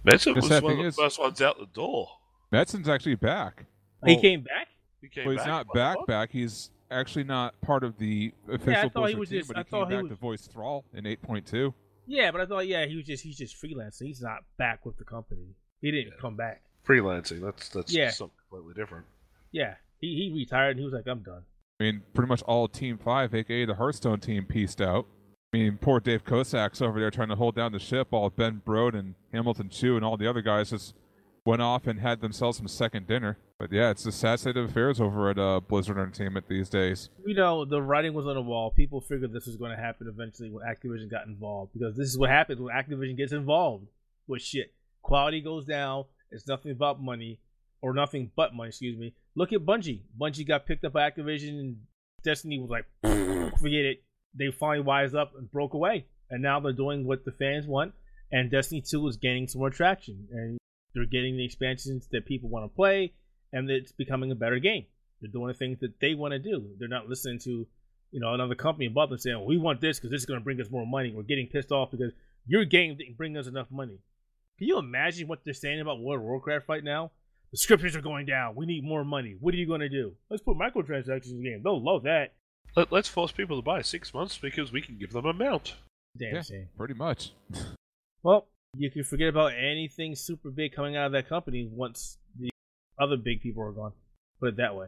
Manson 0.05 0.35
The 0.35 0.41
was 0.41 0.51
one 0.63 0.73
of 0.73 0.79
the 0.79 0.85
is- 0.85 0.97
first 0.97 1.19
ones 1.19 1.41
out 1.43 1.59
the 1.59 1.67
door. 1.67 2.09
Metzen's 2.53 2.89
actually 2.89 3.17
back. 3.17 3.65
he 4.07 4.13
Well, 4.13 4.21
came 4.23 4.43
back. 4.43 4.69
He 5.01 5.09
came 5.09 5.25
Well, 5.27 5.33
he's 5.33 5.41
back. 5.41 5.47
not 5.49 5.67
What? 5.67 5.75
back 5.75 6.07
back. 6.07 6.31
He's 6.31 6.71
actually 6.91 7.25
not 7.25 7.61
part 7.61 7.85
of 7.85 7.97
the 7.99 8.33
official 8.49 8.73
i 8.75 8.89
thought 8.89 9.09
he 9.11 9.15
Blizzard 9.15 9.19
was 9.19 9.29
team, 9.29 9.39
just- 9.41 9.49
but 9.49 9.57
I 9.57 9.61
he 9.61 9.65
thought 9.71 9.89
came 9.89 9.97
he 9.99 10.03
was- 10.05 10.11
to 10.11 10.17
voice 10.17 10.47
Thrall 10.47 10.85
in 10.95 11.05
8.2. 11.05 11.75
Yeah, 12.11 12.33
but 12.33 12.41
I 12.41 12.47
thought, 12.47 12.67
yeah, 12.67 12.87
he 12.87 12.97
was 12.97 13.07
just 13.07 13.23
he's 13.23 13.39
just 13.39 13.55
freelancing. 13.63 14.07
He's 14.07 14.21
not 14.21 14.39
back 14.59 14.85
with 14.85 14.97
the 14.97 15.05
company. 15.05 15.55
He 15.81 15.93
didn't 15.93 16.09
Yeah. 16.15 16.21
come 16.21 16.35
back. 16.37 16.63
Freelancing, 16.85 17.41
that's 17.41 17.69
that's 17.69 17.95
Yeah. 17.95 18.11
something 18.11 18.37
completely 18.49 18.75
different. 18.75 19.07
Yeah, 19.53 19.77
he, 20.01 20.29
he 20.29 20.33
retired 20.37 20.71
and 20.73 20.81
he 20.81 20.85
was 20.85 20.93
like, 20.95 21.07
I'm 21.07 21.23
done. 21.23 21.45
I 21.79 21.85
mean, 21.85 22.03
pretty 22.13 22.29
much 22.29 22.43
all 22.43 22.67
Team 22.67 22.99
5, 22.99 23.33
aka 23.35 23.65
the 23.65 23.75
Hearthstone 23.77 24.19
team, 24.19 24.45
pieced 24.45 24.81
out. 24.81 25.07
I 25.53 25.59
mean, 25.59 25.79
poor 25.81 26.01
Dave 26.01 26.25
Kosak's 26.25 26.83
over 26.83 26.99
there 26.99 27.11
trying 27.13 27.29
to 27.29 27.37
hold 27.37 27.55
down 27.55 27.71
the 27.73 27.79
ship 27.79 28.09
while 28.11 28.29
Ben 28.29 28.61
Brode 28.67 28.95
and 28.95 29.15
Hamilton 29.33 29.69
Chu 29.69 29.95
and 29.97 30.05
all 30.05 30.17
the 30.17 30.27
other 30.29 30.43
guys 30.43 30.71
just 30.71 30.95
went 31.51 31.61
off 31.61 31.89
and 31.89 31.99
had 31.99 32.21
themselves 32.21 32.59
some 32.59 32.69
second 32.69 33.09
dinner. 33.09 33.37
But 33.59 33.73
yeah, 33.73 33.91
it's 33.91 34.07
a 34.07 34.13
sad 34.13 34.39
state 34.39 34.57
of 34.57 34.71
affairs 34.71 35.01
over 35.01 35.31
at 35.31 35.39
uh, 35.39 35.59
Blizzard 35.59 35.99
Entertainment 35.99 36.49
these 36.49 36.69
days. 36.69 37.11
You 37.27 37.35
know, 37.35 37.65
the 37.65 37.83
writing 37.83 38.15
was 38.15 38.27
on 38.27 38.37
the 38.37 38.41
wall. 38.41 38.71
People 38.71 39.01
figured 39.01 39.33
this 39.33 39.47
was 39.47 39.57
going 39.57 39.73
to 39.73 39.77
happen 39.77 40.07
eventually 40.09 40.49
when 40.49 40.65
Activision 40.65 41.11
got 41.11 41.27
involved 41.27 41.73
because 41.73 41.97
this 41.97 42.09
is 42.09 42.17
what 42.17 42.31
happens 42.31 42.61
when 42.61 42.73
Activision 42.73 43.17
gets 43.17 43.33
involved 43.33 43.89
with 44.29 44.41
shit. 44.41 44.73
Quality 45.03 45.41
goes 45.41 45.67
down. 45.67 46.05
It's 46.31 46.47
nothing 46.47 46.71
about 46.71 47.03
money 47.03 47.41
or 47.83 47.93
nothing 47.93 48.31
but 48.37 48.55
money, 48.55 48.69
excuse 48.69 48.97
me. 48.97 49.13
Look 49.35 49.53
at 49.53 49.61
Bungie. 49.61 50.03
Bungie 50.19 50.47
got 50.47 50.67
picked 50.67 50.85
up 50.85 50.93
by 50.93 51.11
Activision 51.11 51.59
and 51.59 51.77
Destiny 52.23 52.61
was 52.61 52.71
like, 52.71 52.87
forget 53.59 53.85
it. 53.85 54.05
They 54.35 54.53
finally 54.53 54.85
wised 54.85 55.17
up 55.17 55.33
and 55.37 55.51
broke 55.51 55.75
away. 55.75 56.07
And 56.31 56.43
now 56.43 56.61
they're 56.61 56.73
doing 56.73 57.05
what 57.05 57.25
the 57.25 57.33
fans 57.33 57.67
want. 57.67 57.93
And 58.31 58.53
Destiny 58.53 58.83
2 58.89 59.09
is 59.09 59.17
gaining 59.17 59.49
some 59.49 59.59
more 59.59 59.71
traction. 59.71 60.29
And 60.31 60.61
they're 60.95 61.05
getting 61.07 61.37
the 61.37 61.45
expansions 61.45 62.07
that 62.13 62.27
people 62.27 62.49
want 62.49 62.65
to 62.71 62.75
play. 62.75 63.13
And 63.53 63.69
it's 63.71 63.93
becoming 63.93 64.31
a 64.31 64.35
better 64.37 64.59
game. 64.59 64.87
They're 65.21 65.31
doing 65.31 65.49
the 65.49 65.55
things 65.55 65.79
that 65.81 65.99
they 66.01 66.15
want 66.15 66.33
to 66.33 66.39
do. 66.39 66.71
They're 66.79 66.89
not 66.89 67.09
listening 67.09 67.39
to, 67.41 67.67
you 68.13 68.21
know, 68.21 68.33
another 68.33 68.55
company 68.55 68.87
above 68.87 69.11
them 69.11 69.19
saying, 69.19 69.45
"We 69.45 69.59
want 69.59 69.81
this 69.81 69.99
because 69.99 70.11
this 70.11 70.21
is 70.23 70.27
going 70.27 70.41
to 70.41 70.45
bring 70.45 70.61
us 70.61 70.71
more 70.71 70.87
money." 70.87 71.13
We're 71.13 71.25
getting 71.25 71.47
pissed 71.49 71.73
off 71.73 71.91
because 71.91 72.13
your 72.47 72.65
game 72.65 72.97
didn't 72.97 73.17
bring 73.17 73.37
us 73.37 73.47
enough 73.49 73.71
money. 73.71 73.99
Can 74.59 74.69
you 74.69 74.79
imagine 74.79 75.27
what 75.29 75.41
they're 75.45 75.53
saying 75.55 75.81
about 75.81 76.01
World 76.01 76.21
of 76.21 76.27
Warcraft 76.27 76.69
right 76.69 76.85
now? 76.85 77.11
The 77.51 77.57
scriptures 77.59 77.97
are 77.97 78.01
going 78.01 78.27
down. 78.27 78.55
We 78.55 78.67
need 78.67 78.85
more 78.85 79.05
money. 79.05 79.37
What 79.41 79.53
are 79.55 79.57
you 79.57 79.67
going 79.67 79.81
to 79.81 79.89
do? 79.89 80.13
Let's 80.31 80.43
put 80.43 80.57
microtransactions 80.57 81.33
in 81.33 81.43
the 81.43 81.51
game. 81.51 81.61
They'll 81.65 81.83
love 81.83 82.05
that. 82.05 82.35
Let, 82.77 82.93
let's 82.93 83.09
force 83.09 83.33
people 83.33 83.57
to 83.57 83.63
buy 83.63 83.83
six 83.83 84.15
months 84.15 84.39
because 84.39 84.71
we 84.71 84.81
can 84.81 84.97
give 84.97 85.11
them 85.13 85.27
a 85.27 85.33
mount. 85.33 85.75
Damn 86.17 86.37
Yeah. 86.37 86.43
shame. 86.43 86.69
Pretty 86.77 86.95
much. 86.95 87.33
Well, 88.23 88.47
you 88.77 88.91
can 88.91 89.05
forget 89.05 89.29
about 89.29 89.53
anything 89.53 90.15
super 90.15 90.51
big 90.51 90.73
coming 90.73 90.97
out 90.97 91.07
of 91.07 91.13
that 91.13 91.29
company 91.29 91.69
once 91.71 92.19
the 92.39 92.51
other 92.99 93.17
big 93.17 93.41
people 93.41 93.63
are 93.63 93.73
gone. 93.73 93.93
Put 94.39 94.51
it 94.51 94.57
that 94.57 94.77
way. 94.77 94.87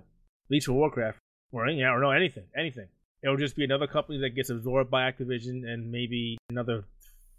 Least 0.49 0.67
for 0.67 0.73
Warcraft, 0.73 1.19
or 1.51 1.67
any, 1.67 1.83
or 1.83 2.01
no, 2.01 2.11
anything, 2.11 2.45
anything. 2.57 2.89
It'll 3.23 3.37
just 3.37 3.57
be 3.57 3.65
another 3.65 3.87
company 3.87 4.19
that 4.21 4.31
gets 4.31 4.51
absorbed 4.51 4.91
by 4.91 5.11
Activision, 5.11 5.67
and 5.67 5.91
maybe 5.91 6.39
another 6.51 6.85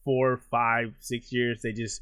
four, 0.05 0.37
five, 0.49 0.93
six 0.99 1.31
years 1.31 1.61
they 1.61 1.71
just, 1.71 2.01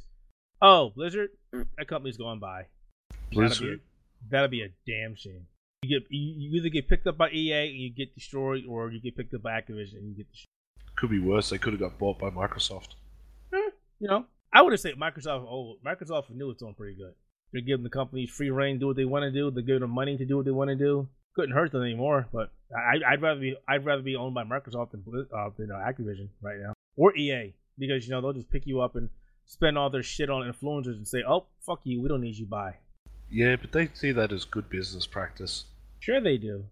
oh, 0.61 0.91
Blizzard, 0.95 1.29
that 1.51 1.87
company's 1.87 2.17
gone 2.17 2.39
by. 2.39 2.65
That'll 3.09 3.29
be, 3.29 3.35
Blizzard. 3.35 3.79
a, 3.79 4.29
that'll 4.29 4.47
be 4.49 4.63
a 4.63 4.69
damn 4.85 5.15
shame. 5.15 5.47
You 5.83 5.99
get 5.99 6.11
you 6.11 6.55
either 6.57 6.69
get 6.69 6.87
picked 6.87 7.07
up 7.07 7.17
by 7.17 7.31
EA 7.31 7.69
and 7.69 7.79
you 7.79 7.89
get 7.91 8.13
destroyed, 8.13 8.65
or 8.67 8.91
you 8.91 9.01
get 9.01 9.17
picked 9.17 9.33
up 9.33 9.41
by 9.41 9.59
Activision 9.59 9.95
and 9.95 10.09
you 10.09 10.15
get 10.15 10.31
destroyed. 10.31 10.47
Could 10.95 11.09
be 11.09 11.19
worse. 11.19 11.49
They 11.49 11.57
could 11.57 11.73
have 11.73 11.79
got 11.79 11.97
bought 11.97 12.19
by 12.19 12.29
Microsoft. 12.29 12.89
You 14.01 14.07
know, 14.07 14.25
I 14.51 14.61
would 14.61 14.73
have 14.73 14.79
said 14.79 14.95
Microsoft. 14.95 15.45
Oh, 15.47 15.77
Microsoft 15.85 16.31
knew 16.31 16.49
it's 16.49 16.59
doing 16.59 16.73
pretty 16.73 16.97
good. 16.97 17.13
They're 17.53 17.61
giving 17.61 17.83
the 17.83 17.89
companies 17.89 18.31
free 18.31 18.49
reign, 18.49 18.79
do 18.79 18.87
what 18.87 18.95
they 18.95 19.05
want 19.05 19.23
to 19.23 19.31
do. 19.31 19.51
They're 19.51 19.63
giving 19.63 19.81
them 19.81 19.91
money 19.91 20.17
to 20.17 20.25
do 20.25 20.37
what 20.37 20.45
they 20.45 20.51
want 20.51 20.69
to 20.69 20.75
do. 20.75 21.07
Couldn't 21.35 21.53
hurt 21.53 21.71
them 21.71 21.83
anymore. 21.83 22.27
But 22.33 22.51
I, 22.75 23.13
I'd 23.13 23.21
rather 23.21 23.39
be 23.39 23.55
I'd 23.67 23.85
rather 23.85 24.01
be 24.01 24.15
owned 24.15 24.33
by 24.33 24.43
Microsoft 24.43 24.91
than 24.91 25.03
uh, 25.07 25.49
than 25.57 25.71
uh, 25.71 25.75
Activision 25.75 26.29
right 26.41 26.57
now 26.59 26.73
or 26.97 27.15
EA 27.15 27.53
because 27.77 28.05
you 28.05 28.11
know 28.11 28.21
they'll 28.21 28.33
just 28.33 28.49
pick 28.49 28.65
you 28.65 28.81
up 28.81 28.95
and 28.95 29.09
spend 29.45 29.77
all 29.77 29.89
their 29.89 30.03
shit 30.03 30.29
on 30.29 30.51
influencers 30.51 30.97
and 30.97 31.07
say, 31.07 31.23
"Oh, 31.27 31.45
fuck 31.65 31.81
you, 31.83 32.01
we 32.01 32.09
don't 32.09 32.21
need 32.21 32.37
you." 32.37 32.45
Bye. 32.45 32.75
Yeah, 33.29 33.55
but 33.55 33.71
they 33.71 33.89
see 33.93 34.11
that 34.11 34.31
as 34.31 34.43
good 34.43 34.69
business 34.69 35.05
practice. 35.05 35.65
Sure, 35.99 36.19
they 36.19 36.37
do. 36.37 36.65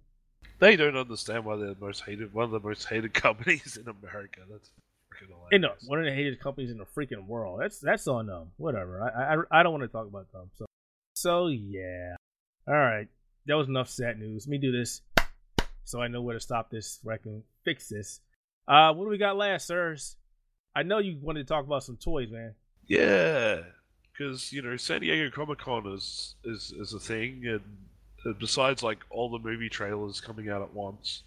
They 0.60 0.76
don't 0.76 0.98
understand 0.98 1.46
why 1.46 1.56
they're 1.56 1.74
the 1.74 1.86
most 1.86 2.04
hated, 2.04 2.34
one 2.34 2.46
of 2.46 2.52
the 2.52 2.60
most 2.60 2.86
hated 2.86 3.14
companies 3.26 3.78
in 3.78 3.88
America. 3.88 4.42
That's 4.50 4.72
freaking 5.20 5.30
hilarious. 5.30 5.50
And 5.52 5.62
no, 5.62 5.72
one 5.88 6.00
of 6.00 6.06
the 6.06 6.12
hated 6.12 6.40
companies 6.40 6.72
in 6.72 6.78
the 6.78 6.86
freaking 6.86 7.28
world. 7.28 7.60
That's 7.62 7.80
that's 7.80 8.08
on 8.08 8.28
them. 8.28 8.52
Whatever. 8.58 9.02
I 9.04 9.36
I, 9.36 9.60
I 9.60 9.64
don't 9.64 9.74
want 9.74 9.84
to 9.84 9.88
talk 9.90 10.08
about 10.08 10.32
them. 10.32 10.50
So 10.58 10.66
so 11.14 11.48
yeah. 11.48 12.16
All 12.68 12.74
right. 12.74 13.08
That 13.46 13.56
was 13.56 13.68
enough 13.68 13.90
sad 13.90 14.20
news. 14.20 14.46
Let 14.46 14.52
me 14.52 14.58
do 14.60 14.72
this, 14.72 15.02
so 15.84 16.02
I 16.02 16.08
know 16.08 16.22
where 16.22 16.36
to 16.36 16.40
stop 16.40 16.70
this. 16.70 17.00
Where 17.04 17.16
I 17.16 17.18
can 17.18 17.44
fix 17.64 17.90
this. 17.90 18.20
Uh, 18.68 18.94
what 18.94 19.06
do 19.06 19.10
we 19.10 19.18
got 19.18 19.38
last, 19.38 19.66
sirs? 19.66 20.18
I 20.76 20.84
know 20.84 21.00
you 21.00 21.18
wanted 21.20 21.48
to 21.48 21.52
talk 21.52 21.66
about 21.66 21.84
some 21.84 21.98
toys, 21.98 22.30
man. 22.30 22.54
Yeah, 22.86 23.62
because 24.12 24.54
you 24.54 24.62
know 24.62 24.78
San 24.78 25.02
Diego 25.02 25.32
Comic 25.32 25.60
Con 25.60 25.88
is, 25.88 26.36
is 26.44 26.72
is 26.80 26.94
a 26.94 27.00
thing, 27.00 27.44
and 27.48 27.62
uh, 28.26 28.38
besides 28.40 28.84
like 28.84 29.00
all 29.10 29.30
the 29.30 29.40
movie 29.40 29.70
trailers 29.70 30.22
coming 30.22 30.50
out 30.50 30.62
at 30.62 30.74
once, 30.74 31.24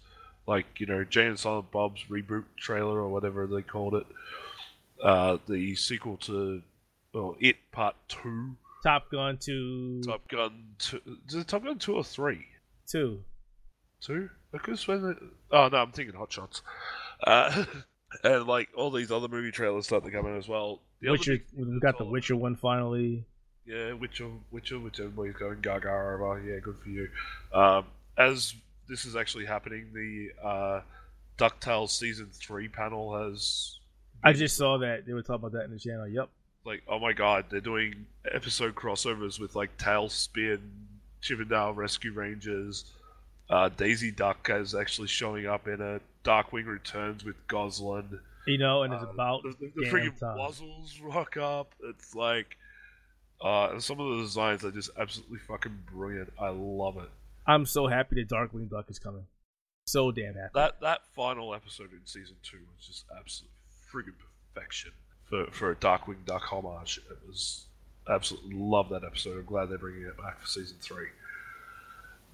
like 0.47 0.65
you 0.79 0.85
know 0.85 1.03
Jay 1.03 1.25
and 1.25 1.39
Silent 1.39 1.71
Bob's 1.71 2.03
reboot 2.09 2.45
trailer 2.57 2.99
or 2.99 3.09
whatever 3.09 3.47
they 3.47 3.61
called 3.61 3.95
it, 3.95 4.05
uh, 5.01 5.37
the 5.47 5.75
sequel 5.75 6.17
to 6.17 6.61
well, 7.13 7.35
It 7.39 7.57
Part 7.71 7.95
Two, 8.07 8.55
Top 8.83 9.09
Gun 9.11 9.37
Two, 9.37 10.01
Top 10.03 10.27
Gun 10.27 10.63
Two, 10.79 11.01
is 11.27 11.35
it 11.35 11.47
Top 11.47 11.63
Gun 11.63 11.77
Two 11.79 11.95
or 11.95 12.03
Three? 12.03 12.45
two. 12.87 13.23
Two? 14.01 14.29
Because 14.51 14.85
when 14.87 15.01
the, 15.01 15.17
oh 15.51 15.69
no, 15.69 15.77
I'm 15.77 15.91
thinking 15.93 16.15
Hot 16.15 16.31
Shots, 16.31 16.61
uh, 17.25 17.63
and 18.23 18.45
like 18.45 18.67
all 18.75 18.91
these 18.91 19.11
other 19.11 19.29
movie 19.29 19.51
trailers 19.51 19.85
start 19.85 20.03
to 20.03 20.11
come 20.11 20.25
in 20.25 20.35
as 20.37 20.47
well. 20.47 20.81
The 21.01 21.11
Witcher. 21.11 21.31
big 21.33 21.47
thing 21.47 21.73
We 21.73 21.79
got 21.79 21.97
the 21.97 22.05
Witcher 22.05 22.35
one 22.35 22.55
finally. 22.57 23.25
Yeah, 23.65 23.93
Witcher, 23.93 24.29
Witcher, 24.51 24.77
which 24.79 24.99
everybody's 24.99 25.35
going 25.35 25.61
gaga 25.61 25.87
over. 25.89 26.43
Yeah, 26.45 26.59
good 26.59 26.75
for 26.83 26.89
you. 26.89 27.07
Um, 27.53 27.85
as 28.17 28.53
this 28.87 29.05
is 29.05 29.15
actually 29.15 29.45
happening, 29.45 29.87
the 29.93 30.47
uh, 30.47 30.81
DuckTales 31.37 31.89
season 31.89 32.29
three 32.33 32.67
panel 32.67 33.17
has 33.23 33.79
I 34.23 34.33
just 34.33 34.55
saw 34.55 34.77
that 34.77 35.05
they 35.05 35.13
were 35.13 35.21
talking 35.21 35.35
about 35.35 35.51
that 35.53 35.65
in 35.65 35.71
the 35.71 35.79
channel. 35.79 36.07
Yep. 36.07 36.29
like, 36.65 36.83
oh 36.87 36.99
my 36.99 37.11
god, 37.13 37.45
they're 37.49 37.59
doing 37.59 38.05
episode 38.31 38.73
crossovers 38.75 39.39
with 39.39 39.55
like 39.55 39.77
TaleSpin, 39.77 40.59
Chippendale 41.21 41.73
Rescue 41.73 42.13
Rangers. 42.13 42.85
Uh, 43.49 43.69
Daisy 43.69 44.11
Duck 44.11 44.49
is 44.51 44.73
actually 44.73 45.09
showing 45.09 45.45
up 45.45 45.67
in 45.67 45.81
a 45.81 45.99
Darkwing 46.23 46.65
Returns 46.65 47.25
with 47.25 47.35
Gosalyn. 47.47 48.19
You 48.47 48.57
know, 48.57 48.83
and 48.83 48.93
it's 48.93 49.03
Uh, 49.03 49.07
about 49.07 49.43
the, 49.43 49.71
the, 49.75 49.85
freaking. 49.87 50.17
Wuzzles 50.19 50.99
rock 51.01 51.35
up. 51.37 51.73
It's 51.83 52.15
like, 52.15 52.57
uh, 53.41 53.77
some 53.79 53.99
of 53.99 54.17
the 54.17 54.23
designs 54.23 54.63
are 54.63 54.71
just 54.71 54.89
absolutely 54.97 55.39
fucking 55.39 55.77
brilliant. 55.91 56.31
I 56.39 56.49
love 56.49 56.97
it. 56.97 57.09
I'm 57.45 57.65
so 57.65 57.87
happy 57.87 58.15
that 58.15 58.29
Darkwing 58.29 58.69
Duck 58.69 58.89
is 58.89 58.99
coming. 58.99 59.25
So 59.85 60.11
damn 60.11 60.35
happy. 60.35 60.51
That 60.55 60.79
that 60.81 60.99
final 61.15 61.53
episode 61.53 61.91
in 61.91 62.05
season 62.05 62.35
two 62.41 62.59
was 62.75 62.87
just 62.87 63.05
absolute 63.17 63.51
friggin' 63.93 64.13
perfection 64.53 64.91
for 65.25 65.47
for 65.51 65.71
a 65.71 65.75
Darkwing 65.75 66.25
Duck 66.25 66.43
homage. 66.43 66.99
It 67.09 67.17
was 67.27 67.65
absolutely 68.09 68.55
love 68.55 68.89
that 68.89 69.03
episode. 69.03 69.37
I'm 69.37 69.45
glad 69.45 69.69
they're 69.69 69.77
bringing 69.77 70.03
it 70.03 70.17
back 70.17 70.39
for 70.39 70.47
season 70.47 70.77
three. 70.81 71.07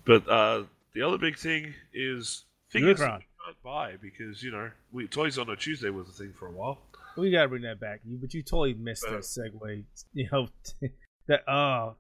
But 0.06 0.28
uh, 0.30 0.64
the 0.94 1.02
other 1.04 1.18
big 1.18 1.38
thing 1.38 1.74
is 1.94 2.44
figures 2.70 3.00
that 3.00 3.06
Unicron. 3.10 3.20
you 3.20 3.26
can't 3.46 3.64
buy 3.64 3.96
because 4.02 4.44
you 4.44 4.52
know 4.52 4.70
we, 4.92 5.08
Toys 5.08 5.38
on 5.38 5.50
a 5.50 5.56
Tuesday 5.56 5.90
was 5.90 6.08
a 6.08 6.12
thing 6.12 6.34
for 6.34 6.48
a 6.48 6.52
while. 6.52 6.80
We 7.18 7.32
gotta 7.32 7.50
bring 7.50 7.64
that 7.64 7.80
back. 7.80 8.02
But 8.06 8.34
you 8.34 8.44
totally 8.44 8.74
missed 8.76 9.06
Uh, 9.08 9.12
that 9.12 9.22
segue. 9.22 9.84
You 10.14 10.30
know 10.32 10.48
that 11.28 11.48
uh 11.50 11.94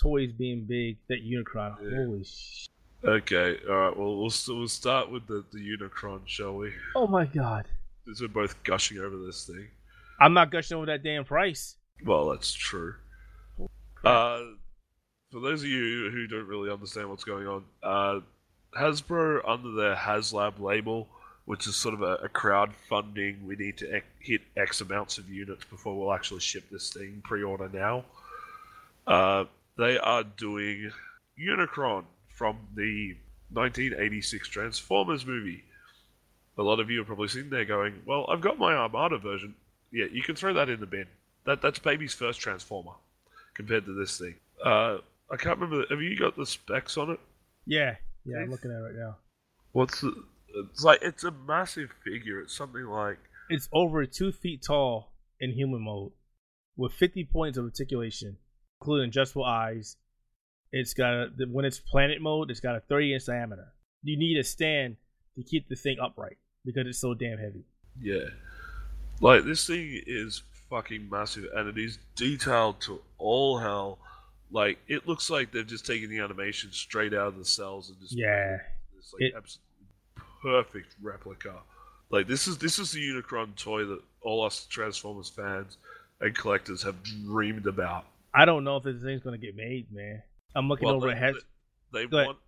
toys 0.00 0.32
being 0.32 0.64
big. 0.64 0.98
That 1.08 1.24
Unicron. 1.24 1.76
Yeah. 1.82 1.96
Holy 1.96 2.24
sh! 2.24 2.68
Okay, 3.04 3.58
all 3.68 3.74
right. 3.76 3.96
Well, 3.96 4.16
we'll 4.16 4.32
we'll 4.48 4.68
start 4.68 5.10
with 5.10 5.26
the 5.26 5.44
the 5.52 5.58
Unicron, 5.58 6.20
shall 6.26 6.56
we? 6.56 6.72
Oh 6.96 7.06
my 7.06 7.26
god! 7.26 7.66
Since 8.04 8.20
we're 8.20 8.28
both 8.28 8.62
gushing 8.64 8.98
over 8.98 9.16
this 9.18 9.46
thing. 9.46 9.68
I'm 10.20 10.34
not 10.34 10.50
gushing 10.50 10.76
over 10.76 10.86
that 10.86 11.04
damn 11.04 11.24
price. 11.24 11.76
Well, 12.04 12.30
that's 12.30 12.52
true. 12.52 12.94
Uh, 14.04 14.40
for 15.30 15.40
those 15.40 15.62
of 15.62 15.68
you 15.68 16.10
who 16.10 16.26
don't 16.26 16.46
really 16.46 16.70
understand 16.70 17.08
what's 17.08 17.24
going 17.24 17.46
on, 17.46 17.64
uh, 17.82 18.20
Hasbro, 18.76 19.40
under 19.46 19.72
their 19.72 19.94
HasLab 19.94 20.58
label, 20.58 21.08
which 21.44 21.66
is 21.66 21.76
sort 21.76 21.94
of 21.94 22.02
a, 22.02 22.14
a 22.14 22.28
crowdfunding, 22.28 23.44
we 23.44 23.56
need 23.56 23.76
to 23.78 23.96
ec- 23.96 24.04
hit 24.20 24.42
X 24.56 24.80
amounts 24.80 25.18
of 25.18 25.28
units 25.28 25.64
before 25.64 25.96
we'll 25.96 26.12
actually 26.12 26.40
ship 26.40 26.64
this 26.70 26.92
thing, 26.92 27.22
pre 27.24 27.42
order 27.42 27.68
now. 27.72 28.04
Uh, 29.06 29.44
they 29.78 29.96
are 29.98 30.24
doing 30.24 30.90
Unicron 31.40 32.04
from 32.28 32.58
the 32.74 33.16
1986 33.52 34.48
Transformers 34.48 35.24
movie. 35.24 35.64
A 36.58 36.62
lot 36.62 36.80
of 36.80 36.90
you 36.90 36.98
have 36.98 37.06
probably 37.06 37.28
seen 37.28 37.48
there 37.50 37.64
going, 37.64 38.02
Well, 38.04 38.26
I've 38.28 38.40
got 38.40 38.58
my 38.58 38.74
Armada 38.74 39.18
version. 39.18 39.54
Yeah, 39.92 40.06
you 40.12 40.22
can 40.22 40.34
throw 40.34 40.52
that 40.54 40.68
in 40.68 40.80
the 40.80 40.86
bin. 40.86 41.06
That 41.46 41.62
that's 41.62 41.78
baby's 41.78 42.12
first 42.12 42.40
Transformer 42.40 42.92
compared 43.54 43.86
to 43.86 43.94
this 43.94 44.18
thing. 44.18 44.34
Uh, 44.62 44.98
I 45.30 45.36
can't 45.36 45.58
remember. 45.58 45.84
Have 45.88 46.02
you 46.02 46.18
got 46.18 46.36
the 46.36 46.44
specs 46.44 46.96
on 46.98 47.10
it? 47.10 47.20
Yeah, 47.64 47.94
yeah. 48.24 48.38
I'm 48.38 48.50
looking 48.50 48.70
at 48.70 48.78
it 48.78 48.80
right 48.80 48.94
now. 48.94 49.16
What's 49.72 50.00
the? 50.00 50.12
It's 50.70 50.82
like 50.82 51.00
it's 51.02 51.24
a 51.24 51.30
massive 51.30 51.90
figure. 52.04 52.40
It's 52.40 52.54
something 52.54 52.84
like 52.84 53.18
It's 53.48 53.68
over 53.72 54.04
two 54.06 54.32
feet 54.32 54.62
tall 54.66 55.12
in 55.40 55.52
human 55.52 55.82
mode, 55.82 56.12
with 56.76 56.92
50 56.92 57.24
points 57.32 57.56
of 57.56 57.64
articulation. 57.64 58.38
Including 58.80 59.08
adjustable 59.08 59.44
eyes. 59.44 59.96
It's 60.72 60.94
got 60.94 61.12
a 61.14 61.30
when 61.50 61.64
it's 61.64 61.78
planet 61.78 62.20
mode, 62.20 62.50
it's 62.50 62.60
got 62.60 62.76
a 62.76 62.80
30 62.80 63.14
inch 63.14 63.26
diameter. 63.26 63.68
You 64.02 64.18
need 64.18 64.38
a 64.38 64.44
stand 64.44 64.96
to 65.36 65.42
keep 65.42 65.68
the 65.68 65.76
thing 65.76 65.98
upright 66.00 66.36
because 66.64 66.86
it's 66.86 66.98
so 66.98 67.14
damn 67.14 67.38
heavy. 67.38 67.64
Yeah. 68.00 68.26
Like 69.20 69.44
this 69.44 69.66
thing 69.66 70.02
is 70.06 70.42
fucking 70.70 71.08
massive 71.10 71.46
and 71.54 71.68
it 71.68 71.78
is 71.82 71.98
detailed 72.16 72.80
to 72.82 73.00
all 73.16 73.58
hell. 73.58 73.98
Like 74.50 74.78
it 74.88 75.08
looks 75.08 75.30
like 75.30 75.52
they've 75.52 75.66
just 75.66 75.86
taken 75.86 76.10
the 76.10 76.18
animation 76.18 76.70
straight 76.72 77.14
out 77.14 77.28
of 77.28 77.38
the 77.38 77.44
cells 77.44 77.88
and 77.88 77.98
just 78.00 78.12
Yeah. 78.16 78.58
It's 78.98 79.12
like 79.12 79.22
It- 79.22 79.34
absolutely 79.36 79.64
perfect 80.42 80.94
replica. 81.02 81.54
Like 82.10 82.26
this 82.26 82.46
is 82.46 82.58
this 82.58 82.78
is 82.78 82.92
the 82.92 83.00
Unicron 83.00 83.56
toy 83.56 83.84
that 83.86 84.02
all 84.20 84.44
us 84.44 84.66
Transformers 84.66 85.30
fans 85.30 85.78
and 86.20 86.34
collectors 86.36 86.82
have 86.82 87.02
dreamed 87.02 87.66
about. 87.66 88.04
I 88.34 88.44
don't 88.44 88.64
know 88.64 88.76
if 88.76 88.84
this 88.84 89.02
thing's 89.02 89.22
gonna 89.22 89.38
get 89.38 89.56
made, 89.56 89.90
man. 89.92 90.22
I'm 90.54 90.68
looking 90.68 90.86
Well, 90.86 90.96
over 90.96 91.08
they- 91.08 91.14
at. 91.14 91.34
They 91.92 92.00
ahead. 92.04 92.12
want 92.26 92.38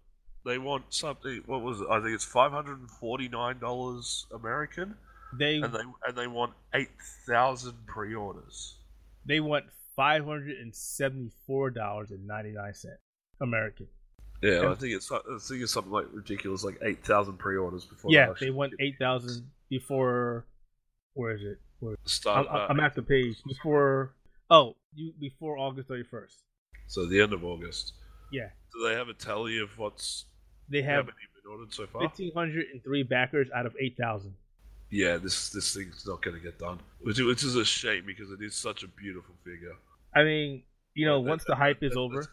they 0.44 0.58
want 0.58 0.84
something. 0.92 1.42
What 1.46 1.62
was 1.62 1.80
it? 1.80 1.86
I 1.90 2.00
think 2.00 2.14
it's 2.14 2.24
five 2.24 2.52
hundred 2.52 2.78
and 2.80 2.90
forty 2.90 3.28
nine 3.28 3.58
dollars 3.58 4.26
American, 4.32 4.94
They 5.38 5.56
and 5.56 5.72
they 5.72 5.80
and 6.06 6.16
they 6.16 6.26
want 6.26 6.52
eight 6.74 6.90
thousand 7.26 7.86
pre-orders. 7.86 8.78
they 9.24 9.40
want 9.40 9.66
five 9.96 10.24
hundred 10.24 10.58
and 10.58 10.74
seventy 10.74 11.30
four 11.46 11.70
dollars 11.70 12.10
and 12.10 12.26
ninety 12.26 12.52
nine 12.52 12.74
cent 12.74 12.94
American. 13.40 13.86
Yeah, 14.42 14.62
Yeah. 14.62 14.70
I 14.70 14.74
think 14.74 14.94
it's 14.94 15.10
I 15.10 15.18
think 15.40 15.62
it's 15.62 15.72
something 15.72 15.92
like 15.92 16.06
ridiculous, 16.12 16.64
like 16.64 16.78
eight 16.82 17.04
thousand 17.04 17.38
pre-orders 17.38 17.84
before. 17.86 18.10
yeah, 18.10 18.32
they 18.38 18.50
want 18.50 18.72
eight 18.80 18.96
thousand 18.98 19.50
before. 19.70 20.46
Where 21.14 21.34
is 21.34 21.42
it? 21.42 21.58
Where, 21.80 21.96
Start, 22.04 22.46
I'm, 22.50 22.56
uh, 22.56 22.66
I'm 22.68 22.80
at 22.80 22.94
the 22.94 23.02
page 23.02 23.42
before. 23.44 24.14
Oh, 24.51 24.76
you 24.94 25.12
before 25.20 25.59
August 25.59 25.88
thirty 25.88 26.03
first. 26.05 26.42
so 26.86 27.07
the 27.07 27.20
end 27.20 27.32
of 27.32 27.44
August. 27.44 27.94
Yeah, 28.32 28.48
Do 28.72 28.86
they 28.88 28.94
have 28.94 29.09
a 29.09 29.14
tally 29.14 29.59
of 29.59 29.70
what's 29.78 30.24
they 30.68 30.82
have 30.82 31.07
been 31.07 31.14
ordered 31.51 31.72
so 31.74 31.86
far? 31.86 32.03
fifteen 32.03 32.32
hundred 32.34 32.66
and 32.72 32.82
three 32.82 33.03
backers 33.03 33.48
out 33.55 33.66
of 33.66 33.74
eight 33.80 33.96
thousand. 33.96 34.34
Yeah, 34.90 35.16
this 35.18 35.51
this 35.51 35.74
thing's 35.74 36.05
not 36.07 36.20
going 36.22 36.36
to 36.36 36.42
get 36.42 36.59
done, 36.59 36.80
which, 37.01 37.18
which 37.20 37.44
is 37.44 37.55
a 37.57 37.64
shame 37.64 38.05
because 38.07 38.30
it 38.32 38.40
is 38.42 38.55
such 38.57 38.82
a 38.82 38.88
beautiful 38.88 39.34
figure. 39.44 39.74
I 40.14 40.24
mean, 40.24 40.62
you 40.94 41.07
know, 41.07 41.22
that- 41.22 41.28
once 41.30 41.44
the 41.44 41.55
hype 41.55 41.82
is 41.82 41.92
that- 41.92 41.98
over, 42.01 42.26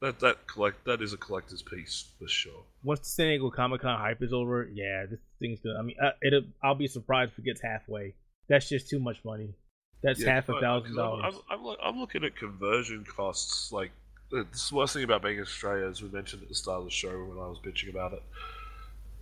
That 0.00 0.18
that 0.18 0.46
collect 0.48 0.84
that 0.84 1.00
is 1.00 1.12
a 1.12 1.16
collector's 1.16 1.62
piece 1.62 2.10
for 2.18 2.26
sure. 2.26 2.64
once 2.82 3.00
the 3.00 3.06
San 3.06 3.26
Diego 3.28 3.50
Comic 3.50 3.82
Con 3.82 3.96
hype 4.00 4.20
is 4.22 4.32
over, 4.32 4.68
yeah, 4.74 5.06
this 5.06 5.20
thing's 5.38 5.60
gonna. 5.60 5.78
I 5.78 5.82
mean, 5.82 5.96
uh, 6.02 6.10
it. 6.20 6.44
I'll 6.62 6.74
be 6.74 6.88
surprised 6.88 7.32
if 7.32 7.38
it 7.38 7.44
gets 7.44 7.60
halfway. 7.62 8.14
That's 8.48 8.68
just 8.68 8.88
too 8.90 8.98
much 8.98 9.24
money. 9.24 9.54
That's 10.02 10.20
Yeah, 10.20 10.34
half 10.34 10.48
a 10.48 10.60
thousand 10.60 10.96
dollars. 10.96 11.34
I'm, 11.50 11.58
I'm, 11.58 11.76
I'm 11.82 12.00
looking 12.00 12.24
at 12.24 12.36
conversion 12.36 13.04
costs. 13.04 13.72
Like 13.72 13.90
the 14.30 14.46
the 14.50 14.74
worst 14.74 14.94
thing 14.94 15.04
about 15.04 15.22
being 15.22 15.36
in 15.36 15.42
Australia, 15.42 15.86
as 15.86 16.02
we 16.02 16.08
mentioned 16.08 16.42
at 16.42 16.48
the 16.48 16.54
start 16.54 16.80
of 16.80 16.84
the 16.86 16.90
show 16.90 17.10
when 17.24 17.38
I 17.38 17.48
was 17.48 17.58
bitching 17.64 17.90
about 17.90 18.12
it, 18.12 18.22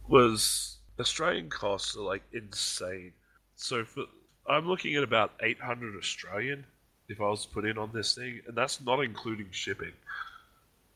was 0.08 0.78
Australian 0.98 1.50
costs 1.50 1.96
are 1.96 2.02
like 2.02 2.22
insane. 2.32 3.12
So 3.56 3.84
for 3.84 4.04
I'm 4.48 4.66
looking 4.66 4.96
at 4.96 5.02
about 5.02 5.32
800 5.40 5.96
Australian 5.96 6.64
if 7.08 7.20
I 7.20 7.24
was 7.24 7.44
to 7.44 7.52
put 7.52 7.64
in 7.64 7.76
on 7.76 7.90
this 7.92 8.14
thing, 8.14 8.40
and 8.46 8.56
that's 8.56 8.80
not 8.80 9.02
including 9.02 9.48
shipping. 9.50 9.92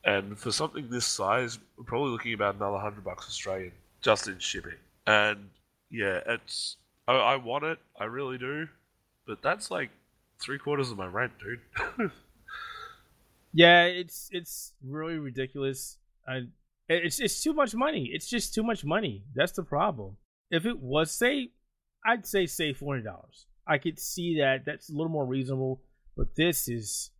And 0.05 0.37
for 0.37 0.51
something 0.51 0.89
this 0.89 1.05
size, 1.05 1.59
we're 1.77 1.83
probably 1.83 2.11
looking 2.11 2.33
about 2.33 2.55
another 2.55 2.77
hundred 2.77 3.03
bucks 3.03 3.27
Australian 3.27 3.71
just 4.01 4.27
in 4.27 4.39
shipping. 4.39 4.77
And 5.07 5.49
yeah, 5.89 6.21
it's 6.27 6.77
I, 7.07 7.13
I 7.13 7.35
want 7.35 7.65
it, 7.65 7.79
I 7.99 8.05
really 8.05 8.37
do, 8.37 8.67
but 9.27 9.41
that's 9.41 9.71
like 9.71 9.89
three 10.39 10.57
quarters 10.59 10.91
of 10.91 10.97
my 10.97 11.07
rent, 11.07 11.33
dude. 11.39 12.11
Yeah, 13.57 13.85
it's 13.85 14.27
it's 14.31 14.73
really 14.83 15.17
ridiculous. 15.17 15.97
I 16.27 16.47
it's 16.89 17.21
it's 17.21 17.41
too 17.41 17.53
much 17.53 17.73
money. 17.73 18.09
It's 18.13 18.29
just 18.29 18.53
too 18.53 18.63
much 18.63 18.83
money. 18.83 19.23
That's 19.33 19.53
the 19.53 19.63
problem. 19.63 20.17
If 20.51 20.65
it 20.65 20.77
was 20.77 21.09
say, 21.11 21.51
I'd 22.05 22.25
say 22.25 22.47
say 22.47 22.73
four 22.73 22.95
hundred 22.95 23.05
dollars. 23.05 23.47
I 23.65 23.77
could 23.77 23.97
see 23.97 24.39
that. 24.39 24.65
That's 24.65 24.89
a 24.89 24.91
little 24.91 25.07
more 25.07 25.25
reasonable. 25.25 25.81
But 26.17 26.35
this 26.35 26.67
is 26.67 27.11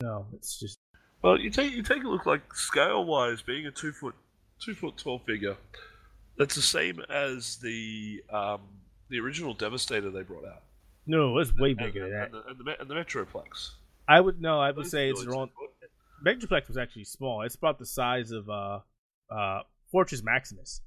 no. 0.00 0.26
It's 0.32 0.60
just 0.60 0.78
well, 1.22 1.40
you 1.40 1.50
take 1.50 1.72
you 1.72 1.82
take 1.82 2.04
a 2.04 2.08
look 2.08 2.24
like 2.24 2.54
scale 2.54 3.04
wise, 3.04 3.42
being 3.42 3.66
a 3.66 3.72
two 3.72 3.90
foot 3.90 4.14
two 4.60 4.74
foot 4.74 4.96
tall 4.96 5.18
figure, 5.26 5.56
that's 6.36 6.54
the 6.54 6.62
same 6.62 7.00
as 7.10 7.56
the 7.56 8.22
um, 8.30 8.60
the 9.08 9.20
original 9.20 9.54
Devastator 9.54 10.10
they 10.10 10.22
brought 10.22 10.44
out, 10.44 10.62
no. 11.06 11.38
It's 11.38 11.54
way 11.56 11.70
and, 11.70 11.78
bigger 11.78 12.08
than 12.08 12.12
and, 12.12 12.22
that. 12.22 12.32
the, 12.32 12.50
and, 12.50 12.58
the, 12.58 12.80
and 12.80 12.90
the 12.90 12.94
Metroplex. 12.94 13.70
I 14.08 14.20
would 14.20 14.40
no. 14.40 14.60
I 14.60 14.70
would 14.70 14.84
Those 14.84 14.90
say 14.90 15.10
it's 15.10 15.24
wrong. 15.24 15.48
foot. 15.48 15.70
Was 16.68 16.76
actually 16.78 17.04
small. 17.04 17.42
It's 17.42 17.54
about 17.54 17.78
the 17.78 17.86
size 17.86 18.30
of 18.30 18.48
uh 18.48 18.80
uh 19.30 19.60
Fortress 19.90 20.22
Maximus. 20.22 20.80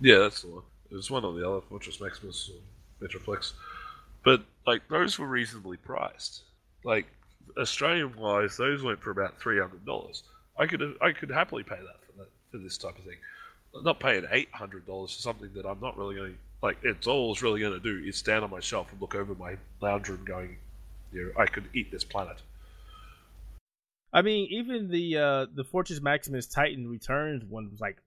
Yeah, 0.00 0.18
that's 0.18 0.42
the 0.42 0.48
one. 0.48 0.62
There's 0.90 1.10
one 1.10 1.24
on 1.24 1.38
the 1.38 1.48
other, 1.48 1.60
Fortress 1.60 2.00
Maximus 2.00 2.50
or 2.50 3.06
Metroplex. 3.06 3.52
But 4.24 4.42
like 4.66 4.82
those 4.88 5.18
were 5.18 5.26
reasonably 5.26 5.76
priced. 5.76 6.42
Like 6.84 7.06
Australian 7.58 8.16
wise, 8.16 8.56
those 8.56 8.82
went 8.82 9.00
for 9.00 9.10
about 9.10 9.38
three 9.38 9.58
hundred 9.58 9.84
dollars. 9.84 10.22
I 10.58 10.66
could 10.66 10.82
I 11.00 11.12
could 11.12 11.30
happily 11.30 11.62
pay 11.62 11.76
that 11.76 12.04
for 12.06 12.12
that 12.18 12.30
for 12.50 12.58
this 12.58 12.78
type 12.78 12.98
of 12.98 13.04
thing. 13.04 13.18
I'm 13.76 13.84
not 13.84 14.00
paying 14.00 14.24
eight 14.30 14.48
hundred 14.52 14.86
dollars 14.86 15.14
for 15.14 15.22
something 15.22 15.50
that 15.54 15.66
I'm 15.66 15.80
not 15.80 15.96
really 15.96 16.16
going 16.16 16.32
to 16.32 16.38
like. 16.62 16.78
It's 16.82 17.06
all 17.06 17.32
it's 17.32 17.42
really 17.42 17.60
going 17.60 17.72
to 17.72 17.80
do 17.80 18.06
is 18.06 18.16
stand 18.16 18.44
on 18.44 18.50
my 18.50 18.60
shelf 18.60 18.90
and 18.92 19.00
look 19.00 19.14
over 19.14 19.34
my 19.34 19.56
lounge 19.80 20.08
room, 20.08 20.24
going, 20.24 20.56
you 21.12 21.24
know, 21.24 21.42
I 21.42 21.46
could 21.46 21.68
eat 21.74 21.90
this 21.90 22.04
planet. 22.04 22.42
I 24.12 24.22
mean, 24.22 24.48
even 24.50 24.88
the 24.88 25.18
uh 25.18 25.46
the 25.54 25.64
Fortress 25.64 26.00
Maximus 26.00 26.46
Titan 26.46 26.88
Returns 26.88 27.44
one 27.44 27.70
was 27.70 27.80
like 27.80 27.98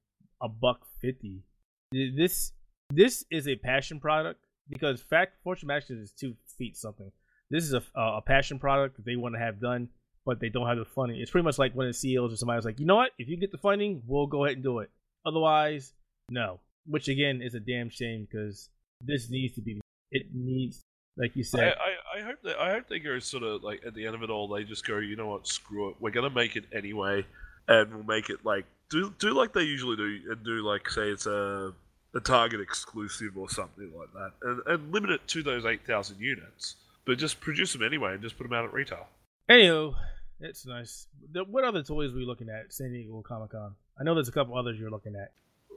a 0.41 0.49
buck 0.49 0.85
fifty. 0.99 1.43
This 1.91 2.53
this 2.89 3.23
is 3.29 3.47
a 3.47 3.55
passion 3.55 3.99
product 3.99 4.39
because 4.69 5.01
fact 5.01 5.37
Fortress 5.43 5.67
Maximus 5.67 6.09
is 6.09 6.11
two 6.11 6.35
feet 6.57 6.75
something. 6.75 7.11
This 7.49 7.63
is 7.63 7.73
a 7.73 7.83
a 7.95 8.21
passion 8.21 8.57
product 8.57 8.95
that 8.95 9.05
they 9.05 9.15
want 9.15 9.35
to 9.35 9.39
have 9.39 9.59
done, 9.59 9.89
but 10.25 10.39
they 10.39 10.49
don't 10.49 10.67
have 10.67 10.77
the 10.77 10.85
funding. 10.85 11.19
It's 11.19 11.29
pretty 11.29 11.45
much 11.45 11.59
like 11.59 11.73
when 11.73 11.87
the 11.87 11.93
CEOs 11.93 12.33
or 12.33 12.37
somebody's 12.37 12.65
like, 12.65 12.79
you 12.79 12.85
know 12.85 12.95
what? 12.95 13.11
If 13.19 13.27
you 13.27 13.37
get 13.37 13.51
the 13.51 13.57
funding, 13.57 14.01
we'll 14.07 14.27
go 14.27 14.45
ahead 14.45 14.55
and 14.55 14.63
do 14.63 14.79
it. 14.79 14.89
Otherwise, 15.25 15.93
no. 16.29 16.59
Which 16.85 17.07
again 17.07 17.41
is 17.41 17.53
a 17.53 17.59
damn 17.59 17.89
shame 17.89 18.27
because 18.29 18.69
this 19.05 19.29
needs 19.29 19.55
to 19.55 19.61
be. 19.61 19.79
It 20.11 20.27
needs, 20.33 20.81
like 21.17 21.35
you 21.35 21.43
said, 21.43 21.75
I, 21.79 22.19
I 22.19 22.21
hope 22.23 22.41
that 22.43 22.59
I 22.59 22.71
hope 22.71 22.87
they 22.89 22.99
go 22.99 23.19
sort 23.19 23.43
of 23.43 23.63
like 23.63 23.81
at 23.85 23.93
the 23.93 24.05
end 24.05 24.15
of 24.15 24.23
it 24.23 24.29
all, 24.29 24.47
they 24.47 24.63
just 24.63 24.85
go, 24.85 24.97
you 24.97 25.15
know 25.15 25.27
what, 25.27 25.47
screw 25.47 25.89
it, 25.89 25.95
we're 25.99 26.11
gonna 26.11 26.29
make 26.29 26.55
it 26.55 26.65
anyway, 26.73 27.25
and 27.67 27.93
we'll 27.93 28.03
make 28.03 28.29
it 28.29 28.43
like 28.43 28.65
do 28.89 29.13
do 29.19 29.33
like 29.33 29.53
they 29.53 29.61
usually 29.63 29.95
do, 29.95 30.31
and 30.31 30.43
do 30.43 30.61
like 30.67 30.89
say 30.89 31.09
it's 31.09 31.25
a 31.27 31.73
a 32.13 32.19
Target 32.19 32.59
exclusive 32.59 33.37
or 33.37 33.49
something 33.49 33.91
like 33.97 34.11
that, 34.13 34.31
and, 34.41 34.61
and 34.67 34.91
limit 34.93 35.11
it 35.11 35.27
to 35.29 35.43
those 35.43 35.65
eight 35.65 35.85
thousand 35.85 36.19
units, 36.19 36.75
but 37.05 37.17
just 37.17 37.39
produce 37.39 37.71
them 37.73 37.83
anyway 37.83 38.13
and 38.13 38.21
just 38.21 38.37
put 38.37 38.43
them 38.43 38.53
out 38.53 38.65
at 38.65 38.73
retail. 38.73 39.07
Anywho, 39.49 39.93
it's 40.41 40.65
nice. 40.65 41.07
What 41.47 41.63
other 41.63 41.83
toys 41.83 42.11
were 42.11 42.19
you 42.19 42.27
looking 42.27 42.49
at 42.49 42.73
San 42.73 42.91
Diego 42.91 43.21
Comic 43.21 43.51
Con? 43.51 43.75
I 43.99 44.03
know 44.03 44.13
there's 44.13 44.27
a 44.27 44.33
couple 44.33 44.57
others 44.57 44.77
you're 44.79 44.91
looking 44.91 45.15
at. 45.15 45.31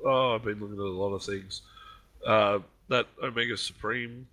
Oh, 0.05 0.35
I've 0.35 0.45
been 0.45 0.61
looking 0.61 0.77
at 0.77 0.81
a 0.81 0.89
lot 0.89 1.15
of 1.15 1.23
things. 1.23 1.63
Uh, 2.27 2.59
that 2.89 3.07
Omega 3.23 3.57
Supreme 3.57 4.27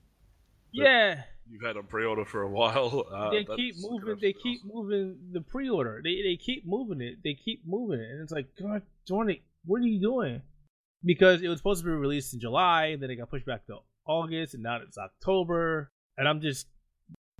But- 0.73 0.83
Yeah, 0.83 1.23
you've 1.49 1.61
had 1.61 1.77
on 1.77 1.83
pre-order 1.87 2.25
for 2.25 2.41
a 2.43 2.49
while. 2.49 3.05
Uh, 3.11 3.29
they 3.31 3.43
that's 3.43 3.55
keep 3.55 3.75
looking 3.81 3.91
moving. 4.07 4.17
They 4.21 4.29
absolutely 4.29 4.33
keep 4.43 4.61
moving 4.65 5.17
the 5.33 5.41
pre-order. 5.41 6.01
They 6.03 6.21
they 6.21 6.35
keep 6.37 6.65
moving 6.65 7.01
it. 7.01 7.17
They 7.23 7.33
keep 7.33 7.65
moving 7.65 7.99
it, 7.99 8.09
and 8.11 8.21
it's 8.21 8.31
like, 8.31 8.47
God 8.59 8.81
darn 9.07 9.29
it, 9.29 9.41
what 9.65 9.81
are 9.81 9.85
you 9.87 9.99
doing? 10.01 10.41
Because 11.03 11.41
it 11.41 11.47
was 11.47 11.59
supposed 11.59 11.81
to 11.83 11.85
be 11.85 11.91
released 11.91 12.33
in 12.33 12.39
July, 12.39 12.87
and 12.87 13.01
then 13.01 13.09
it 13.09 13.15
got 13.15 13.29
pushed 13.29 13.45
back 13.45 13.65
to 13.67 13.77
August, 14.05 14.53
and 14.53 14.63
now 14.63 14.77
it's 14.85 14.97
October. 14.97 15.89
And 16.17 16.27
I'm 16.27 16.41
just 16.41 16.67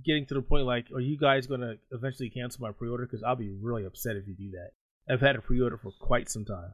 getting 0.04 0.26
to 0.26 0.34
the 0.34 0.42
point 0.42 0.66
like, 0.66 0.86
are 0.92 1.00
you 1.00 1.16
guys 1.16 1.46
gonna 1.46 1.76
eventually 1.92 2.28
cancel 2.30 2.60
my 2.62 2.72
pre-order? 2.72 3.06
Because 3.06 3.22
I'll 3.22 3.36
be 3.36 3.50
really 3.50 3.84
upset 3.84 4.16
if 4.16 4.26
you 4.26 4.34
do 4.34 4.50
that. 4.52 4.70
I've 5.12 5.20
had 5.20 5.36
a 5.36 5.40
pre-order 5.40 5.76
for 5.78 5.92
quite 6.00 6.28
some 6.28 6.44
time. 6.44 6.72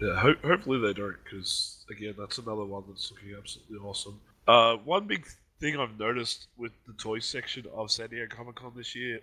Yeah, 0.00 0.16
ho- 0.18 0.34
hopefully 0.42 0.80
they 0.80 0.94
don't, 0.94 1.16
because 1.22 1.84
again, 1.90 2.14
that's 2.18 2.38
another 2.38 2.64
one 2.64 2.84
that's 2.88 3.10
looking 3.10 3.34
absolutely 3.36 3.78
awesome. 3.78 4.18
Uh, 4.48 4.76
one 4.76 5.06
big 5.06 5.26
thing 5.60 5.78
I've 5.78 5.98
noticed 5.98 6.48
with 6.56 6.72
the 6.86 6.94
toy 6.94 7.18
section 7.18 7.66
of 7.74 7.90
San 7.90 8.08
Diego 8.08 8.34
Comic 8.34 8.56
Con 8.56 8.72
this 8.74 8.94
year, 8.94 9.20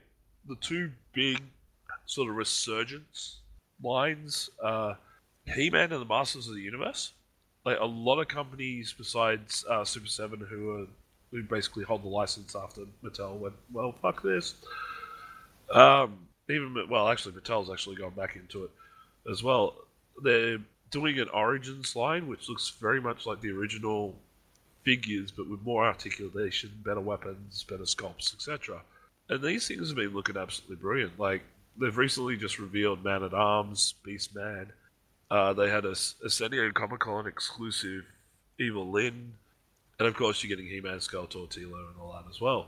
the 0.47 0.55
two 0.57 0.91
big 1.13 1.41
sort 2.05 2.29
of 2.29 2.35
resurgence 2.35 3.39
lines, 3.83 4.49
uh, 4.63 4.93
He-Man 5.45 5.91
and 5.91 6.01
the 6.01 6.05
Masters 6.05 6.47
of 6.47 6.55
the 6.55 6.61
Universe. 6.61 7.13
Like 7.65 7.79
a 7.79 7.85
lot 7.85 8.19
of 8.19 8.27
companies 8.27 8.93
besides 8.97 9.65
uh, 9.69 9.83
Super 9.83 10.07
Seven, 10.07 10.39
who 10.39 10.71
are 10.71 10.87
who 11.31 11.43
basically 11.43 11.83
hold 11.83 12.03
the 12.03 12.07
license 12.07 12.55
after 12.55 12.81
Mattel 13.03 13.37
went, 13.37 13.55
well, 13.73 13.93
fuck 14.01 14.23
this. 14.23 14.55
Um, 15.73 16.19
even 16.49 16.73
well, 16.89 17.09
actually, 17.09 17.33
Mattel's 17.33 17.69
actually 17.69 17.97
gone 17.97 18.13
back 18.13 18.37
into 18.37 18.63
it 18.63 18.71
as 19.29 19.43
well. 19.43 19.75
They're 20.21 20.59
doing 20.91 21.19
an 21.19 21.29
Origins 21.29 21.95
line, 21.95 22.27
which 22.27 22.49
looks 22.49 22.69
very 22.79 23.01
much 23.01 23.25
like 23.25 23.41
the 23.41 23.51
original 23.51 24.15
figures, 24.83 25.31
but 25.31 25.49
with 25.49 25.61
more 25.63 25.85
articulation, 25.85 26.71
better 26.83 27.01
weapons, 27.01 27.63
better 27.63 27.83
sculpts, 27.83 28.33
etc. 28.33 28.81
And 29.29 29.43
these 29.43 29.67
things 29.67 29.89
have 29.89 29.97
been 29.97 30.13
looking 30.13 30.37
absolutely 30.37 30.77
brilliant. 30.77 31.19
Like 31.19 31.43
they've 31.77 31.97
recently 31.97 32.37
just 32.37 32.59
revealed 32.59 33.03
Man 33.03 33.23
at 33.23 33.33
Arms, 33.33 33.95
Beast 34.03 34.33
Man. 34.35 34.71
Uh, 35.29 35.53
they 35.53 35.69
had 35.69 35.85
a, 35.85 35.91
a 35.91 36.29
San 36.29 36.51
Diego 36.51 36.71
Comic 36.71 37.01
Con 37.01 37.27
exclusive 37.27 38.05
Evil 38.59 38.89
Lyn, 38.89 39.33
and 39.99 40.07
of 40.07 40.15
course 40.15 40.41
you're 40.41 40.55
getting 40.55 40.71
He-Man, 40.71 40.99
Skeletor, 40.99 41.49
Teela, 41.49 41.89
and 41.89 41.99
all 42.01 42.13
that 42.13 42.29
as 42.29 42.39
well. 42.39 42.67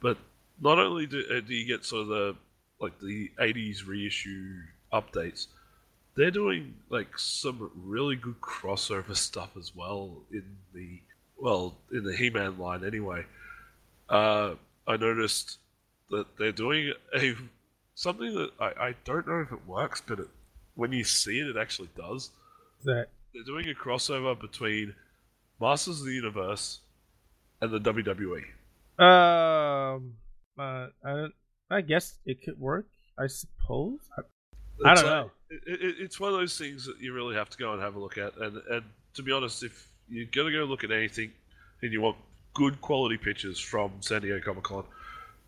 But 0.00 0.16
not 0.60 0.78
only 0.78 1.06
do, 1.06 1.24
uh, 1.30 1.40
do 1.40 1.54
you 1.54 1.66
get 1.66 1.84
sort 1.84 2.02
of 2.02 2.08
the 2.08 2.36
like 2.80 2.98
the 3.00 3.30
80s 3.40 3.86
reissue 3.86 4.60
updates, 4.92 5.48
they're 6.18 6.32
doing 6.32 6.74
like 6.90 7.16
some 7.16 7.70
really 7.76 8.16
good 8.16 8.40
crossover 8.40 9.14
stuff 9.16 9.50
as 9.56 9.72
well 9.74 10.24
in 10.32 10.44
the 10.74 11.00
well 11.38 11.76
in 11.92 12.02
the 12.02 12.14
He-Man 12.14 12.58
line 12.58 12.84
anyway. 12.84 13.24
Uh, 14.08 14.54
I 14.86 14.96
noticed 14.96 15.58
that 16.10 16.26
they're 16.36 16.50
doing 16.50 16.92
a 17.16 17.34
something 17.94 18.34
that 18.34 18.50
I, 18.58 18.88
I 18.88 18.94
don't 19.04 19.28
know 19.28 19.40
if 19.42 19.52
it 19.52 19.64
works, 19.66 20.02
but 20.04 20.18
it, 20.18 20.28
when 20.74 20.90
you 20.90 21.04
see 21.04 21.38
it, 21.38 21.46
it 21.46 21.56
actually 21.56 21.90
does. 21.96 22.30
That 22.84 23.06
They're 23.32 23.44
doing 23.44 23.68
a 23.68 23.74
crossover 23.74 24.38
between 24.38 24.96
Masters 25.60 26.00
of 26.00 26.06
the 26.06 26.14
Universe 26.14 26.80
and 27.60 27.70
the 27.70 27.80
WWE. 27.80 28.42
um, 29.00 30.14
uh, 30.58 30.88
I 31.04 31.26
I 31.70 31.80
guess 31.80 32.14
it 32.26 32.42
could 32.44 32.58
work. 32.58 32.86
I 33.16 33.28
suppose. 33.28 34.00
I, 34.84 34.94
don't 34.94 35.04
like- 35.04 35.12
know. 35.12 35.30
It, 35.50 35.82
it, 35.82 35.94
it's 36.00 36.20
one 36.20 36.32
of 36.32 36.38
those 36.38 36.58
things 36.58 36.84
that 36.86 37.00
you 37.00 37.12
really 37.12 37.34
have 37.34 37.48
to 37.50 37.58
go 37.58 37.72
and 37.72 37.82
have 37.82 37.96
a 37.96 37.98
look 37.98 38.18
at. 38.18 38.36
And, 38.36 38.60
and 38.70 38.82
to 39.14 39.22
be 39.22 39.32
honest, 39.32 39.62
if 39.62 39.88
you're 40.08 40.26
going 40.26 40.52
to 40.52 40.58
go 40.58 40.64
look 40.64 40.84
at 40.84 40.90
anything 40.90 41.32
and 41.82 41.92
you 41.92 42.00
want 42.00 42.16
good 42.54 42.80
quality 42.80 43.16
pictures 43.16 43.58
from 43.58 43.92
San 44.00 44.22
Diego 44.22 44.40
Comic 44.44 44.64
Con, 44.64 44.84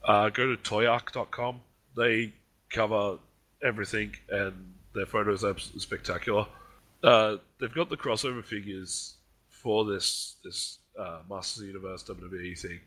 uh, 0.05 0.28
go 0.31 0.55
to 0.55 0.57
toyark.com. 0.62 1.61
They 1.97 2.33
cover 2.70 3.18
everything 3.62 4.14
and 4.31 4.72
their 4.95 5.07
photos 5.07 5.45
are 5.45 5.51
absolutely 5.51 5.81
spectacular. 5.81 6.47
Uh, 7.03 7.37
they've 7.61 7.74
got 7.74 7.91
the 7.91 7.97
crossover 7.97 8.45
figures 8.45 9.14
for 9.49 9.85
this 9.85 10.37
this 10.45 10.78
uh, 10.99 11.20
Masters 11.28 11.59
of 11.59 11.66
the 11.66 11.72
Universe 11.72 12.05
WWE 12.05 12.59
thing. 12.59 12.81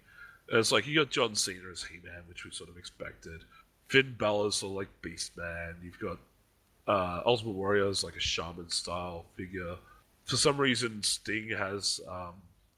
And 0.50 0.60
it's 0.60 0.72
like 0.72 0.88
you 0.88 0.96
got 0.96 1.10
John 1.10 1.36
Cena 1.36 1.70
as 1.72 1.84
He 1.84 1.98
Man, 2.04 2.24
which 2.28 2.46
we 2.46 2.52
sort 2.52 2.70
of 2.70 2.78
expected. 2.78 3.42
Finn 3.88 4.16
Balor's 4.18 4.56
sort 4.56 4.72
of 4.72 4.78
like 4.78 5.02
Beast 5.02 5.38
Man. 5.38 5.76
You've 5.84 6.00
got 6.00 6.18
uh, 6.88 7.22
Ultimate 7.26 7.88
is 7.90 8.04
like 8.04 8.16
a 8.16 8.22
shaman 8.22 8.70
style 8.70 9.26
figure. 9.36 9.76
For 10.26 10.38
some 10.38 10.58
reason, 10.58 11.04
Sting 11.04 11.50
has 11.50 12.00
um, 12.10 12.34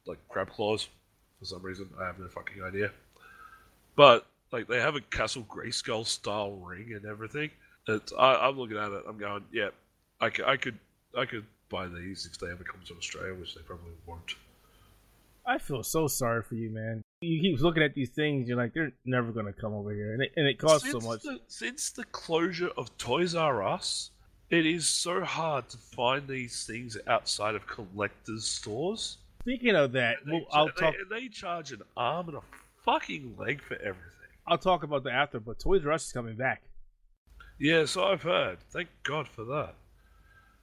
like 0.05 0.17
crab 0.29 0.49
claws. 0.49 0.87
For 1.39 1.45
some 1.45 1.61
reason, 1.61 1.89
I 1.99 2.05
have 2.05 2.19
no 2.19 2.27
fucking 2.27 2.63
idea. 2.63 2.91
But 3.95 4.25
like 4.51 4.67
they 4.67 4.79
have 4.79 4.95
a 4.95 5.01
Castle 5.01 5.45
Grayskull 5.49 6.05
style 6.05 6.53
ring 6.53 6.93
and 6.93 7.05
everything. 7.05 7.51
It's, 7.87 8.13
I, 8.17 8.35
I'm 8.35 8.57
looking 8.57 8.77
at 8.77 8.91
it. 8.91 9.03
I'm 9.07 9.17
going, 9.17 9.43
yeah, 9.51 9.69
I 10.19 10.29
could, 10.29 10.45
I 10.45 10.57
could, 10.57 10.79
I 11.17 11.25
could 11.25 11.45
buy 11.69 11.87
these 11.87 12.25
if 12.31 12.39
they 12.39 12.47
ever 12.47 12.63
come 12.63 12.81
to 12.85 12.95
Australia, 12.95 13.33
which 13.35 13.55
they 13.55 13.61
probably 13.61 13.91
won't. 14.05 14.35
I 15.45 15.59
feel 15.59 15.83
so 15.83 16.07
sorry 16.07 16.41
for 16.41 16.55
you, 16.55 16.71
man. 16.71 17.03
You 17.25 17.41
keep 17.41 17.59
looking 17.61 17.83
at 17.83 17.93
these 17.93 18.09
things, 18.09 18.47
you're 18.47 18.57
like, 18.57 18.73
they're 18.73 18.91
never 19.05 19.31
gonna 19.31 19.53
come 19.53 19.73
over 19.73 19.93
here, 19.93 20.13
and 20.13 20.21
it, 20.21 20.31
and 20.35 20.45
it 20.47 20.59
costs 20.59 20.89
so 20.91 20.99
much. 20.99 21.23
The, 21.23 21.39
since 21.47 21.89
the 21.91 22.03
closure 22.05 22.69
of 22.77 22.95
Toys 22.97 23.35
R 23.35 23.63
Us, 23.63 24.11
it 24.49 24.65
is 24.65 24.87
so 24.87 25.23
hard 25.23 25.67
to 25.69 25.77
find 25.77 26.27
these 26.27 26.65
things 26.65 26.97
outside 27.07 27.55
of 27.55 27.65
collectors' 27.67 28.45
stores. 28.45 29.17
Speaking 29.41 29.75
of 29.75 29.91
that, 29.93 30.17
And 30.23 30.31
well, 30.31 30.41
they, 30.41 30.57
I'll 30.57 30.69
talk. 30.69 30.93
They, 31.09 31.21
they 31.21 31.27
charge 31.29 31.71
an 31.71 31.81
arm 31.97 32.29
and 32.29 32.37
a 32.37 32.41
fucking 32.83 33.35
leg 33.37 33.61
for 33.61 33.75
everything. 33.75 34.11
I'll 34.47 34.57
talk 34.57 34.83
about 34.83 35.03
the 35.03 35.11
after, 35.11 35.39
but 35.39 35.59
Toys 35.59 35.85
R 35.85 35.91
Us 35.91 36.05
is 36.07 36.11
coming 36.11 36.35
back. 36.35 36.61
Yeah, 37.59 37.85
so 37.85 38.03
I've 38.03 38.21
heard. 38.21 38.59
Thank 38.69 38.89
God 39.03 39.27
for 39.27 39.45
that. 39.45 39.75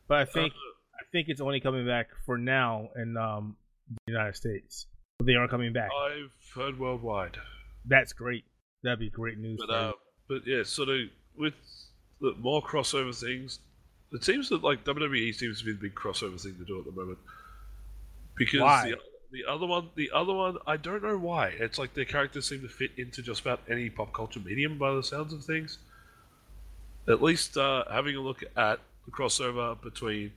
But 0.09 0.19
I 0.19 0.25
think 0.27 0.53
Uh, 0.53 1.01
I 1.01 1.05
think 1.11 1.29
it's 1.29 1.41
only 1.41 1.59
coming 1.61 1.87
back 1.87 2.11
for 2.25 2.39
now 2.39 2.91
in 2.97 3.17
um, 3.17 3.57
the 3.89 4.13
United 4.13 4.37
States. 4.37 4.87
They 5.25 5.35
are 5.35 5.49
coming 5.49 5.73
back. 5.73 5.91
I've 5.93 6.33
heard 6.55 6.79
worldwide. 6.79 7.37
That's 7.85 8.13
great. 8.13 8.45
That'd 8.83 8.99
be 8.99 9.11
great 9.11 9.39
news. 9.39 9.63
But 9.67 9.73
uh, 9.73 9.93
but 10.29 10.47
yeah, 10.47 10.63
sort 10.65 10.89
of 10.89 11.01
with 11.37 11.55
the 12.21 12.35
more 12.39 12.63
crossover 12.63 13.19
things, 13.19 13.59
it 14.13 14.25
seems 14.25 14.49
that 14.49 14.63
like 14.63 14.85
WWE 14.85 15.35
seems 15.35 15.61
to 15.61 15.65
be 15.65 15.73
the 15.73 15.79
big 15.79 15.95
crossover 15.95 16.41
thing 16.41 16.57
to 16.59 16.65
do 16.65 16.79
at 16.79 16.85
the 16.85 16.93
moment. 16.93 17.19
Because 18.37 18.61
Why? 18.61 18.91
the 18.91 18.97
the 19.33 19.51
other 19.51 19.67
one, 19.67 19.89
the 19.95 20.11
other 20.15 20.35
one, 20.35 20.59
I 20.67 20.77
don't 20.77 21.03
know 21.03 21.17
why. 21.17 21.49
It's 21.49 21.79
like 21.79 21.95
their 21.95 22.05
characters 22.05 22.47
seem 22.47 22.61
to 22.61 22.69
fit 22.69 22.91
into 22.99 23.23
just 23.23 23.41
about 23.41 23.61
any 23.69 23.89
pop 23.89 24.13
culture 24.13 24.41
medium 24.41 24.77
by 24.77 24.95
the 24.95 25.03
sounds 25.03 25.33
of 25.33 25.43
things. 25.45 25.79
At 27.09 27.23
least 27.23 27.57
uh, 27.57 27.85
having 27.91 28.15
a 28.15 28.21
look 28.21 28.45
at 28.57 28.81
the 29.07 29.11
crossover 29.11 29.81
between 29.81 30.33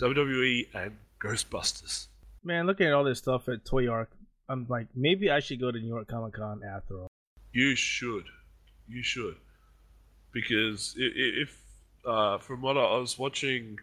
WWE 0.00 0.68
and 0.74 0.96
Ghostbusters. 1.18 2.06
Man, 2.46 2.66
looking 2.66 2.86
at 2.86 2.92
all 2.92 3.04
this 3.04 3.18
stuff 3.18 3.48
at 3.48 3.64
Toy 3.64 3.88
Ark, 3.88 4.10
I'm 4.48 4.66
like, 4.68 4.86
maybe 4.94 5.30
I 5.30 5.40
should 5.40 5.60
go 5.60 5.70
to 5.70 5.78
New 5.78 5.88
York 5.88 6.08
Comic 6.08 6.34
Con 6.34 6.62
after 6.64 7.00
all. 7.00 7.08
You 7.52 7.74
should. 7.74 8.24
You 8.88 9.02
should. 9.02 9.36
Because 10.32 10.94
if, 10.96 11.56
uh, 12.04 12.38
from 12.38 12.62
what 12.62 12.76
I 12.76 12.96
was 12.98 13.18
watching, 13.18 13.78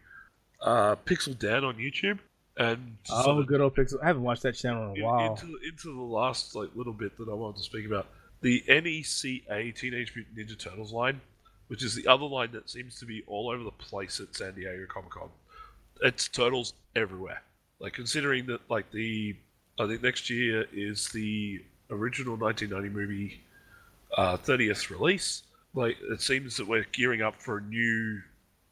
uh, 0.61 0.95
Pixel 1.05 1.37
Dan 1.37 1.63
on 1.63 1.75
YouTube, 1.75 2.19
and 2.55 2.97
Oh, 3.09 3.23
sort 3.23 3.39
of 3.39 3.47
good 3.47 3.59
old 3.61 3.75
Pixel. 3.75 4.01
I 4.01 4.07
haven't 4.07 4.21
watched 4.23 4.43
that 4.43 4.53
channel 4.53 4.91
in 4.91 4.97
in- 4.97 5.01
a 5.03 5.05
while. 5.05 5.31
into, 5.33 5.57
into 5.67 5.87
the 5.93 6.01
last 6.01 6.55
like 6.55 6.69
little 6.75 6.93
bit 6.93 7.17
that 7.17 7.27
I 7.27 7.33
wanted 7.33 7.57
to 7.57 7.63
speak 7.63 7.85
about, 7.85 8.07
the 8.41 8.63
NECA 8.67 9.75
Teenage 9.75 10.13
Mutant 10.15 10.37
Ninja 10.37 10.57
Turtles 10.57 10.93
line, 10.93 11.19
which 11.67 11.83
is 11.83 11.95
the 11.95 12.07
other 12.07 12.25
line 12.25 12.51
that 12.51 12.69
seems 12.69 12.99
to 12.99 13.05
be 13.05 13.23
all 13.25 13.49
over 13.49 13.63
the 13.63 13.71
place 13.71 14.19
at 14.19 14.35
San 14.35 14.53
Diego 14.53 14.85
Comic 14.87 15.09
Con. 15.11 15.29
It's 16.01 16.27
turtles 16.27 16.73
everywhere. 16.95 17.41
Like 17.79 17.93
considering 17.93 18.45
that, 18.47 18.61
like 18.69 18.91
the, 18.91 19.35
I 19.79 19.87
think 19.87 20.03
next 20.03 20.29
year 20.29 20.65
is 20.71 21.09
the 21.09 21.61
original 21.89 22.35
1990 22.37 22.89
movie 22.89 23.41
uh, 24.17 24.37
30th 24.37 24.89
release. 24.89 25.43
Like 25.73 25.97
it 26.11 26.21
seems 26.21 26.57
that 26.57 26.67
we're 26.67 26.85
gearing 26.91 27.21
up 27.21 27.41
for 27.41 27.57
a 27.57 27.61
new 27.61 28.21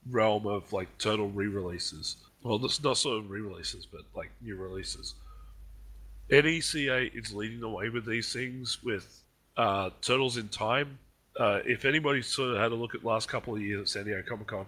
realm 0.10 0.47
of 0.47 0.72
like 0.72 0.97
turtle 0.97 1.30
re-releases. 1.30 2.18
Well, 2.43 2.60
that's 2.60 2.84
not 2.84 2.97
sort 2.97 3.20
of 3.20 3.30
re-releases, 3.30 3.86
but 3.86 4.02
like 4.16 4.32
new 4.41 4.56
releases. 4.56 5.16
NECA 6.30 7.12
is 7.14 7.34
leading 7.34 7.60
the 7.60 7.70
way 7.70 7.89
with 7.89 8.06
these 8.06 8.32
things 8.32 8.82
with 8.84 9.22
uh, 9.58 9.89
Turtles 10.02 10.38
in 10.38 10.47
Time. 10.47 10.97
Uh, 11.38 11.60
if 11.66 11.86
anybody 11.86 12.22
sort 12.22 12.52
of 12.52 12.58
had 12.58 12.72
a 12.72 12.76
look 12.76 12.95
at 12.95 13.04
last 13.04 13.28
couple 13.30 13.56
of 13.56 13.62
years 13.62 13.82
at 13.82 13.89
San 13.89 14.06
Diego 14.06 14.24
Comic 14.28 14.47
Con, 14.47 14.66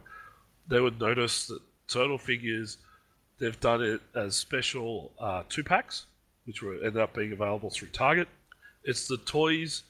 they 0.67 0.79
would 0.79 0.99
notice 0.99 1.47
that 1.47 1.59
Turtle 1.87 2.17
figures, 2.17 2.77
they've 3.39 3.59
done 3.59 3.81
it 3.81 4.01
as 4.15 4.35
special 4.35 5.11
uh, 5.19 5.43
two 5.49 5.63
packs, 5.63 6.05
which 6.45 6.61
were 6.61 6.75
ended 6.75 6.97
up 6.97 7.13
being 7.13 7.31
available 7.31 7.69
through 7.69 7.89
Target. 7.89 8.27
It's 8.83 9.07
the 9.07 9.17
toys 9.17 9.83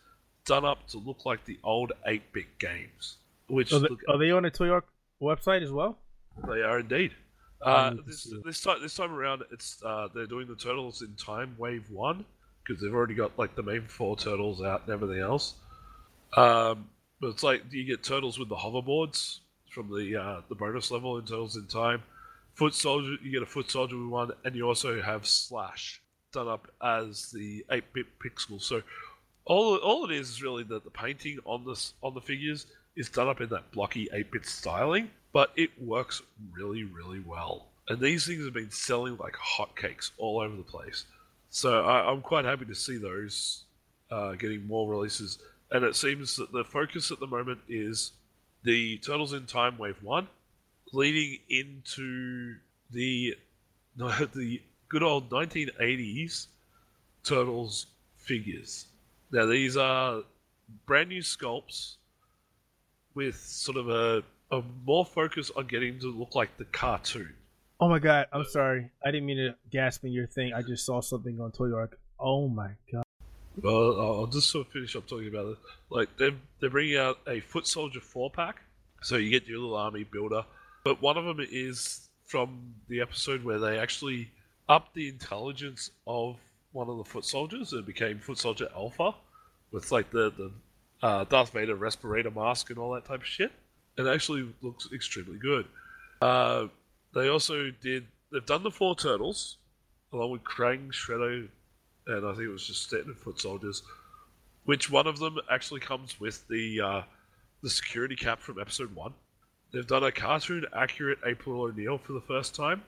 done 0.46 0.66
up 0.66 0.88
to 0.90 0.98
look 0.98 1.26
like 1.26 1.46
the 1.46 1.60
old 1.64 1.94
8 2.06 2.34
bit 2.34 2.60
games, 2.60 3.18
which 3.48 3.74
Are 3.74 3.80
they, 3.80 3.88
look 3.88 4.02
are 4.10 4.18
they 4.18 4.32
on 4.32 4.44
the 4.44 4.52
Toy 4.52 4.80
website 5.22 5.64
as 5.64 5.72
well? 5.72 5.98
they 6.48 6.62
are 6.62 6.80
indeed. 6.80 7.12
Uh, 7.62 7.96
this, 8.06 8.34
this 8.44 8.62
time, 8.62 8.82
this 8.82 8.96
time 8.96 9.14
around, 9.14 9.44
it's 9.52 9.82
uh, 9.86 10.10
they're 10.14 10.26
doing 10.26 10.48
the 10.48 10.56
turtles 10.56 11.02
in 11.02 11.16
time 11.16 11.56
wave 11.58 11.90
one 11.90 12.26
because 12.66 12.82
they've 12.82 12.94
already 12.94 13.14
got 13.14 13.38
like 13.40 13.56
the 13.56 13.64
main 13.64 13.84
four 13.88 14.18
turtles 14.18 14.62
out 14.62 14.82
and 14.86 14.94
everything 14.94 15.22
else. 15.22 15.54
Um, 16.36 16.90
but 17.22 17.28
it's 17.28 17.44
like 17.44 17.64
you 17.72 17.86
get 17.86 18.04
turtles 18.04 18.38
with 18.38 18.50
the 18.50 18.56
hoverboards 18.56 19.40
from 19.70 19.90
the 19.90 20.22
uh, 20.22 20.42
the 20.50 20.56
bonus 20.56 20.92
level 20.92 21.18
in 21.18 21.26
Turtles 21.26 21.56
in 21.56 21.68
Time. 21.68 22.04
Foot 22.56 22.76
soldier, 22.76 23.16
you 23.24 23.32
get 23.32 23.42
a 23.42 23.48
foot 23.48 23.70
soldier 23.70 23.98
with 23.98 24.08
one, 24.08 24.32
and 24.46 24.56
you 24.56 24.68
also 24.68 25.02
have 25.02 25.26
Slash 25.26 26.02
done 26.32 26.48
up 26.48 26.68
as 26.84 27.32
the 27.32 27.66
eight 27.72 27.94
bit 27.94 28.08
pixel. 28.20 28.62
So 28.62 28.82
all 29.46 29.76
all 29.78 30.06
it 30.06 30.12
is 30.12 30.30
is 30.30 30.44
really 30.44 30.64
that 30.64 30.84
the 30.84 30.90
painting 30.90 31.40
on 31.46 31.66
this 31.66 31.94
on 32.02 32.14
the 32.14 32.22
figures 32.22 32.68
is 32.96 33.10
done 33.10 33.28
up 33.28 33.42
in 33.42 33.50
that 33.50 33.72
blocky 33.72 34.08
8-bit 34.14 34.46
styling, 34.46 35.10
but 35.32 35.52
it 35.56 35.72
works 35.82 36.22
really, 36.52 36.84
really 36.84 37.20
well. 37.20 37.70
And 37.90 38.00
these 38.00 38.26
things 38.26 38.46
have 38.46 38.54
been 38.54 38.72
selling 38.72 39.18
like 39.18 39.34
hotcakes 39.34 40.12
all 40.18 40.40
over 40.40 40.56
the 40.56 40.64
place. 40.64 41.06
So 41.50 41.84
I, 41.84 42.10
I'm 42.10 42.22
quite 42.22 42.46
happy 42.46 42.66
to 42.66 42.76
see 42.76 42.98
those 42.98 43.64
uh, 44.12 44.34
getting 44.34 44.68
more 44.68 44.90
releases. 44.90 45.40
And 45.72 45.84
it 45.84 45.96
seems 45.96 46.36
that 46.38 46.52
the 46.52 46.64
focus 46.64 47.12
at 47.12 47.20
the 47.20 47.28
moment 47.28 47.60
is 47.68 48.12
the 48.64 48.98
Turtles 49.00 49.34
in 49.34 49.46
Time 49.46 49.78
Wave 49.78 49.98
1, 50.02 50.28
leading 50.94 51.40
into 51.50 52.56
the 52.92 53.36
the 53.98 54.62
good 54.88 55.04
old 55.04 55.30
1980s 55.30 56.48
Turtles 57.24 57.88
figures. 58.18 58.88
Now 59.32 59.46
these 59.46 59.78
are 59.78 60.22
brand 60.86 61.10
new 61.10 61.22
sculpts 61.22 61.96
with 63.16 63.36
sort 63.36 63.78
of 63.78 63.90
a, 63.90 64.24
a 64.56 64.64
more 64.86 65.06
focus 65.06 65.52
on 65.56 65.68
getting 65.68 66.00
to 66.00 66.08
look 66.08 66.36
like 66.36 66.58
the 66.58 66.66
cartoon. 66.66 67.34
Oh 67.80 67.90
my 67.90 68.00
god, 68.00 68.28
I'm 68.32 68.46
sorry. 68.46 68.90
I 69.04 69.12
didn't 69.12 69.26
mean 69.26 69.38
to 69.38 69.56
gasp 69.72 70.06
in 70.06 70.12
your 70.12 70.28
thing. 70.28 70.54
I 70.54 70.62
just 70.62 70.86
saw 70.86 71.02
something 71.02 71.40
on 71.42 71.52
Toy 71.52 71.74
Ark. 71.74 72.00
Oh 72.20 72.48
my 72.48 72.70
god. 72.92 73.04
Well, 73.62 74.00
I'll 74.00 74.16
I'll 74.20 74.28
just 74.28 74.50
sort 74.50 74.68
of 74.68 74.74
finish 74.74 74.96
up 74.96 75.08
talking 75.08 75.28
about 75.28 75.48
it. 75.48 75.58
Like 75.90 76.10
they're 76.18 76.36
they're 76.60 76.70
bringing 76.70 76.98
out 76.98 77.20
a 77.28 77.40
foot 77.40 77.68
soldier 77.68 78.00
four 78.00 78.32
pack, 78.32 78.62
so 79.02 79.18
you 79.18 79.30
get 79.30 79.48
your 79.48 79.60
little 79.60 79.76
army 79.76 80.04
builder. 80.04 80.46
But 80.84 81.02
one 81.02 81.18
of 81.18 81.26
them 81.26 81.40
is 81.40 82.10
from 82.26 82.76
the 82.88 83.02
episode 83.02 83.44
where 83.44 83.60
they 83.60 83.80
actually 83.80 84.32
upped 84.68 84.94
the 84.94 85.08
intelligence 85.08 85.92
of 86.08 86.38
one 86.72 86.90
of 86.90 86.98
the 86.98 87.04
foot 87.04 87.26
soldiers 87.26 87.74
and 87.74 87.86
became 87.86 88.20
foot 88.20 88.38
soldier 88.38 88.68
alpha, 88.76 89.14
with 89.72 89.92
like 89.92 90.10
the 90.10 90.32
the 90.32 90.52
uh, 91.06 91.24
Darth 91.26 91.52
Vader 91.52 91.76
respirator 91.76 92.32
mask 92.32 92.70
and 92.70 92.80
all 92.80 92.94
that 92.94 93.06
type 93.06 93.22
of 93.22 93.28
shit. 93.28 93.52
It 93.98 94.08
actually 94.08 94.52
looks 94.62 94.90
extremely 94.94 95.38
good. 95.38 95.68
Uh, 96.22 96.68
they 97.14 97.28
also 97.28 97.72
did. 97.82 98.08
They've 98.32 98.46
done 98.46 98.64
the 98.64 98.72
four 98.72 98.96
turtles, 98.96 99.58
along 100.12 100.32
with 100.32 100.44
Krang, 100.44 100.92
Shredder, 100.92 101.48
and 102.08 102.26
I 102.26 102.32
think 102.32 102.44
it 102.44 102.52
was 102.52 102.66
just 102.66 102.84
standard 102.84 103.18
foot 103.18 103.40
soldiers. 103.40 103.84
Which 104.66 104.90
one 104.90 105.08
of 105.08 105.20
them 105.20 105.38
actually 105.52 105.82
comes 105.82 106.20
with 106.20 106.48
the 106.48 106.82
uh, 106.82 107.02
the 107.62 107.70
security 107.70 108.16
cap 108.16 108.40
from 108.40 108.60
episode 108.60 108.94
one? 108.96 109.14
They've 109.74 109.88
done 109.88 110.04
a 110.04 110.12
cartoon 110.12 110.66
accurate 110.72 111.18
April 111.26 111.64
O'Neil 111.64 111.98
for 111.98 112.14
the 112.14 112.22
first 112.22 112.54
time, 112.54 112.84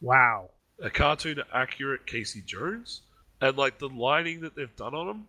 Wow. 0.00 0.50
a 0.80 0.88
cartoon 0.88 1.42
accurate 1.52 2.06
Casey 2.06 2.40
Jones, 2.40 3.02
and 3.40 3.56
like 3.58 3.78
the 3.78 3.90
lighting 3.90 4.40
that 4.40 4.56
they've 4.56 4.74
done 4.74 4.94
on 4.94 5.06
them, 5.06 5.28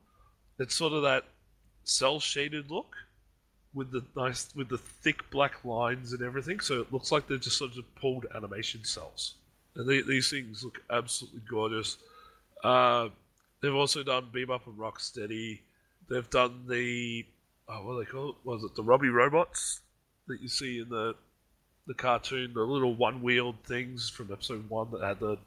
it's 0.58 0.74
sort 0.74 0.94
of 0.94 1.04
that 1.04 1.26
cell 1.84 2.22
shaded 2.22 2.72
look 2.72 2.96
with 3.74 3.92
the 3.92 4.06
nice 4.16 4.56
with 4.56 4.70
the 4.70 4.78
thick 4.78 5.30
black 5.30 5.66
lines 5.66 6.14
and 6.14 6.22
everything. 6.22 6.62
So 6.62 6.80
it 6.80 6.94
looks 6.94 7.12
like 7.12 7.28
they're 7.28 7.38
just 7.38 7.58
sort 7.58 7.76
of 7.76 7.96
pulled 7.96 8.26
animation 8.34 8.86
cells, 8.86 9.36
and 9.76 9.88
they, 9.90 10.02
these 10.02 10.30
things 10.30 10.64
look 10.64 10.82
absolutely 10.90 11.42
gorgeous. 11.50 11.98
Uh, 12.64 13.10
they've 13.62 13.76
also 13.76 14.04
done 14.04 14.30
Bebop 14.34 14.68
and 14.68 14.78
Rocksteady. 14.78 15.60
They've 16.08 16.30
done 16.30 16.66
the 16.70 17.26
oh, 17.68 17.86
what 17.86 17.94
do 17.94 18.00
they 18.00 18.10
call 18.10 18.30
it? 18.30 18.36
Was 18.46 18.64
it 18.64 18.76
the 18.76 18.84
Robbie 18.84 19.10
robots 19.10 19.82
that 20.28 20.42
you 20.42 20.48
see 20.48 20.80
in 20.80 20.90
the 20.90 21.16
the 21.86 21.94
cartoon, 21.94 22.54
the 22.54 22.62
little 22.62 22.96
one-wheeled 22.96 23.58
things 23.66 24.10
from 24.10 24.32
episode 24.32 24.70
one 24.70 24.90
that 24.92 25.02
had 25.02 25.20
the 25.20 25.38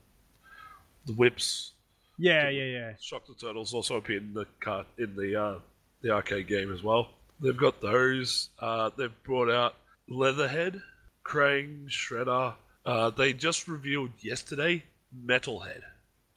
the 1.07 1.13
whips. 1.15 1.73
Yeah, 2.19 2.49
yeah, 2.49 2.65
yeah. 2.65 2.93
Shock 3.01 3.27
the 3.27 3.35
Turtles 3.35 3.75
also 3.75 3.97
appeared 3.97 4.23
in 4.23 4.35
the 4.35 4.47
car 4.61 4.85
in 4.99 5.15
the 5.17 5.41
uh, 5.41 5.59
the 6.03 6.11
arcade 6.11 6.49
game 6.49 6.73
as 6.73 6.83
well. 6.83 7.11
They've 7.41 7.57
got 7.57 7.81
those. 7.81 8.51
Uh, 8.59 8.91
they've 8.97 9.23
brought 9.23 9.51
out 9.51 9.75
Leatherhead, 10.09 10.81
Krang, 11.25 11.89
Shredder. 11.89 12.55
Uh, 12.85 13.11
they 13.11 13.33
just 13.33 13.69
revealed 13.69 14.11
yesterday 14.21 14.85
Metalhead, 15.27 15.83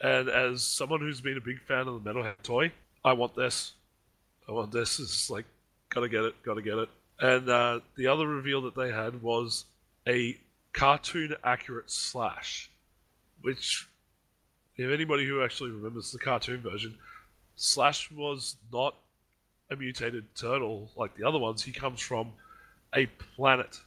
and 0.01 0.29
as 0.29 0.63
someone 0.63 0.99
who's 0.99 1.21
been 1.21 1.37
a 1.37 1.41
big 1.41 1.61
fan 1.67 1.87
of 1.87 2.03
the 2.03 2.09
Metalhead 2.09 2.41
toy, 2.43 2.71
I 3.03 3.13
want 3.13 3.35
this. 3.35 3.73
I 4.47 4.51
want 4.51 4.71
this. 4.71 4.99
It's 4.99 5.29
like 5.29 5.45
gotta 5.89 6.09
get 6.09 6.23
it, 6.23 6.35
gotta 6.43 6.61
get 6.61 6.77
it. 6.77 6.89
And 7.19 7.49
uh, 7.49 7.79
the 7.95 8.07
other 8.07 8.27
reveal 8.27 8.61
that 8.63 8.75
they 8.75 8.91
had 8.91 9.21
was 9.21 9.65
a 10.07 10.37
cartoon 10.73 11.35
accurate 11.43 11.91
Slash, 11.91 12.69
which, 13.41 13.87
if 14.77 14.89
anybody 14.89 15.25
who 15.25 15.43
actually 15.43 15.71
remembers 15.71 16.11
the 16.11 16.19
cartoon 16.19 16.61
version, 16.61 16.97
Slash 17.55 18.09
was 18.11 18.55
not 18.71 18.95
a 19.69 19.75
mutated 19.75 20.33
turtle 20.35 20.89
like 20.95 21.15
the 21.15 21.27
other 21.27 21.37
ones. 21.37 21.61
He 21.63 21.71
comes 21.71 21.99
from 21.99 22.31
a 22.95 23.05
planet 23.35 23.79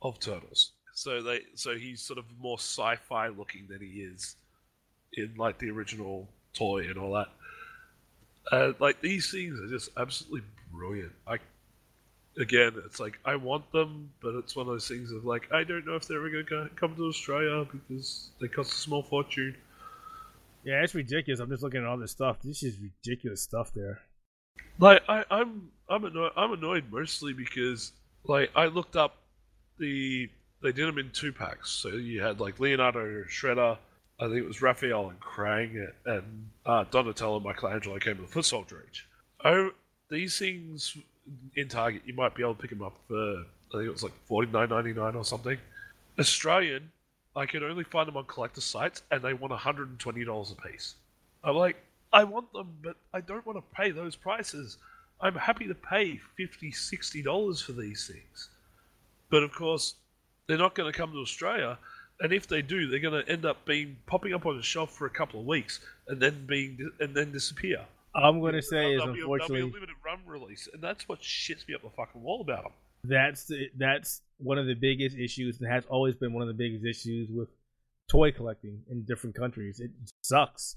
of 0.00 0.18
turtles. 0.20 0.70
So 0.94 1.22
they, 1.22 1.40
so 1.54 1.76
he's 1.76 2.00
sort 2.00 2.18
of 2.18 2.24
more 2.38 2.58
sci-fi 2.58 3.28
looking 3.28 3.66
than 3.68 3.80
he 3.80 4.02
is 4.02 4.36
in 5.14 5.34
like 5.36 5.58
the 5.58 5.70
original 5.70 6.28
toy 6.54 6.84
and 6.88 6.98
all 6.98 7.14
that. 7.14 7.28
Uh, 8.52 8.72
like 8.78 9.00
these 9.00 9.30
things 9.30 9.58
are 9.60 9.68
just 9.68 9.90
absolutely 9.96 10.42
brilliant. 10.72 11.12
I 11.26 11.38
again, 12.38 12.72
it's 12.84 13.00
like 13.00 13.18
I 13.24 13.36
want 13.36 13.70
them, 13.72 14.10
but 14.22 14.34
it's 14.34 14.56
one 14.56 14.66
of 14.66 14.72
those 14.72 14.88
things 14.88 15.10
of 15.12 15.24
like 15.24 15.52
I 15.52 15.64
don't 15.64 15.86
know 15.86 15.94
if 15.94 16.06
they're 16.06 16.18
ever 16.18 16.30
going 16.30 16.46
to 16.46 16.70
come 16.76 16.94
to 16.96 17.06
Australia 17.06 17.66
because 17.70 18.30
they 18.40 18.48
cost 18.48 18.72
a 18.72 18.76
small 18.76 19.02
fortune. 19.02 19.56
Yeah, 20.64 20.82
it's 20.82 20.94
ridiculous. 20.94 21.40
I'm 21.40 21.48
just 21.48 21.62
looking 21.62 21.80
at 21.80 21.86
all 21.86 21.96
this 21.96 22.10
stuff. 22.10 22.38
This 22.42 22.62
is 22.62 22.76
ridiculous 22.78 23.42
stuff 23.42 23.72
there. 23.74 24.00
Like 24.78 25.02
I, 25.08 25.24
I'm 25.30 25.70
I'm 25.88 26.04
annoyed. 26.04 26.32
I'm 26.36 26.52
annoyed 26.52 26.84
mostly 26.90 27.32
because 27.32 27.92
like 28.24 28.50
I 28.54 28.66
looked 28.66 28.96
up 28.96 29.16
the 29.78 30.28
they 30.62 30.72
did 30.72 30.86
them 30.86 30.98
in 30.98 31.10
two 31.10 31.32
packs. 31.32 31.70
So 31.70 31.88
you 31.88 32.22
had 32.22 32.40
like 32.40 32.60
Leonardo 32.60 33.24
Shredder, 33.24 33.78
I 34.18 34.24
think 34.24 34.36
it 34.36 34.46
was 34.46 34.60
Raphael 34.60 35.08
and 35.08 35.20
Krang, 35.20 35.88
and 36.04 36.50
uh, 36.66 36.84
Donatello 36.90 37.36
and 37.36 37.44
Michelangelo 37.44 37.98
came 37.98 38.16
to 38.16 38.22
the 38.22 38.28
Foot 38.28 38.44
Soldier 38.44 38.84
Age. 38.86 39.08
Oh, 39.44 39.70
these 40.10 40.38
things 40.38 40.96
in 41.56 41.68
Target 41.68 42.02
you 42.06 42.14
might 42.14 42.34
be 42.34 42.42
able 42.42 42.54
to 42.54 42.60
pick 42.60 42.70
them 42.70 42.82
up 42.82 42.96
for 43.08 43.44
I 43.70 43.78
think 43.78 43.84
it 43.84 43.92
was 43.92 44.02
like 44.02 44.12
forty 44.26 44.50
nine 44.50 44.68
ninety 44.68 44.92
nine 44.92 45.14
or 45.14 45.24
something. 45.24 45.58
Australian, 46.18 46.90
I 47.36 47.46
can 47.46 47.62
only 47.62 47.84
find 47.84 48.08
them 48.08 48.16
on 48.16 48.24
collector 48.24 48.60
sites, 48.60 49.02
and 49.10 49.22
they 49.22 49.32
want 49.32 49.52
hundred 49.52 49.88
and 49.88 49.98
twenty 49.98 50.24
dollars 50.24 50.50
a 50.50 50.68
piece. 50.68 50.94
I'm 51.44 51.56
like, 51.56 51.76
I 52.12 52.24
want 52.24 52.52
them, 52.52 52.68
but 52.82 52.96
I 53.14 53.20
don't 53.20 53.46
want 53.46 53.58
to 53.58 53.76
pay 53.76 53.90
those 53.92 54.16
prices. 54.16 54.78
I'm 55.20 55.34
happy 55.34 55.68
to 55.68 55.74
pay 55.74 56.18
50 56.36 57.22
dollars 57.22 57.60
for 57.60 57.72
these 57.72 58.06
things, 58.06 58.48
but 59.30 59.42
of 59.42 59.52
course, 59.52 59.94
they're 60.46 60.58
not 60.58 60.74
going 60.74 60.90
to 60.90 60.96
come 60.96 61.12
to 61.12 61.18
Australia. 61.18 61.78
And 62.20 62.32
if 62.32 62.46
they 62.46 62.60
do, 62.60 62.88
they're 62.88 62.98
going 63.00 63.24
to 63.24 63.30
end 63.30 63.46
up 63.46 63.64
being 63.64 63.96
popping 64.06 64.34
up 64.34 64.44
on 64.44 64.58
a 64.58 64.62
shelf 64.62 64.92
for 64.92 65.06
a 65.06 65.10
couple 65.10 65.40
of 65.40 65.46
weeks 65.46 65.80
and 66.08 66.20
then 66.20 66.44
being 66.46 66.90
and 66.98 67.14
then 67.14 67.32
disappear. 67.32 67.84
I'm 68.14 68.40
going 68.40 68.54
to 68.54 68.62
say 68.62 68.94
is 68.94 69.00
That'll 69.00 69.14
be 69.14 69.20
a- 69.20 69.22
that'll 69.22 69.28
be 69.28 69.32
unfortunately 69.34 69.60
a 69.60 69.72
limited 69.74 69.96
run 70.04 70.18
release, 70.26 70.68
and 70.72 70.82
that's 70.82 71.08
what 71.08 71.20
shits 71.20 71.66
me 71.68 71.74
up 71.74 71.82
the 71.82 71.90
fucking 71.90 72.20
wall 72.22 72.40
about 72.40 72.64
them. 72.64 72.72
that's 73.04 73.44
the, 73.44 73.68
that's 73.78 74.22
one 74.38 74.58
of 74.58 74.66
the 74.66 74.74
biggest 74.74 75.16
issues 75.16 75.60
and 75.60 75.70
has 75.70 75.84
always 75.86 76.14
been 76.16 76.32
one 76.32 76.42
of 76.42 76.48
the 76.48 76.54
biggest 76.54 76.84
issues 76.84 77.28
with 77.30 77.48
toy 78.10 78.32
collecting 78.32 78.82
in 78.90 79.04
different 79.04 79.36
countries. 79.36 79.80
It 79.80 79.90
sucks. 80.22 80.76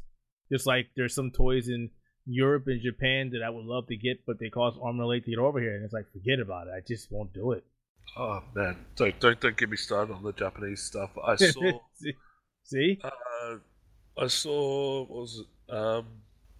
Just 0.51 0.67
like 0.67 0.87
there's 0.95 1.15
some 1.15 1.31
toys 1.31 1.67
in 1.69 1.89
Europe 2.25 2.65
and 2.67 2.81
Japan 2.81 3.31
that 3.31 3.41
I 3.43 3.49
would 3.49 3.65
love 3.65 3.87
to 3.87 3.97
get, 3.97 4.25
but 4.25 4.39
they 4.39 4.49
cost 4.49 4.77
arm 4.81 4.99
and 4.99 5.07
leg 5.09 5.23
to 5.25 5.31
get 5.31 5.39
over 5.39 5.59
here, 5.59 5.75
and 5.75 5.83
it's 5.83 5.93
like 5.93 6.11
forget 6.13 6.39
about 6.39 6.67
it. 6.67 6.73
I 6.77 6.81
just 6.87 7.11
won't 7.11 7.33
do 7.33 7.51
it. 7.53 7.63
Oh 8.17 8.43
man, 8.53 8.77
don't 8.95 9.19
don't 9.19 9.39
don't 9.39 9.57
get 9.57 9.69
me 9.69 9.77
started 9.77 10.13
on 10.13 10.23
the 10.23 10.33
Japanese 10.33 10.83
stuff. 10.83 11.09
I 11.25 11.35
saw 11.37 11.79
See? 11.95 12.13
See? 12.63 12.99
uh, 13.03 13.55
I 14.17 14.27
saw 14.27 15.01
what 15.01 15.09
was 15.09 15.41
it? 15.41 15.73
Um, 15.73 16.05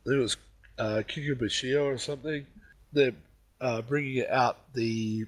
it 0.05 0.17
was 0.17 0.37
uh, 0.77 1.03
Kikubushio 1.07 1.85
or 1.85 1.97
something. 1.97 2.45
They're 2.91 3.13
uh, 3.61 3.81
bringing 3.81 4.25
out 4.27 4.73
the 4.73 5.25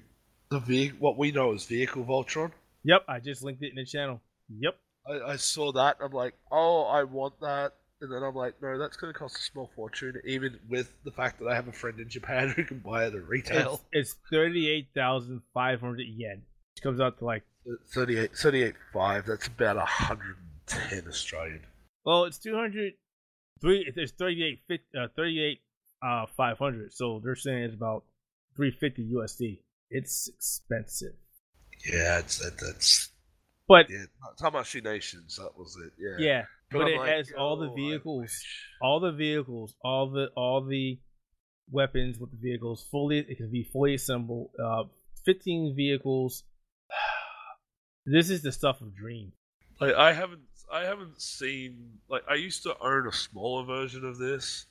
the 0.50 0.60
vehicle, 0.60 0.98
what 1.00 1.18
we 1.18 1.32
know 1.32 1.52
as 1.52 1.64
vehicle 1.64 2.04
Voltron. 2.04 2.52
Yep, 2.84 3.04
I 3.08 3.18
just 3.18 3.42
linked 3.42 3.62
it 3.62 3.70
in 3.70 3.76
the 3.76 3.84
channel. 3.84 4.20
Yep. 4.60 4.76
I, 5.08 5.32
I 5.32 5.36
saw 5.36 5.72
that. 5.72 5.96
I'm 6.00 6.12
like, 6.12 6.34
oh, 6.52 6.82
I 6.82 7.02
want 7.04 7.40
that. 7.40 7.72
And 8.00 8.12
then 8.12 8.22
I'm 8.22 8.34
like, 8.34 8.54
no, 8.62 8.78
that's 8.78 8.96
going 8.96 9.12
to 9.12 9.18
cost 9.18 9.38
a 9.38 9.42
small 9.42 9.70
fortune, 9.74 10.20
even 10.24 10.58
with 10.68 10.94
the 11.04 11.10
fact 11.10 11.38
that 11.40 11.48
I 11.48 11.54
have 11.54 11.66
a 11.66 11.72
friend 11.72 11.98
in 11.98 12.08
Japan 12.08 12.48
who 12.56 12.64
can 12.64 12.78
buy 12.78 13.06
it 13.06 13.14
at 13.14 13.26
retail. 13.26 13.80
It's, 13.92 14.10
it's 14.10 14.16
thirty 14.30 14.68
eight 14.68 14.88
thousand 14.94 15.40
five 15.54 15.80
hundred 15.80 16.06
yen. 16.06 16.42
Which 16.74 16.82
comes 16.82 17.00
out 17.00 17.18
to 17.18 17.24
like 17.24 17.42
38, 17.94 18.32
38.5. 18.32 19.24
That's 19.24 19.46
about 19.46 19.76
110 19.76 21.08
Australian. 21.08 21.62
well, 22.04 22.24
it's 22.24 22.38
two 22.38 22.54
hundred 22.54 22.92
three. 23.60 23.90
There's 23.94 24.12
thirty 24.12 24.44
eight 24.44 24.80
uh, 24.98 25.08
thirty 25.14 25.42
eight 25.42 25.60
uh 26.02 26.26
five 26.36 26.58
hundred. 26.58 26.92
So 26.92 27.20
they're 27.22 27.36
saying 27.36 27.64
it's 27.64 27.74
about 27.74 28.04
three 28.56 28.70
fifty 28.70 29.10
USD. 29.12 29.60
It's 29.90 30.28
expensive, 30.28 31.14
Yeah, 31.88 32.18
it's 32.18 32.38
that, 32.38 32.58
that's 32.58 33.10
but 33.68 33.88
yeah. 33.88 34.04
Tamashii 34.40 34.82
Nations, 34.82 35.36
that 35.36 35.56
was 35.56 35.76
it. 35.76 35.92
Yeah, 35.98 36.26
yeah, 36.26 36.42
but, 36.70 36.82
I'm 36.82 36.88
it 36.88 36.98
like, 36.98 37.10
has 37.10 37.32
all 37.36 37.56
the 37.56 37.70
oh, 37.70 37.74
vehicles, 37.74 38.44
all 38.80 39.00
the 39.00 39.12
vehicles, 39.12 39.74
all 39.84 40.10
the 40.10 40.28
all 40.36 40.64
the 40.64 40.98
weapons 41.70 42.18
with 42.18 42.30
the 42.30 42.36
vehicles 42.36 42.86
fully. 42.90 43.18
It 43.18 43.36
can 43.36 43.50
be 43.50 43.64
fully 43.64 43.94
assembled. 43.94 44.50
Uh, 44.62 44.84
fifteen 45.24 45.74
vehicles. 45.76 46.44
This 48.08 48.30
is 48.30 48.40
the 48.40 48.52
stuff 48.52 48.82
of 48.82 48.94
dreams. 48.94 49.32
Like 49.80 49.94
I 49.94 50.12
haven't, 50.12 50.42
I 50.72 50.82
haven't 50.84 51.20
seen. 51.20 51.76
Like 52.08 52.22
I 52.28 52.34
used 52.34 52.62
to 52.64 52.76
own 52.80 53.06
a 53.06 53.12
smaller 53.12 53.64
version 53.64 54.04
of 54.04 54.18
this. 54.18 54.66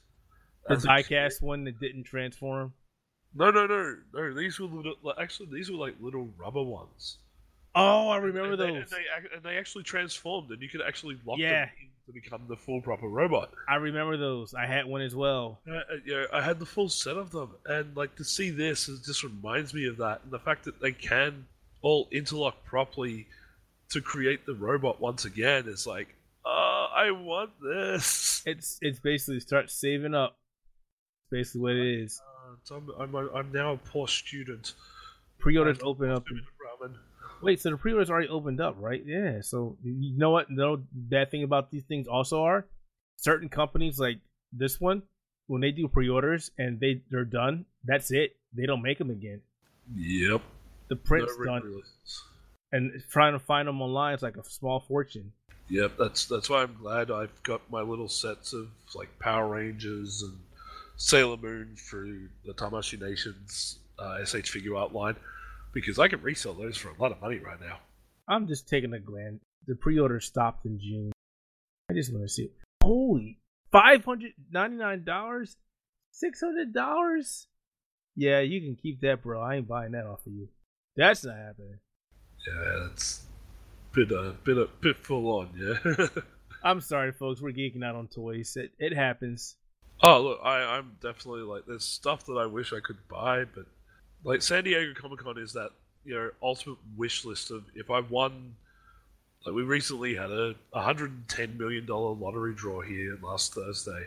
The 0.68 0.74
as 0.76 0.86
a 0.86 0.88
kid. 1.04 1.08
diecast 1.10 1.42
one 1.42 1.64
that 1.66 1.80
didn't 1.80 2.04
transform. 2.04 2.74
No, 3.34 3.52
no, 3.52 3.68
no, 3.68 3.96
no. 4.14 4.34
These 4.34 4.60
were 4.60 4.68
little. 4.68 4.96
like, 5.04 5.16
Actually, 5.20 5.50
these 5.54 5.70
were 5.70 5.78
like 5.78 5.96
little 6.00 6.30
rubber 6.38 6.64
ones. 6.64 7.18
Oh, 7.78 8.08
I 8.10 8.18
remember 8.18 8.54
and 8.54 8.62
they, 8.62 8.66
those. 8.68 8.76
and 8.78 8.88
they, 8.92 9.36
and 9.36 9.44
they 9.44 9.58
actually 9.58 9.84
transformed, 9.84 10.50
and 10.52 10.62
you 10.62 10.70
could 10.70 10.82
actually 10.82 11.18
lock 11.26 11.38
Yeah. 11.38 11.66
them 11.66 11.70
in 11.82 11.90
to 12.08 12.14
become 12.14 12.44
the 12.48 12.56
full 12.56 12.80
proper 12.82 13.08
robot. 13.10 13.52
I 13.68 13.76
remember 13.76 14.16
those. 14.16 14.54
I 14.54 14.66
had 14.66 14.86
one 14.86 15.02
as 15.02 15.14
well. 15.14 15.60
Uh, 15.70 15.74
uh, 15.76 15.82
yeah, 16.06 16.24
I 16.32 16.42
had 16.42 16.60
the 16.60 16.66
full 16.66 16.88
set 16.88 17.18
of 17.18 17.32
them, 17.32 17.50
and 17.66 17.96
like 17.98 18.16
to 18.16 18.24
see 18.24 18.50
this, 18.50 18.88
it 18.88 19.04
just 19.04 19.24
reminds 19.24 19.74
me 19.74 19.88
of 19.88 19.98
that, 19.98 20.22
and 20.24 20.32
the 20.32 20.40
fact 20.40 20.64
that 20.66 20.80
they 20.80 20.94
can 20.94 21.46
all 21.82 22.08
interlock 22.12 22.64
properly 22.64 23.28
to 23.90 24.02
create 24.02 24.46
the 24.46 24.54
robot 24.54 25.00
once 25.00 25.26
again 25.26 25.68
is 25.68 25.86
like, 25.88 26.16
oh, 26.46 26.88
I 26.96 27.12
want 27.12 27.52
this. 27.62 28.44
It's 28.46 28.78
it's 28.82 29.00
basically 29.00 29.40
start 29.40 29.70
saving 29.72 30.14
up 30.14 30.38
Basically, 31.32 31.62
what 31.62 31.72
it 31.74 32.02
is. 32.04 32.22
Uh, 32.72 32.76
I'm, 32.76 33.16
I'm, 33.16 33.30
I'm 33.36 33.52
now 33.52 33.74
a 33.74 33.78
poor 33.78 34.08
student. 34.08 34.74
Pre-orders 35.40 35.80
I'm 35.82 35.88
open 35.88 36.12
up. 36.12 36.26
ramen. 36.26 36.94
Wait, 37.42 37.60
so 37.60 37.72
the 37.72 37.78
pre-orders 37.78 38.10
already 38.10 38.30
opened 38.30 38.62
up, 38.62 38.76
right? 38.80 39.02
Yeah. 39.06 39.42
So 39.42 39.78
you 39.84 40.18
know 40.18 40.30
what? 40.30 40.50
No 40.50 40.84
bad 40.92 41.32
thing 41.32 41.44
about 41.44 41.72
these 41.72 41.84
things 41.84 42.08
also 42.08 42.44
are 42.44 42.68
certain 43.18 43.50
companies 43.50 44.00
like 44.00 44.20
this 44.54 44.80
one 44.80 45.04
when 45.48 45.62
they 45.62 45.72
do 45.72 45.88
pre-orders 45.88 46.52
and 46.58 46.80
they 46.80 47.02
they're 47.10 47.26
done. 47.26 47.66
That's 47.84 48.12
it. 48.12 48.36
They 48.54 48.66
don't 48.66 48.82
make 48.82 48.98
them 48.98 49.10
again. 49.10 49.42
Yep. 49.94 50.42
The 50.88 50.96
print's 50.96 51.34
No 51.40 51.46
done. 51.46 51.82
And 52.76 53.02
trying 53.10 53.32
to 53.32 53.40
find 53.40 53.70
them 53.70 53.82
online 53.82 54.16
is 54.16 54.22
like 54.22 54.36
a 54.36 54.44
small 54.44 54.82
fortune. 54.82 55.32
Yep, 55.70 55.94
that's 55.98 56.26
that's 56.26 56.50
why 56.50 56.64
I'm 56.64 56.76
glad 56.76 57.10
I've 57.10 57.42
got 57.44 57.62
my 57.72 57.80
little 57.80 58.10
sets 58.10 58.52
of 58.52 58.68
like 58.94 59.18
Power 59.18 59.48
Rangers 59.48 60.22
and 60.24 60.38
Sailor 60.98 61.38
Moon 61.38 61.78
through 61.78 62.28
the 62.44 62.54
Tamashii 62.54 63.02
Nations 63.02 63.80
uh, 63.98 64.18
S.H. 64.22 64.52
Figuarts 64.52 64.92
line 64.92 65.16
because 65.72 66.00
I 66.00 66.10
can 66.10 66.22
resell 66.22 66.54
those 66.54 66.76
for 66.76 66.90
a 66.90 67.02
lot 67.02 67.14
of 67.14 67.22
money 67.22 67.40
right 67.40 67.62
now. 67.62 67.78
I'm 68.28 68.46
just 68.46 68.68
taking 68.68 68.92
a 68.92 69.00
glance. 69.00 69.40
The 69.68 69.76
pre-order 69.76 70.20
stopped 70.20 70.66
in 70.66 70.78
June. 70.78 71.14
I 71.90 71.94
just 71.94 72.12
want 72.12 72.26
to 72.26 72.30
see. 72.30 72.50
Holy, 72.84 73.40
five 73.72 74.04
hundred 74.04 74.34
ninety-nine 74.52 75.06
dollars, 75.06 75.56
six 76.12 76.42
hundred 76.42 76.74
dollars. 76.74 77.48
Yeah, 78.18 78.42
you 78.42 78.60
can 78.60 78.76
keep 78.76 79.00
that, 79.00 79.24
bro. 79.24 79.42
I 79.42 79.56
ain't 79.56 79.68
buying 79.70 79.94
that 79.94 80.06
off 80.06 80.28
of 80.28 80.34
you. 80.34 80.50
That's 80.98 81.24
not 81.24 81.38
happening. 81.38 81.80
Yeah, 82.48 82.88
it's 82.92 83.24
bit 83.94 84.12
a 84.12 84.36
bit 84.44 84.58
a 84.58 84.68
bit 84.82 84.98
full 84.98 85.28
on, 85.40 85.50
yeah. 85.58 86.08
I'm 86.64 86.82
sorry, 86.82 87.12
folks. 87.12 87.42
We're 87.42 87.52
geeking 87.52 87.84
out 87.84 87.96
on 87.96 88.08
toys. 88.08 88.58
It 88.58 88.72
it 88.80 88.94
happens. 88.94 89.56
oh 90.04 90.22
look, 90.22 90.40
I 90.44 90.78
I'm 90.78 90.98
definitely 91.02 91.42
like 91.42 91.66
there's 91.68 91.86
stuff 91.86 92.26
that 92.26 92.34
I 92.34 92.46
wish 92.46 92.74
I 92.74 92.80
could 92.80 92.98
buy, 93.08 93.46
but 93.46 93.66
like 94.24 94.42
San 94.42 94.64
Diego 94.64 94.94
Comic 95.00 95.20
Con 95.20 95.38
is 95.38 95.54
that 95.54 95.70
you 96.04 96.16
know 96.16 96.32
ultimate 96.42 96.78
wish 96.98 97.26
list 97.26 97.52
of 97.52 97.64
if 97.76 97.90
I 97.90 98.02
won. 98.02 98.56
Like 99.46 99.54
we 99.54 99.62
recently 99.62 100.16
had 100.16 100.32
a 100.32 100.56
110 100.72 101.58
million 101.58 101.86
dollar 101.86 102.16
lottery 102.16 102.56
draw 102.56 102.82
here 102.82 103.16
last 103.22 103.54
Thursday, 103.54 104.06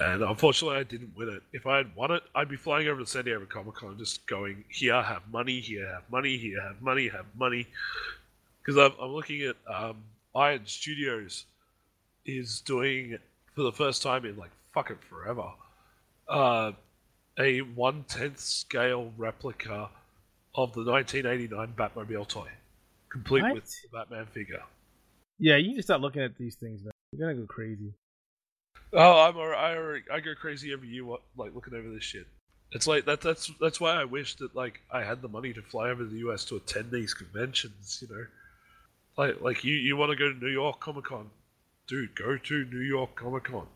and 0.00 0.22
unfortunately 0.22 0.78
I 0.78 0.82
didn't 0.84 1.16
win 1.16 1.28
it. 1.28 1.42
If 1.52 1.66
I 1.66 1.78
had 1.78 1.94
won 1.96 2.10
it, 2.12 2.22
I'd 2.34 2.48
be 2.48 2.56
flying 2.56 2.88
over 2.88 3.00
to 3.00 3.06
San 3.06 3.24
Diego 3.24 3.46
Comic 3.46 3.74
Con, 3.74 3.98
just 3.98 4.26
going 4.26 4.64
here, 4.68 5.00
have 5.02 5.22
money, 5.32 5.60
here, 5.60 5.86
have 5.88 6.10
money, 6.10 6.36
here, 6.36 6.60
have 6.60 6.80
money, 6.80 7.08
have 7.08 7.26
money. 7.36 7.66
Because 8.64 8.78
I'm, 8.78 8.92
I'm 9.00 9.12
looking 9.12 9.42
at 9.42 9.56
um, 9.72 10.02
Iron 10.34 10.66
Studios 10.66 11.46
is 12.24 12.60
doing 12.60 13.18
for 13.54 13.62
the 13.62 13.72
first 13.72 14.02
time 14.02 14.24
in 14.24 14.36
like 14.36 14.50
fucking 14.74 14.98
forever 15.08 15.50
uh, 16.28 16.72
a 17.38 17.60
one 17.60 18.04
tenth 18.08 18.38
scale 18.38 19.12
replica 19.16 19.88
of 20.54 20.72
the 20.74 20.84
1989 20.84 21.74
Batmobile 21.76 22.28
toy, 22.28 22.48
complete 23.10 23.42
What? 23.42 23.54
with 23.54 23.64
the 23.64 23.88
Batman 23.96 24.26
figure. 24.26 24.62
Yeah, 25.38 25.56
you 25.56 25.74
just 25.74 25.86
start 25.86 26.00
looking 26.00 26.22
at 26.22 26.36
these 26.36 26.56
things, 26.56 26.82
man. 26.82 26.92
You're 27.12 27.28
gonna 27.28 27.40
go 27.40 27.46
crazy. 27.46 27.92
Oh, 28.92 29.20
I'm 29.20 29.34
alre- 29.34 30.02
I 30.10 30.16
I 30.16 30.20
go 30.20 30.34
crazy 30.34 30.72
every 30.72 30.88
year, 30.88 31.04
like 31.36 31.54
looking 31.54 31.74
over 31.74 31.90
this 31.90 32.04
shit. 32.04 32.26
It's 32.72 32.86
like 32.86 33.04
that. 33.06 33.20
That's 33.20 33.50
that's 33.60 33.80
why 33.80 33.92
I 33.92 34.04
wish 34.04 34.36
that 34.36 34.54
like 34.54 34.80
I 34.90 35.02
had 35.02 35.22
the 35.22 35.28
money 35.28 35.52
to 35.52 35.62
fly 35.62 35.90
over 35.90 36.04
to 36.04 36.08
the 36.08 36.18
US 36.28 36.44
to 36.46 36.56
attend 36.56 36.90
these 36.90 37.14
conventions. 37.14 38.02
You 38.02 38.14
know, 38.14 38.26
like 39.16 39.40
like 39.40 39.64
you 39.64 39.74
you 39.74 39.96
want 39.96 40.10
to 40.10 40.16
go 40.16 40.32
to 40.32 40.38
New 40.38 40.50
York 40.50 40.80
Comic 40.80 41.04
Con, 41.04 41.30
dude, 41.86 42.14
go 42.14 42.36
to 42.36 42.64
New 42.66 42.80
York 42.80 43.14
Comic 43.16 43.44
Con. 43.44 43.66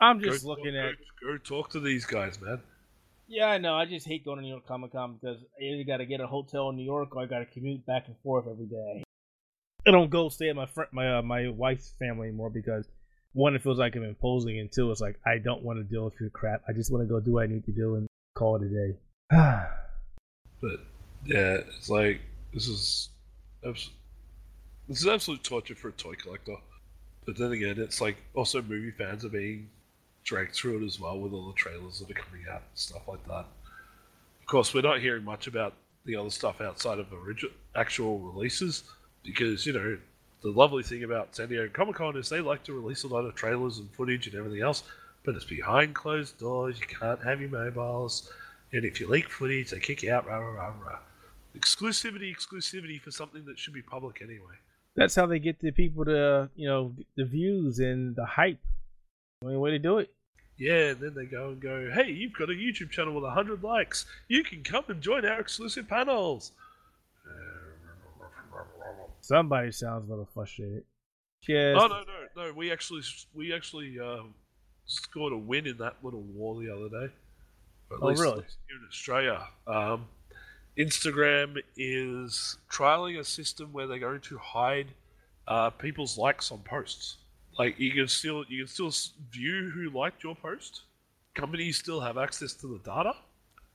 I'm 0.00 0.18
Go, 0.18 0.30
just 0.30 0.44
looking 0.44 0.72
go, 0.74 0.80
at. 0.88 0.94
go 1.22 1.38
talk 1.38 1.70
to 1.70 1.80
these 1.80 2.04
guys, 2.04 2.40
man. 2.40 2.60
Yeah, 3.28 3.46
I 3.46 3.58
know. 3.58 3.76
I 3.76 3.86
just 3.86 4.06
hate 4.06 4.24
going 4.24 4.38
to 4.38 4.42
New 4.42 4.50
York 4.50 4.66
Comic 4.66 4.92
Con 4.92 5.18
because 5.20 5.38
I 5.60 5.64
either 5.64 5.84
got 5.84 5.98
to 5.98 6.06
get 6.06 6.20
a 6.20 6.26
hotel 6.26 6.68
in 6.70 6.76
New 6.76 6.84
York 6.84 7.14
or 7.14 7.22
I 7.22 7.26
got 7.26 7.38
to 7.38 7.46
commute 7.46 7.86
back 7.86 8.08
and 8.08 8.16
forth 8.22 8.46
every 8.50 8.66
day. 8.66 9.04
I 9.86 9.90
don't 9.92 10.10
go 10.10 10.28
stay 10.28 10.48
at 10.48 10.56
my 10.56 10.66
friend, 10.66 10.88
my 10.92 11.18
uh, 11.18 11.22
my 11.22 11.48
wife's 11.48 11.94
family 11.98 12.28
anymore 12.28 12.50
because 12.50 12.86
one, 13.32 13.54
it 13.54 13.62
feels 13.62 13.78
like 13.78 13.96
I'm 13.96 14.04
imposing, 14.04 14.58
and 14.58 14.70
two, 14.70 14.90
it's 14.90 15.00
like 15.00 15.18
I 15.26 15.38
don't 15.38 15.62
want 15.62 15.78
to 15.78 15.84
deal 15.84 16.04
with 16.04 16.14
your 16.20 16.30
crap. 16.30 16.62
I 16.68 16.72
just 16.72 16.92
want 16.92 17.06
to 17.06 17.08
go 17.08 17.20
do 17.20 17.32
what 17.32 17.44
I 17.44 17.46
need 17.46 17.64
to 17.64 17.72
do 17.72 17.96
and 17.96 18.06
call 18.34 18.56
it 18.56 18.62
a 18.62 18.68
day. 18.68 18.96
But 20.60 20.78
yeah, 21.26 21.58
it's 21.76 21.90
like 21.90 22.20
this 22.54 22.68
is 22.68 23.08
abs- 23.66 23.90
this 24.88 25.00
is 25.00 25.08
absolute 25.08 25.42
torture 25.42 25.74
for 25.74 25.88
a 25.88 25.92
toy 25.92 26.14
collector. 26.14 26.54
But 27.26 27.36
then 27.36 27.50
again, 27.50 27.80
it's 27.80 28.00
like 28.00 28.16
also 28.34 28.62
movie 28.62 28.92
fans 28.92 29.24
are 29.24 29.28
being 29.28 29.68
dragged 30.24 30.54
through 30.54 30.82
it 30.82 30.86
as 30.86 31.00
well 31.00 31.18
with 31.18 31.32
all 31.32 31.48
the 31.48 31.54
trailers 31.54 31.98
that 31.98 32.10
are 32.10 32.14
coming 32.14 32.44
out 32.48 32.62
and 32.68 32.76
stuff 32.78 33.08
like 33.08 33.26
that. 33.26 33.46
Of 34.40 34.46
course, 34.46 34.72
we're 34.72 34.82
not 34.82 35.00
hearing 35.00 35.24
much 35.24 35.48
about 35.48 35.74
the 36.04 36.16
other 36.16 36.30
stuff 36.30 36.60
outside 36.60 36.98
of 36.98 37.12
original 37.12 37.52
actual 37.74 38.18
releases 38.18 38.84
because 39.24 39.66
you 39.66 39.72
know 39.72 39.98
the 40.42 40.50
lovely 40.50 40.82
thing 40.82 41.04
about 41.04 41.34
San 41.34 41.48
Diego 41.48 41.68
Comic 41.72 41.96
Con 41.96 42.16
is 42.16 42.28
they 42.28 42.40
like 42.40 42.62
to 42.64 42.72
release 42.72 43.04
a 43.04 43.08
lot 43.08 43.24
of 43.24 43.34
trailers 43.34 43.78
and 43.78 43.90
footage 43.92 44.26
and 44.26 44.36
everything 44.36 44.62
else, 44.62 44.82
but 45.24 45.34
it's 45.34 45.44
behind 45.44 45.94
closed 45.94 46.38
doors. 46.38 46.78
You 46.80 46.86
can't 46.86 47.22
have 47.22 47.40
your 47.40 47.50
mobiles. 47.50 48.30
And 48.72 48.84
if 48.84 49.00
you 49.00 49.08
leak 49.08 49.28
footage, 49.28 49.70
they 49.70 49.78
kick 49.78 50.02
you 50.02 50.12
out. 50.12 50.26
Rah, 50.26 50.38
rah, 50.38 50.72
rah. 50.84 50.98
Exclusivity, 51.56 52.34
exclusivity 52.34 53.00
for 53.00 53.10
something 53.10 53.44
that 53.44 53.58
should 53.58 53.74
be 53.74 53.82
public 53.82 54.22
anyway. 54.22 54.54
That's 54.96 55.14
how 55.14 55.26
they 55.26 55.38
get 55.38 55.60
the 55.60 55.70
people 55.70 56.04
to, 56.06 56.50
you 56.56 56.66
know, 56.68 56.94
the 57.16 57.24
views 57.24 57.78
and 57.78 58.16
the 58.16 58.24
hype. 58.24 58.60
The 59.40 59.48
only 59.48 59.58
way 59.58 59.70
to 59.70 59.78
do 59.78 59.98
it. 59.98 60.10
Yeah, 60.58 60.90
and 60.90 61.00
then 61.00 61.14
they 61.14 61.24
go 61.24 61.48
and 61.48 61.60
go, 61.60 61.90
hey, 61.92 62.10
you've 62.10 62.34
got 62.34 62.50
a 62.50 62.52
YouTube 62.52 62.90
channel 62.90 63.14
with 63.14 63.24
100 63.24 63.62
likes. 63.62 64.06
You 64.28 64.44
can 64.44 64.62
come 64.62 64.84
and 64.88 65.00
join 65.00 65.24
our 65.24 65.40
exclusive 65.40 65.88
panels. 65.88 66.52
Somebody 69.32 69.72
sounds 69.72 70.06
a 70.06 70.10
little 70.10 70.28
frustrated. 70.34 70.84
Yes. 71.48 71.76
Oh, 71.80 71.86
no, 71.86 72.02
no, 72.04 72.44
no. 72.48 72.52
We 72.52 72.70
actually, 72.70 73.00
we 73.32 73.54
actually 73.54 73.98
um, 73.98 74.34
scored 74.84 75.32
a 75.32 75.38
win 75.38 75.66
in 75.66 75.78
that 75.78 75.96
little 76.02 76.20
war 76.20 76.60
the 76.62 76.70
other 76.70 76.90
day. 76.90 77.12
At 77.90 77.98
Oh, 78.02 78.08
least 78.08 78.20
really? 78.20 78.32
at 78.32 78.38
least 78.44 78.58
here 78.68 78.76
in 78.76 78.86
Australia. 78.86 79.46
Um, 79.66 80.06
Instagram 80.76 81.56
is 81.78 82.58
trialing 82.70 83.18
a 83.18 83.24
system 83.24 83.72
where 83.72 83.86
they're 83.86 83.98
going 83.98 84.20
to 84.20 84.36
hide 84.36 84.88
uh, 85.48 85.70
people's 85.70 86.18
likes 86.18 86.52
on 86.52 86.58
posts. 86.58 87.16
Like 87.58 87.78
you 87.78 87.90
can 87.92 88.08
still 88.08 88.44
you 88.48 88.64
can 88.64 88.68
still 88.68 88.92
view 89.30 89.70
who 89.74 89.88
liked 89.98 90.22
your 90.22 90.34
post. 90.34 90.82
Companies 91.34 91.78
still 91.78 92.00
have 92.00 92.18
access 92.18 92.52
to 92.54 92.66
the 92.66 92.78
data, 92.84 93.14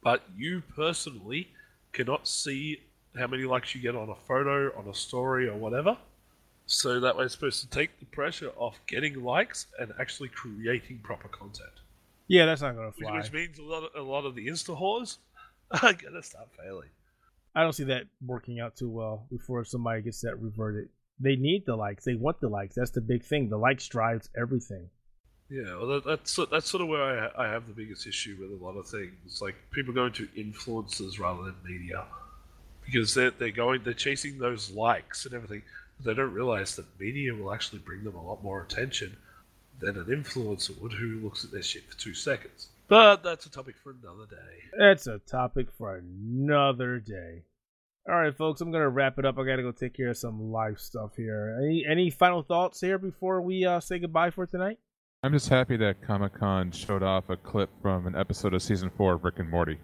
but 0.04 0.22
you 0.36 0.62
personally 0.76 1.48
cannot 1.94 2.28
see 2.28 2.80
how 3.18 3.28
many 3.28 3.44
likes 3.44 3.74
you 3.76 3.82
get 3.82 3.96
on 3.96 4.10
a 4.10 4.16
photo, 4.16 4.72
on 4.78 4.88
a 4.88 4.94
story, 4.94 5.48
or 5.48 5.56
whatever. 5.56 5.98
So 6.66 7.00
that 7.00 7.16
way, 7.18 7.26
it's 7.26 7.34
supposed 7.34 7.62
to 7.62 7.70
take 7.70 8.00
the 8.00 8.06
pressure 8.06 8.52
off 8.58 8.80
getting 8.88 9.24
likes 9.24 9.68
and 9.80 9.94
actually 10.00 10.30
creating 10.30 11.00
proper 11.04 11.30
content. 11.30 11.70
Yeah, 12.28 12.46
that's 12.46 12.62
not 12.62 12.76
gonna 12.76 12.88
Which, 12.88 13.00
fly. 13.00 13.18
which 13.18 13.32
means 13.32 13.58
a 13.58 13.64
lot 13.64 13.84
of 13.84 13.90
a 13.96 14.02
lot 14.02 14.26
of 14.26 14.36
the 14.36 14.48
Insta 14.48 14.78
whores 14.78 15.18
are 15.82 15.94
gonna 15.94 16.22
start 16.24 16.50
failing. 16.62 16.90
I 17.56 17.64
don't 17.64 17.74
see 17.74 17.86
that 17.86 18.04
working 18.26 18.60
out 18.60 18.76
too 18.76 18.90
well 18.90 19.26
before 19.32 19.64
somebody 19.66 20.02
gets 20.02 20.22
that 20.22 20.40
reverted. 20.40 20.90
They 21.20 21.36
need 21.36 21.66
the 21.66 21.76
likes. 21.76 22.04
They 22.04 22.14
want 22.16 22.40
the 22.40 22.50
likes. 22.50 22.76
That's 22.76 22.92
the 22.92 23.02
big 23.02 23.24
thing. 23.24 23.50
The 23.50 23.58
likes 23.58 23.88
drives 23.88 24.30
everything. 24.40 24.90
Yeah, 25.50 25.78
well, 25.78 25.88
that, 25.88 26.06
that's 26.06 26.38
that's 26.52 26.70
sort 26.70 26.82
of 26.82 26.90
where 26.90 27.02
I, 27.38 27.46
I 27.46 27.48
have 27.48 27.66
the 27.68 27.74
biggest 27.74 28.06
issue 28.06 28.38
with 28.40 28.52
a 28.52 28.64
lot 28.64 28.76
of 28.78 28.88
things. 28.88 29.42
Like 29.42 29.56
people 29.72 29.94
going 29.94 30.12
to 30.14 30.28
influencers 30.38 31.20
rather 31.20 31.44
than 31.44 31.56
media, 31.64 32.06
because 32.88 33.14
they're 33.14 33.32
they're 33.32 33.52
going 33.52 33.84
they're 33.84 33.94
chasing 33.94 34.40
those 34.40 34.72
likes 34.72 35.26
and 35.26 35.36
everything. 35.36 35.62
But 35.98 36.06
they 36.06 36.14
don't 36.16 36.34
realize 36.34 36.76
that 36.76 37.00
media 37.00 37.34
will 37.34 37.54
actually 37.54 37.80
bring 37.80 38.04
them 38.04 38.16
a 38.16 38.24
lot 38.24 38.44
more 38.44 38.62
attention 38.62 39.18
than 39.80 39.98
an 39.98 40.06
influencer 40.06 40.80
would, 40.82 40.94
who 40.94 41.20
looks 41.20 41.44
at 41.44 41.52
their 41.52 41.62
shit 41.62 41.90
for 41.90 41.98
two 41.98 42.14
seconds. 42.14 42.70
But 42.88 43.22
that's 43.24 43.46
a 43.46 43.50
topic 43.50 43.76
for 43.84 43.92
another 44.02 44.26
day. 44.30 44.64
That's 44.78 45.08
a 45.08 45.20
topic 45.20 45.68
for 45.78 45.98
another 45.98 47.00
day. 47.00 47.44
All 48.08 48.16
right, 48.16 48.36
folks, 48.36 48.62
I'm 48.62 48.72
gonna 48.72 48.90
wrap 48.90 49.20
it 49.20 49.26
up. 49.26 49.38
I 49.38 49.44
gotta 49.44 49.64
go 49.64 49.72
take 49.72 49.94
care 49.94 50.10
of 50.10 50.18
some 50.18 50.52
live 50.52 50.80
stuff 50.80 51.12
here. 51.18 51.58
Any 51.62 51.86
any 51.86 52.10
final 52.10 52.42
thoughts 52.42 52.80
here 52.80 52.98
before 52.98 53.42
we 53.42 53.66
uh, 53.66 53.82
say 53.82 54.00
goodbye 54.00 54.30
for 54.30 54.46
tonight? 54.46 54.80
I'm 55.24 55.34
just 55.34 55.50
happy 55.50 55.76
that 55.78 56.02
Comic 56.02 56.40
Con 56.40 56.72
showed 56.72 57.04
off 57.04 57.30
a 57.30 57.36
clip 57.36 57.70
from 57.82 58.08
an 58.08 58.16
episode 58.16 58.54
of 58.54 58.62
season 58.62 58.92
four 58.96 59.16
of 59.16 59.24
Rick 59.24 59.40
and 59.40 59.50
Morty. 59.50 59.80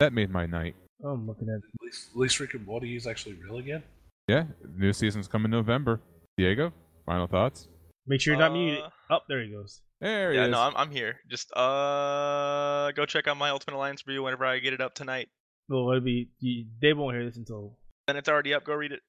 That 0.00 0.12
made 0.12 0.30
my 0.30 0.44
night. 0.46 0.74
Oh, 1.02 1.08
I'm 1.10 1.26
looking 1.26 1.48
at. 1.48 1.56
At 1.56 1.82
least, 1.82 2.10
at 2.10 2.16
least 2.16 2.40
Rick 2.40 2.54
and 2.54 2.66
Morty 2.66 2.96
is 2.96 3.06
actually 3.06 3.34
real 3.34 3.58
again. 3.58 3.82
Yeah, 4.28 4.44
new 4.76 4.92
season's 4.92 5.28
coming 5.28 5.50
November. 5.50 6.00
Diego, 6.36 6.72
final 7.06 7.26
thoughts? 7.26 7.68
Make 8.06 8.20
sure 8.20 8.34
you're 8.34 8.40
not 8.40 8.52
muted. 8.52 8.80
Uh, 8.84 8.90
Oh, 9.10 9.18
there 9.28 9.42
he 9.42 9.50
goes. 9.50 9.82
There 10.00 10.32
he 10.32 10.38
is. 10.38 10.40
yeah, 10.40 10.44
is. 10.46 10.50
no, 10.50 10.60
I'm, 10.60 10.72
I'm 10.76 10.90
here. 10.90 11.16
Just 11.30 11.52
uh, 11.54 12.90
go 12.92 13.04
check 13.06 13.28
out 13.28 13.36
my 13.36 13.50
Ultimate 13.50 13.76
Alliance 13.76 14.02
review 14.06 14.22
whenever 14.22 14.44
I 14.46 14.58
get 14.58 14.72
it 14.72 14.80
up 14.80 14.94
tonight. 14.94 15.28
Well, 15.68 15.90
it'll 15.90 16.00
be 16.00 16.30
you, 16.40 16.66
they 16.80 16.92
won't 16.94 17.14
hear 17.16 17.24
this 17.24 17.36
until 17.36 17.76
Then 18.06 18.16
it's 18.16 18.28
already 18.28 18.54
up. 18.54 18.64
Go 18.64 18.74
read 18.74 18.92
it. 18.92 19.00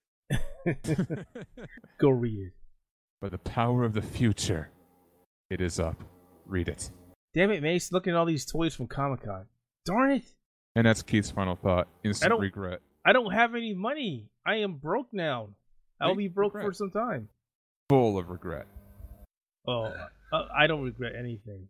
go 1.99 2.09
read 2.09 2.47
it. 2.47 2.53
By 3.21 3.29
the 3.29 3.37
power 3.37 3.83
of 3.83 3.93
the 3.93 4.01
future, 4.01 4.69
it 5.49 5.61
is 5.61 5.79
up. 5.79 6.03
Read 6.45 6.67
it. 6.67 6.91
Damn 7.33 7.51
it, 7.51 7.61
Mace! 7.63 7.91
Looking 7.91 8.13
at 8.13 8.17
all 8.17 8.25
these 8.25 8.45
toys 8.45 8.75
from 8.75 8.87
Comic 8.87 9.23
Con. 9.23 9.45
Darn 9.85 10.11
it! 10.11 10.23
And 10.75 10.85
that's 10.85 11.01
Keith's 11.01 11.31
final 11.31 11.55
thought. 11.55 11.87
Instant 12.03 12.31
don't- 12.31 12.41
regret. 12.41 12.81
I 13.05 13.13
don't 13.13 13.31
have 13.31 13.53
any 13.55 13.73
money. 13.73 14.25
I 14.45 14.55
am 14.57 14.73
broke 14.75 15.07
now. 15.13 15.49
I'll 16.01 16.09
Hey, 16.09 16.15
be 16.15 16.27
broke 16.27 16.53
for 16.53 16.73
some 16.73 16.91
time. 16.91 17.29
Full 17.89 18.17
of 18.17 18.29
regret. 18.29 18.65
Oh, 19.67 19.93
uh, 20.33 20.45
I 20.55 20.67
don't 20.67 20.81
regret 20.83 21.13
anything. 21.17 21.67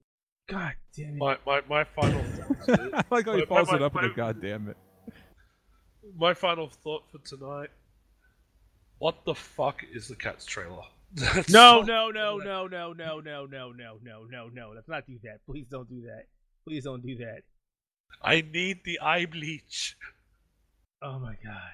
God 0.47 0.74
damn 0.95 1.16
it! 1.16 1.18
My 1.18 1.38
my, 1.45 1.62
my 1.68 1.84
final 1.84 2.24
thoughts 2.24 2.68
is- 2.70 2.89
I 2.93 3.03
like 3.12 3.26
how 3.26 3.36
he 3.36 3.45
follows 3.45 3.72
it 3.74 3.82
up 3.82 3.93
my- 3.93 4.03
with 4.03 4.12
a 4.12 4.16
god 4.16 4.41
damn 4.41 4.70
it. 4.70 4.78
my 6.18 6.34
final 6.34 6.70
thought 6.70 7.03
for 7.12 7.18
tonight. 7.20 7.70
What 8.99 9.26
the 9.26 9.36
fuck 9.36 9.84
is 9.93 10.08
the 10.08 10.16
Cats 10.16 10.45
trailer? 10.45 10.84
That's 11.14 11.49
No, 11.51 11.82
no, 11.82 12.10
no, 12.12 12.38
no, 12.38 12.68
no, 12.68 12.93
no, 12.93 13.20
no, 13.22 13.45
no, 13.45 13.72
no, 13.72 13.99
no, 14.03 14.26
no, 14.32 14.47
no. 14.53 14.72
Let's 14.74 14.88
not 14.88 15.06
do 15.06 15.18
that. 15.24 15.39
Please 15.45 15.66
don't 15.70 15.89
do 15.89 16.01
that. 16.03 16.24
Please 16.68 16.84
don't 16.86 17.06
do 17.06 17.18
that. 17.18 17.41
I 18.24 18.41
need 18.41 18.84
the 18.84 18.99
eye 18.99 19.26
bleach. 19.26 19.95
Oh 21.01 21.20
my 21.20 21.36
god. 21.43 21.74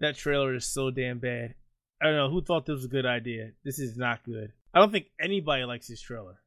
That 0.00 0.16
trailer 0.16 0.54
is 0.54 0.66
so 0.66 0.90
damn 0.90 1.18
bad. 1.18 1.54
I 2.00 2.06
don't 2.06 2.16
know 2.16 2.30
who 2.30 2.42
thought 2.42 2.66
this 2.66 2.74
was 2.74 2.84
a 2.84 2.88
good 2.88 3.06
idea. 3.06 3.50
This 3.64 3.78
is 3.78 3.96
not 3.96 4.22
good. 4.24 4.52
I 4.72 4.78
don't 4.78 4.92
think 4.92 5.06
anybody 5.20 5.64
likes 5.64 5.88
this 5.88 6.00
trailer. 6.00 6.40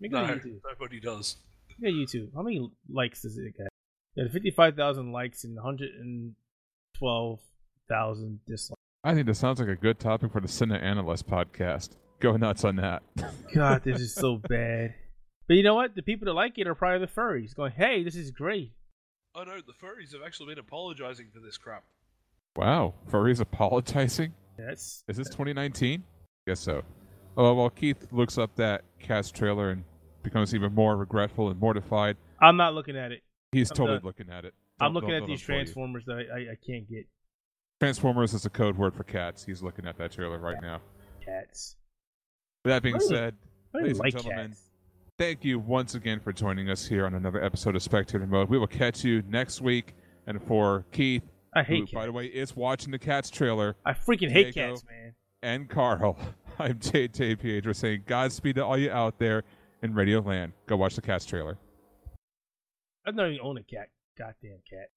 Make 0.00 0.12
No, 0.12 0.24
it 0.24 0.30
on 0.30 0.38
YouTube. 0.40 0.60
nobody 0.70 1.00
does. 1.00 1.36
Yeah, 1.78 1.90
YouTube. 1.90 2.32
How 2.34 2.42
many 2.42 2.70
likes 2.88 3.22
does 3.22 3.38
it 3.38 3.56
get? 3.56 3.68
It 4.16 4.22
had 4.24 4.32
55,000 4.32 5.12
likes 5.12 5.44
and 5.44 5.56
112,000 5.56 8.40
dislikes. 8.46 8.74
I 9.04 9.14
think 9.14 9.26
this 9.26 9.38
sounds 9.38 9.60
like 9.60 9.68
a 9.68 9.76
good 9.76 9.98
topic 9.98 10.32
for 10.32 10.40
the 10.40 10.48
Cine 10.48 10.80
Analyst 10.80 11.26
podcast. 11.28 11.90
Go 12.20 12.36
nuts 12.36 12.64
on 12.64 12.76
that. 12.76 13.02
God, 13.54 13.82
this 13.84 14.00
is 14.06 14.14
so 14.14 14.36
bad. 14.48 14.94
But 15.48 15.56
you 15.56 15.62
know 15.62 15.74
what? 15.74 15.94
The 15.94 16.02
people 16.02 16.26
that 16.26 16.34
like 16.34 16.58
it 16.58 16.66
are 16.68 16.74
probably 16.74 17.00
the 17.06 17.10
furries 17.12 17.54
going, 17.54 17.72
hey, 17.72 18.04
this 18.04 18.14
is 18.16 18.30
great. 18.30 18.72
Oh 19.34 19.44
no, 19.44 19.56
the 19.56 19.72
furries 19.72 20.12
have 20.12 20.22
actually 20.24 20.54
been 20.54 20.58
apologizing 20.58 21.28
for 21.32 21.40
this 21.40 21.56
crap. 21.56 21.84
wow. 22.56 22.94
Furries 23.10 23.40
apologizing? 23.40 24.34
Yes. 24.58 25.02
Is 25.08 25.16
this 25.16 25.28
2019? 25.28 26.02
Guess 26.46 26.60
so. 26.60 26.82
Oh, 27.36 27.54
while 27.54 27.70
Keith 27.70 28.06
looks 28.10 28.36
up 28.38 28.54
that 28.56 28.82
cast 28.98 29.34
trailer 29.34 29.70
and 29.70 29.84
becomes 30.24 30.54
even 30.54 30.74
more 30.74 30.96
regretful 30.96 31.50
and 31.50 31.60
mortified, 31.60 32.16
I'm 32.40 32.56
not 32.56 32.74
looking 32.74 32.96
at 32.96 33.12
it. 33.12 33.22
he's 33.52 33.70
I'm 33.70 33.76
totally 33.76 33.98
done. 33.98 34.06
looking 34.06 34.30
at 34.30 34.44
it. 34.44 34.54
I'm 34.80 34.88
Don't- 34.88 34.94
looking 34.94 35.10
don't 35.10 35.22
at 35.22 35.28
these 35.28 35.40
him 35.40 35.46
fool 35.46 35.54
you. 35.56 35.60
Transformers 35.64 36.04
that 36.06 36.12
I, 36.12 36.36
I, 36.36 36.38
I 36.52 36.56
can't 36.66 36.88
get. 36.90 37.06
Transformers 37.80 38.34
is 38.34 38.44
a 38.44 38.50
code 38.50 38.76
word 38.76 38.94
for 38.94 39.04
cats. 39.04 39.44
He's 39.44 39.62
looking 39.62 39.86
at 39.86 39.96
that 39.98 40.10
trailer 40.12 40.38
right 40.38 40.60
now. 40.60 40.80
Cats. 41.24 41.76
That 42.64 42.82
being 42.82 42.96
Really? 42.96 43.06
said, 43.08 43.34
Ladies 43.72 43.90
even 43.98 44.02
and 44.06 44.12
gentlemen, 44.12 44.48
cats. 44.48 44.62
Thank 45.18 45.44
you 45.44 45.58
once 45.58 45.96
again 45.96 46.20
for 46.20 46.32
joining 46.32 46.70
us 46.70 46.86
here 46.86 47.04
on 47.04 47.14
another 47.14 47.42
episode 47.42 47.74
of 47.74 47.82
Spectator 47.82 48.24
Mode. 48.24 48.48
We 48.48 48.56
will 48.56 48.68
catch 48.68 49.02
you 49.02 49.22
next 49.28 49.60
week. 49.60 49.94
And 50.28 50.40
for 50.40 50.84
Keith, 50.92 51.24
I 51.54 51.64
who, 51.64 51.80
cats. 51.80 51.92
by 51.92 52.06
the 52.06 52.12
way, 52.12 52.26
is 52.26 52.54
watching 52.54 52.92
the 52.92 52.98
Cats 52.98 53.30
trailer, 53.30 53.74
I 53.84 53.94
freaking 53.94 54.30
hate 54.30 54.54
Diego. 54.54 54.74
cats, 54.74 54.84
man. 54.88 55.14
and 55.42 55.68
Karl, 55.68 56.18
I'm 56.58 56.78
JJ 56.78 57.40
Pietro 57.40 57.72
saying 57.72 58.02
Godspeed 58.06 58.56
to 58.56 58.64
all 58.64 58.76
you 58.78 58.92
out 58.92 59.18
there 59.18 59.42
in 59.82 59.94
Radio 59.94 60.20
Land. 60.20 60.52
Go 60.66 60.76
watch 60.76 60.94
the 60.94 61.02
Cats 61.02 61.24
trailer. 61.24 61.56
I 63.06 63.10
don't 63.10 63.32
even 63.32 63.40
own 63.42 63.56
a 63.56 63.62
cat. 63.62 63.88
Goddamn 64.18 64.58
cat. 64.68 64.90